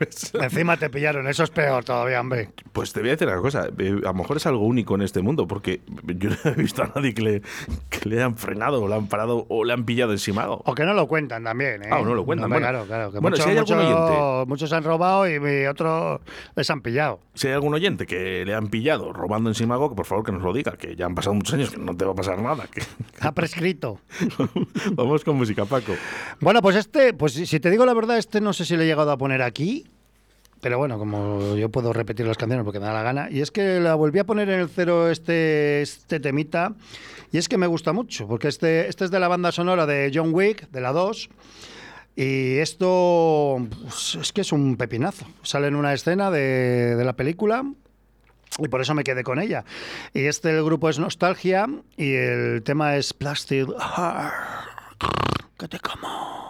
Encima 0.40 0.76
te 0.76 0.88
pillaron, 0.90 1.26
eso 1.28 1.44
es 1.44 1.50
peor 1.50 1.84
todavía, 1.84 2.20
hombre. 2.20 2.50
Pues 2.72 2.92
te 2.92 3.00
voy 3.00 3.10
a 3.10 3.12
decir 3.12 3.28
una 3.28 3.40
cosa, 3.40 3.68
eh, 3.78 4.00
a 4.02 4.08
lo 4.08 4.14
mejor 4.14 4.38
es 4.38 4.46
algo 4.46 4.64
único 4.64 4.94
en 4.94 5.02
este 5.02 5.20
mundo, 5.20 5.46
porque 5.46 5.80
yo 6.06 6.30
no 6.30 6.36
he 6.44 6.54
visto 6.54 6.82
a 6.82 6.92
nadie 6.94 7.12
que 7.14 7.22
le, 7.22 7.42
que 7.88 8.08
le 8.08 8.22
han 8.22 8.36
frenado 8.36 8.82
o 8.82 8.88
le 8.88 8.94
han 8.94 9.06
parado 9.08 9.46
o 9.48 9.64
le 9.64 9.72
han 9.72 9.84
pillado 9.84 10.12
en 10.12 10.18
Simago. 10.18 10.62
O 10.64 10.74
que 10.74 10.84
no 10.84 10.94
lo 10.94 11.06
cuentan 11.06 11.44
también, 11.44 11.82
¿eh? 11.82 11.88
Ah, 11.90 12.00
no 12.02 12.14
lo 12.14 12.24
cuentan, 12.24 12.46
Hombre, 12.46 12.60
bueno. 12.60 12.84
claro, 12.84 12.86
claro. 12.86 13.12
Que 13.12 13.18
Bueno, 13.18 13.36
muchos, 13.36 13.44
si 13.44 13.50
hay 13.50 13.58
algún 13.58 13.78
oyente. 13.78 14.46
muchos 14.48 14.72
han 14.72 14.84
robado 14.84 15.28
y 15.28 15.66
otros 15.66 16.20
les 16.56 16.70
han 16.70 16.80
pillado. 16.80 17.20
Si 17.34 17.48
hay 17.48 17.54
algún 17.54 17.74
oyente 17.74 18.06
que 18.06 18.44
le 18.44 18.54
han 18.54 18.68
pillado 18.68 19.12
robando 19.12 19.50
en 19.50 19.54
Simago, 19.54 19.90
que 19.90 19.96
por 19.96 20.06
favor 20.06 20.24
que 20.24 20.32
nos 20.32 20.42
lo 20.42 20.52
diga, 20.52 20.72
que 20.78 20.96
ya 20.96 21.06
han 21.06 21.14
pasado 21.14 21.34
muchos 21.34 21.54
años, 21.54 21.70
que 21.70 21.78
no 21.78 21.94
te 21.96 22.04
va 22.04 22.12
a 22.12 22.14
pasar 22.14 22.40
nada. 22.40 22.66
Que... 22.72 22.82
Ha 23.20 23.32
prescrito. 23.32 24.00
Vamos 24.92 25.24
con 25.24 25.36
música, 25.36 25.66
Paco. 25.66 25.92
Bueno, 26.40 26.62
pues 26.62 26.76
este, 26.76 27.12
pues 27.12 27.34
si 27.34 27.44
si 27.46 27.60
te 27.60 27.68
digo 27.70 27.84
la 27.84 27.92
verdad, 27.92 28.16
este 28.16 28.40
no 28.40 28.52
sé 28.52 28.64
si 28.64 28.76
le 28.76 28.84
he 28.84 28.86
llegado 28.86 29.10
a 29.10 29.18
poner 29.18 29.42
aquí. 29.42 29.89
Pero 30.60 30.78
bueno, 30.78 30.98
como 30.98 31.56
yo 31.56 31.70
puedo 31.70 31.92
repetir 31.92 32.26
las 32.26 32.36
canciones 32.36 32.64
porque 32.64 32.80
me 32.80 32.86
da 32.86 32.92
la 32.92 33.02
gana. 33.02 33.28
Y 33.30 33.40
es 33.40 33.50
que 33.50 33.80
la 33.80 33.94
volví 33.94 34.18
a 34.18 34.24
poner 34.24 34.48
en 34.50 34.60
el 34.60 34.68
cero 34.68 35.10
este, 35.10 35.82
este 35.82 36.20
temita. 36.20 36.74
Y 37.32 37.38
es 37.38 37.48
que 37.48 37.56
me 37.56 37.66
gusta 37.66 37.92
mucho, 37.92 38.26
porque 38.26 38.48
este, 38.48 38.88
este 38.88 39.04
es 39.04 39.10
de 39.10 39.20
la 39.20 39.28
banda 39.28 39.52
sonora 39.52 39.86
de 39.86 40.10
John 40.12 40.34
Wick, 40.34 40.68
de 40.70 40.80
la 40.80 40.92
2. 40.92 41.30
Y 42.16 42.58
esto 42.58 43.66
pues, 43.82 44.18
es 44.20 44.32
que 44.32 44.42
es 44.42 44.52
un 44.52 44.76
pepinazo. 44.76 45.24
Sale 45.42 45.68
en 45.68 45.76
una 45.76 45.94
escena 45.94 46.30
de, 46.30 46.96
de 46.96 47.04
la 47.04 47.14
película. 47.14 47.64
Y 48.58 48.68
por 48.68 48.80
eso 48.80 48.94
me 48.94 49.04
quedé 49.04 49.22
con 49.22 49.38
ella. 49.38 49.64
Y 50.12 50.24
este 50.24 50.50
el 50.50 50.64
grupo 50.64 50.90
es 50.90 50.98
Nostalgia 50.98 51.66
y 51.96 52.12
el 52.12 52.62
tema 52.64 52.96
es 52.96 53.14
Plastic 53.14 53.68
Heart. 53.68 54.34
Que 55.56 55.68
te 55.68 55.78
como. 55.78 56.49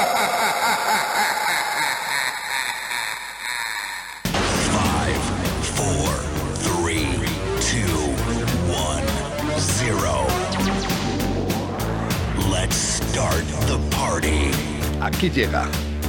Aquí 15.21 15.29
llega 15.29 15.67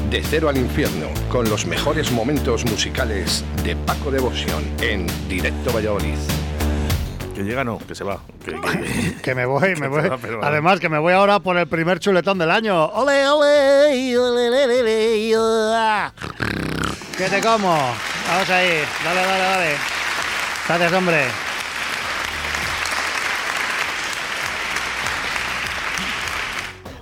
De 0.08 0.22
Cero 0.22 0.48
al 0.48 0.56
Infierno 0.56 1.08
con 1.28 1.46
los 1.50 1.66
mejores 1.66 2.10
momentos 2.12 2.64
musicales 2.64 3.44
de 3.62 3.76
Paco 3.76 4.10
Devoción 4.10 4.64
en 4.80 5.06
Directo 5.28 5.70
Valladolid. 5.70 6.16
Que 7.34 7.42
llega 7.42 7.62
no, 7.62 7.76
que 7.86 7.94
se 7.94 8.04
va. 8.04 8.20
Que, 8.42 8.52
que- 8.52 9.16
Que 9.22 9.34
me 9.34 9.44
voy, 9.44 9.74
me 9.76 9.88
voy. 9.88 10.08
va, 10.08 10.18
Además, 10.40 10.80
que 10.80 10.88
me 10.88 10.98
voy 10.98 11.12
ahora 11.12 11.40
por 11.40 11.58
el 11.58 11.66
primer 11.66 11.98
chuletón 12.00 12.38
del 12.38 12.50
año. 12.50 12.86
¡Ole, 12.86 13.28
ole! 13.28 14.16
ole, 14.18 14.48
ole, 14.48 14.64
ole, 14.64 15.36
ole! 15.36 16.12
¿Qué 17.18 17.28
te 17.28 17.40
como? 17.42 17.68
Vamos 17.68 18.48
ahí. 18.48 18.80
Dale, 19.04 19.20
dale, 19.26 19.42
dale. 19.44 19.70
Gracias, 20.68 20.92
hombre. 20.94 21.24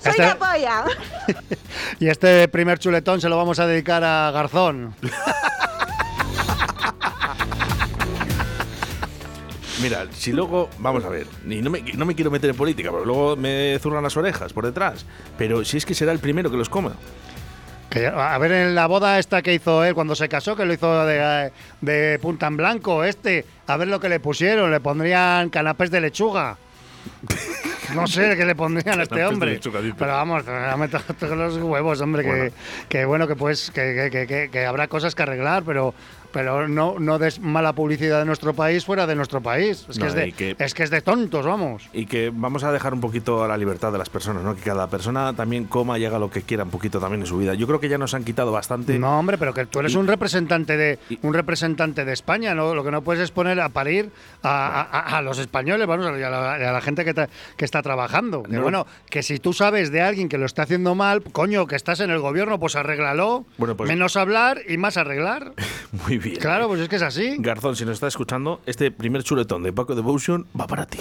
Soy 0.03 0.11
Este- 0.12 0.22
la 0.22 0.36
polla. 0.38 0.84
Y 2.01 2.09
este 2.09 2.48
primer 2.48 2.78
chuletón 2.78 3.20
se 3.20 3.28
lo 3.28 3.36
vamos 3.36 3.59
a 3.59 3.66
dedicar 3.66 4.03
a 4.05 4.30
Garzón. 4.30 4.94
Mira, 9.82 10.07
si 10.12 10.32
luego, 10.32 10.68
vamos 10.78 11.05
a 11.05 11.09
ver, 11.09 11.26
y 11.48 11.62
no 11.62 11.70
me, 11.70 11.80
no 11.94 12.05
me 12.05 12.14
quiero 12.14 12.30
meter 12.30 12.51
en 12.51 12.57
política, 12.57 12.90
pero 12.90 13.05
luego 13.07 13.34
me 13.36 13.78
zurran 13.80 14.03
las 14.03 14.14
orejas 14.16 14.53
por 14.53 14.66
detrás. 14.66 15.07
Pero 15.38 15.64
si 15.64 15.78
es 15.78 15.86
que 15.86 15.94
será 15.94 16.12
el 16.12 16.18
primero 16.18 16.51
que 16.51 16.57
los 16.59 16.68
coma. 16.68 16.92
Que 17.88 18.07
a 18.07 18.36
ver, 18.38 18.53
en 18.53 18.74
la 18.74 18.86
boda 18.86 19.18
esta 19.18 19.40
que 19.42 19.55
hizo 19.55 19.82
él 19.84 19.94
cuando 19.94 20.14
se 20.14 20.28
casó, 20.28 20.55
que 20.55 20.64
lo 20.66 20.72
hizo 20.74 21.07
de, 21.07 21.51
de 21.80 22.18
punta 22.20 22.46
en 22.46 22.57
blanco, 22.59 23.05
este, 23.05 23.46
a 23.66 23.76
ver 23.78 23.88
lo 23.88 23.98
que 24.01 24.09
le 24.11 24.20
pusieron, 24.20 24.70
le 24.70 24.80
pondrían 24.80 25.48
canapés 25.48 25.90
de 25.90 26.01
lechuga. 26.03 26.57
No 27.95 28.07
sé 28.07 28.36
qué 28.36 28.45
le 28.45 28.55
pondrían 28.55 29.01
a 29.01 29.03
este 29.05 29.24
hombre. 29.24 29.61
Pero 29.99 30.12
vamos, 30.12 30.45
me 30.78 30.88
toco 30.88 31.34
los 31.34 31.57
huevos, 31.57 32.01
hombre, 32.01 32.22
Bueno. 32.24 32.45
que, 32.45 32.53
que 32.99 33.05
bueno, 33.05 33.26
que 33.26 33.36
pues 33.36 33.70
que, 33.70 33.95
que- 33.95 34.11
que- 34.11 34.26
que- 34.26 34.49
que 34.51 34.66
habrá 34.66 34.88
cosas 34.88 35.14
que 35.14 35.22
arreglar, 35.22 35.62
pero 35.64 35.95
pero 36.33 36.68
no, 36.68 36.97
no 36.99 37.18
des 37.18 37.41
mala 37.41 37.72
publicidad 37.72 38.18
de 38.20 38.24
nuestro 38.24 38.55
país 38.55 38.85
fuera 38.85 39.07
de 39.07 39.14
nuestro 39.14 39.41
país. 39.41 39.87
Es, 39.89 39.99
No, 39.99 40.03
que, 40.05 40.09
es, 40.09 40.14
de, 40.14 40.33
que- 40.33 40.57
es 40.59 40.74
que 40.74 40.83
es 40.83 40.91
de 40.91 41.01
tontos, 41.03 41.45
vamos. 41.47 41.89
Y 41.93 42.07
que 42.07 42.31
vamos 42.33 42.64
a 42.64 42.72
dejar 42.72 42.95
un 42.95 43.01
poquito 43.01 43.43
a 43.45 43.49
la 43.49 43.57
libertad 43.57 43.93
de 43.93 43.99
las 43.99 44.09
personas, 44.11 44.43
¿no? 44.43 44.55
Que 44.55 44.62
cada 44.62 44.89
persona 44.89 45.33
también 45.35 45.64
coma 45.64 45.99
y 45.99 46.05
haga 46.05 46.18
lo 46.18 46.31
que 46.31 46.43
quiera 46.43 46.64
un 46.64 46.70
poquito 46.70 47.01
también 47.01 47.20
en 47.22 47.26
su 47.26 47.39
vida. 47.39 47.55
Yo 47.55 47.66
creo 47.66 47.81
que 47.81 47.89
ya 47.89 47.99
nos 47.99 48.14
han 48.14 48.24
quitado 48.24 48.53
bastante. 48.53 48.99
No, 48.99 49.18
hombre, 49.18 49.39
pero 49.39 49.53
que 49.55 49.66
tú 49.66 49.81
eres 49.81 49.95
Y- 49.95 49.97
un 49.97 50.07
representante 50.07 50.76
de 50.76 50.99
un 51.22 51.35
representante 51.35 52.05
de 52.05 52.12
España, 52.12 52.55
¿no? 52.55 52.74
Lo 52.74 52.85
que 52.85 52.91
no 52.91 53.03
puedes 53.03 53.22
es 53.22 53.31
poner 53.31 53.61
a 53.61 53.68
parir 53.70 54.11
a, 54.43 54.81
a- 54.83 55.18
a 55.18 55.22
los 55.22 55.39
españoles, 55.39 55.87
vamos, 55.87 56.07
y 56.18 56.22
a 56.22 56.31
la, 56.31 56.59
la 56.59 56.81
gente 56.81 57.05
que, 57.05 57.14
que 57.57 57.64
está 57.64 57.83
trabajando. 57.83 58.43
Que 58.43 58.53
No. 58.57 58.62
bueno, 58.62 58.87
que 59.09 59.22
si 59.22 59.39
tú 59.39 59.53
sabes 59.53 59.91
de 59.91 60.01
alguien 60.03 60.28
que 60.28 60.39
lo 60.39 60.47
está 60.47 60.62
haciendo 60.62 60.95
mal, 60.95 61.22
coño, 61.22 61.66
que 61.66 61.76
estás 61.76 62.01
en 62.01 62.11
el 62.11 62.20
gobierno, 62.20 62.59
pues 62.61 62.76
arréglalo. 62.76 63.45
Bueno, 63.59 63.76
pues- 63.76 63.89
Menos 63.89 64.16
hablar 64.16 64.59
y 64.68 64.76
más 64.76 64.97
arreglar. 64.97 65.53
Muy 66.07 66.18
bien. 66.23 66.37
Claro, 66.37 66.68
pues 66.68 66.81
es 66.81 66.89
que 66.89 66.97
es 66.97 67.03
así. 67.03 67.37
Garzón, 67.39 67.77
si 67.77 67.85
nos 67.85 67.95
está 67.95 68.07
escuchando, 68.09 68.61
este 68.66 68.91
primer 68.91 69.23
chuletón 69.23 69.62
de 69.62 69.73
Paco 69.73 69.95
Devotion 69.95 70.47
va 70.59 70.66
para 70.66 70.87
ti. 70.87 71.01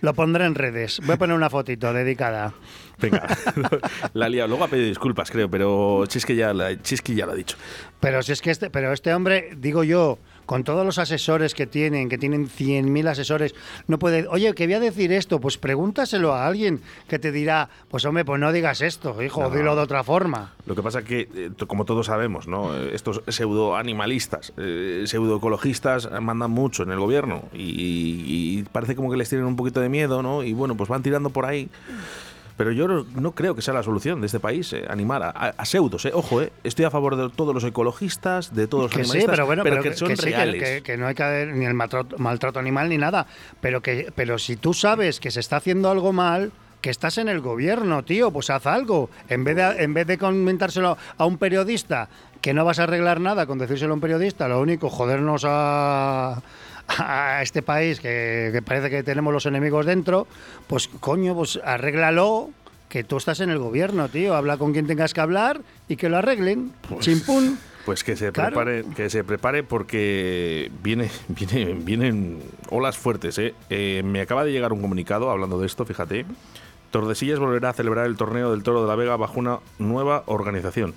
Lo 0.00 0.14
pondré 0.14 0.44
en 0.44 0.54
redes. 0.54 1.00
Voy 1.04 1.14
a 1.14 1.18
poner 1.18 1.36
una 1.36 1.50
fotito 1.50 1.92
dedicada. 1.92 2.54
Venga, 2.98 3.26
la 4.12 4.28
lía. 4.28 4.46
Luego 4.46 4.64
ha 4.64 4.68
pedido 4.68 4.88
disculpas, 4.88 5.30
creo, 5.30 5.50
pero 5.50 6.04
Chisque 6.06 6.36
ya, 6.36 6.52
la, 6.54 6.80
Chisqui 6.80 7.14
ya 7.14 7.26
lo 7.26 7.32
ha 7.32 7.34
dicho. 7.34 7.56
Pero 8.00 8.22
si 8.22 8.32
es 8.32 8.40
que 8.40 8.50
este, 8.50 8.70
pero 8.70 8.92
este 8.92 9.12
hombre, 9.14 9.50
digo 9.56 9.84
yo, 9.84 10.18
con 10.46 10.64
todos 10.64 10.84
los 10.84 10.98
asesores 10.98 11.54
que 11.54 11.66
tienen, 11.66 12.08
que 12.08 12.18
tienen 12.18 12.48
100.000 12.48 13.08
asesores, 13.08 13.54
no 13.86 13.98
puede, 13.98 14.26
oye, 14.28 14.52
que 14.54 14.66
voy 14.66 14.74
a 14.74 14.80
decir 14.80 15.12
esto, 15.12 15.40
pues 15.40 15.58
pregúntaselo 15.58 16.34
a 16.34 16.46
alguien 16.46 16.80
que 17.08 17.18
te 17.18 17.32
dirá, 17.32 17.68
pues 17.88 18.04
hombre, 18.04 18.24
pues 18.24 18.40
no 18.40 18.52
digas 18.52 18.80
esto, 18.80 19.22
hijo, 19.22 19.42
No. 19.42 19.50
dilo 19.50 19.74
de 19.76 19.82
otra 19.82 20.04
forma. 20.04 20.52
Lo 20.66 20.74
que 20.74 20.82
pasa 20.82 21.00
es 21.00 21.04
que, 21.04 21.28
eh, 21.34 21.50
como 21.66 21.84
todos 21.84 22.06
sabemos, 22.06 22.46
¿no? 22.48 22.74
Eh, 22.76 22.90
estos 22.94 23.22
pseudo-animalistas, 23.28 24.52
eh, 24.56 25.04
pseudo-ecologistas 25.06 26.10
mandan 26.20 26.50
mucho 26.50 26.82
en 26.82 26.90
el 26.90 26.98
gobierno 26.98 27.44
y, 27.52 28.58
y 28.58 28.62
parece 28.72 28.94
como 28.96 29.10
que 29.10 29.16
les 29.16 29.28
tienen 29.28 29.46
un 29.46 29.56
poquito 29.56 29.80
de 29.80 29.88
miedo, 29.88 30.22
¿no? 30.22 30.42
Y 30.42 30.52
bueno, 30.52 30.76
pues 30.76 30.88
van 30.88 31.02
tirando 31.02 31.30
por 31.30 31.46
ahí. 31.46 31.68
Pero 32.56 32.70
yo 32.70 32.86
no, 32.86 33.04
no 33.16 33.32
creo 33.32 33.54
que 33.56 33.62
sea 33.62 33.74
la 33.74 33.82
solución 33.82 34.20
de 34.20 34.26
este 34.26 34.38
país, 34.38 34.72
eh, 34.72 34.84
animar 34.88 35.22
a, 35.24 35.30
a- 35.30 35.54
a 35.56 35.64
pseudos, 35.64 36.04
eh. 36.04 36.12
Ojo, 36.14 36.40
eh, 36.42 36.52
estoy 36.62 36.84
a 36.84 36.90
favor 36.90 37.16
de 37.16 37.28
todos 37.34 37.52
los 37.54 37.64
ecologistas, 37.64 38.54
de 38.54 38.66
todos 38.68 38.84
los 38.84 38.90
Que 38.92 38.98
sí, 39.04 39.10
animalistas, 39.10 39.34
pero 39.34 39.46
bueno, 39.46 39.62
pero, 39.64 39.82
que, 39.82 39.94
son 39.94 40.08
que 40.08 40.16
sí, 40.16 40.26
reales. 40.30 40.62
que, 40.62 40.82
que 40.82 40.96
no 40.96 41.06
hay 41.08 41.14
que 41.16 41.22
haber 41.24 41.48
ni 41.54 41.64
el 41.64 41.74
maltrato, 41.74 42.16
maltrato 42.18 42.58
animal 42.60 42.88
ni 42.88 42.98
nada. 42.98 43.26
Pero 43.60 43.82
que, 43.82 44.12
pero 44.14 44.38
si 44.38 44.54
tú 44.56 44.72
sabes 44.72 45.18
que 45.18 45.30
se 45.32 45.40
está 45.40 45.56
haciendo 45.56 45.90
algo 45.90 46.12
mal, 46.12 46.52
que 46.80 46.90
estás 46.90 47.18
en 47.18 47.28
el 47.28 47.40
gobierno, 47.40 48.04
tío, 48.04 48.30
pues 48.30 48.50
haz 48.50 48.66
algo. 48.66 49.10
En 49.28 49.42
vez 49.42 49.56
de, 49.56 49.82
en 49.82 49.94
vez 49.94 50.06
de 50.06 50.18
comentárselo 50.18 50.96
a 51.18 51.24
un 51.26 51.38
periodista, 51.38 52.08
que 52.40 52.52
no 52.54 52.64
vas 52.64 52.78
a 52.78 52.82
arreglar 52.84 53.20
nada 53.20 53.46
con 53.46 53.58
decírselo 53.58 53.92
a 53.92 53.94
un 53.94 54.00
periodista, 54.00 54.46
lo 54.48 54.60
único, 54.60 54.90
jodernos 54.90 55.44
a 55.46 56.42
a 56.88 57.40
este 57.42 57.62
país 57.62 58.00
que, 58.00 58.50
que 58.52 58.62
parece 58.62 58.90
que 58.90 59.02
tenemos 59.02 59.32
los 59.32 59.46
enemigos 59.46 59.86
dentro, 59.86 60.26
pues 60.66 60.88
coño, 60.88 61.34
pues 61.34 61.58
arréglalo, 61.64 62.50
que 62.88 63.02
tú 63.04 63.16
estás 63.16 63.40
en 63.40 63.50
el 63.50 63.58
gobierno, 63.58 64.08
tío. 64.08 64.34
Habla 64.36 64.56
con 64.56 64.72
quien 64.72 64.86
tengas 64.86 65.14
que 65.14 65.20
hablar 65.20 65.62
y 65.88 65.96
que 65.96 66.08
lo 66.08 66.18
arreglen. 66.18 66.72
Chimpún. 67.00 67.58
Pues 67.84 68.02
que 68.04 68.16
se 68.16 68.32
Claro. 68.32 68.54
prepare, 68.56 68.84
que 68.94 69.10
se 69.10 69.24
prepare 69.24 69.62
porque 69.62 70.70
viene, 70.82 71.10
viene, 71.28 71.74
vienen 71.74 72.40
olas 72.70 72.96
fuertes. 72.96 73.36
¿eh? 73.38 73.54
Eh, 73.68 74.02
me 74.04 74.20
acaba 74.20 74.44
de 74.44 74.52
llegar 74.52 74.72
un 74.72 74.80
comunicado 74.80 75.30
hablando 75.30 75.58
de 75.58 75.66
esto, 75.66 75.84
fíjate. 75.84 76.24
Tordesillas 76.90 77.40
volverá 77.40 77.70
a 77.70 77.72
celebrar 77.72 78.06
el 78.06 78.16
torneo 78.16 78.52
del 78.52 78.62
Toro 78.62 78.82
de 78.82 78.88
la 78.88 78.94
Vega 78.94 79.16
bajo 79.16 79.40
una 79.40 79.58
nueva 79.78 80.22
organización. 80.26 80.94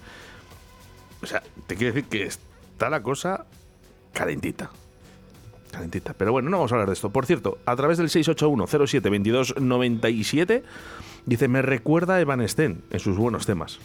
O 1.24 1.26
sea, 1.26 1.42
te 1.66 1.76
quiero 1.76 1.94
decir 1.96 2.08
que 2.10 2.24
está 2.24 2.90
la 2.92 3.02
cosa 3.02 3.46
calentita. 4.14 4.70
Pero 6.18 6.32
bueno, 6.32 6.50
no 6.50 6.58
vamos 6.58 6.72
a 6.72 6.76
hablar 6.76 6.88
de 6.88 6.94
esto. 6.94 7.10
Por 7.10 7.26
cierto, 7.26 7.58
a 7.66 7.76
través 7.76 7.98
del 7.98 8.08
681-07-2297 8.10 10.64
dice, 11.26 11.48
me 11.48 11.62
recuerda 11.62 12.16
a 12.16 12.22
Evan 12.22 12.48
Sten 12.48 12.82
en 12.90 13.00
sus 13.00 13.18
buenos 13.18 13.46
temas. 13.46 13.80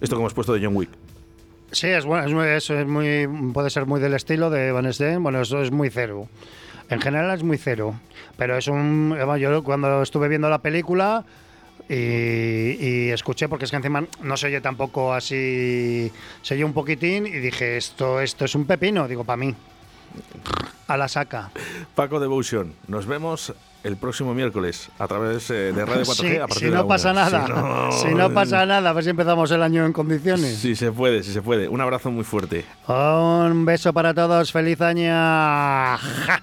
Esto 0.00 0.16
que 0.16 0.20
hemos 0.20 0.34
puesto 0.34 0.52
de 0.52 0.64
John 0.64 0.76
Wick. 0.76 0.90
Sí, 1.72 1.86
es 1.86 2.04
bueno, 2.04 2.26
es 2.26 2.34
muy, 2.34 2.48
es 2.48 2.86
muy, 2.86 3.52
puede 3.52 3.70
ser 3.70 3.86
muy 3.86 3.98
del 3.98 4.12
estilo 4.12 4.50
de 4.50 4.72
Van 4.72 4.92
Steen. 4.92 5.22
Bueno, 5.22 5.40
eso 5.40 5.62
es 5.62 5.70
muy 5.70 5.88
cero. 5.88 6.28
En 6.90 7.00
general 7.00 7.34
es 7.34 7.42
muy 7.42 7.56
cero. 7.56 7.98
Pero 8.36 8.58
es 8.58 8.68
un. 8.68 9.16
Yo 9.38 9.64
cuando 9.64 10.02
estuve 10.02 10.28
viendo 10.28 10.50
la 10.50 10.58
película 10.58 11.24
y, 11.88 11.94
y 11.94 13.10
escuché, 13.10 13.48
porque 13.48 13.64
es 13.64 13.70
que 13.70 13.78
encima 13.78 14.04
no 14.22 14.36
se 14.36 14.48
oye 14.48 14.60
tampoco 14.60 15.14
así. 15.14 16.12
Se 16.42 16.54
oye 16.54 16.64
un 16.64 16.74
poquitín 16.74 17.26
y 17.26 17.38
dije, 17.38 17.78
esto, 17.78 18.20
esto 18.20 18.44
es 18.44 18.54
un 18.54 18.66
pepino, 18.66 19.08
digo, 19.08 19.24
para 19.24 19.38
mí. 19.38 19.54
A 20.88 20.96
la 20.96 21.08
saca. 21.08 21.50
Paco 21.94 22.20
Devotion, 22.20 22.74
nos 22.88 23.06
vemos 23.06 23.52
el 23.84 23.96
próximo 23.96 24.34
miércoles 24.34 24.90
a 24.98 25.08
través 25.08 25.50
eh, 25.50 25.72
de 25.72 25.84
Radio 25.84 26.02
4G 26.02 26.14
Sí, 26.14 26.36
a 26.36 26.40
partir 26.46 26.56
si 26.58 26.64
de 26.66 26.70
la 26.70 26.76
no 26.78 26.86
pasa 26.88 27.12
una. 27.12 27.24
nada, 27.30 27.46
Si 27.46 27.50
no- 27.52 27.92
si 27.92 28.14
no 28.14 28.30
pasa 28.32 28.66
nada, 28.66 28.90
a 28.90 28.92
ver 28.92 29.04
si 29.04 29.10
empezamos 29.10 29.50
el 29.50 29.62
año 29.62 29.84
en 29.86 29.92
condiciones. 29.92 30.58
Si 30.58 30.76
se 30.76 30.92
puede, 30.92 31.22
si 31.22 31.32
se 31.32 31.42
puede. 31.42 31.68
Un 31.68 31.80
abrazo 31.80 32.10
muy 32.10 32.24
fuerte. 32.24 32.64
Un 32.88 33.64
beso 33.64 33.92
para 33.92 34.12
todos, 34.14 34.52
feliz 34.52 34.80
año. 34.80 35.10
Ja. 35.12 36.42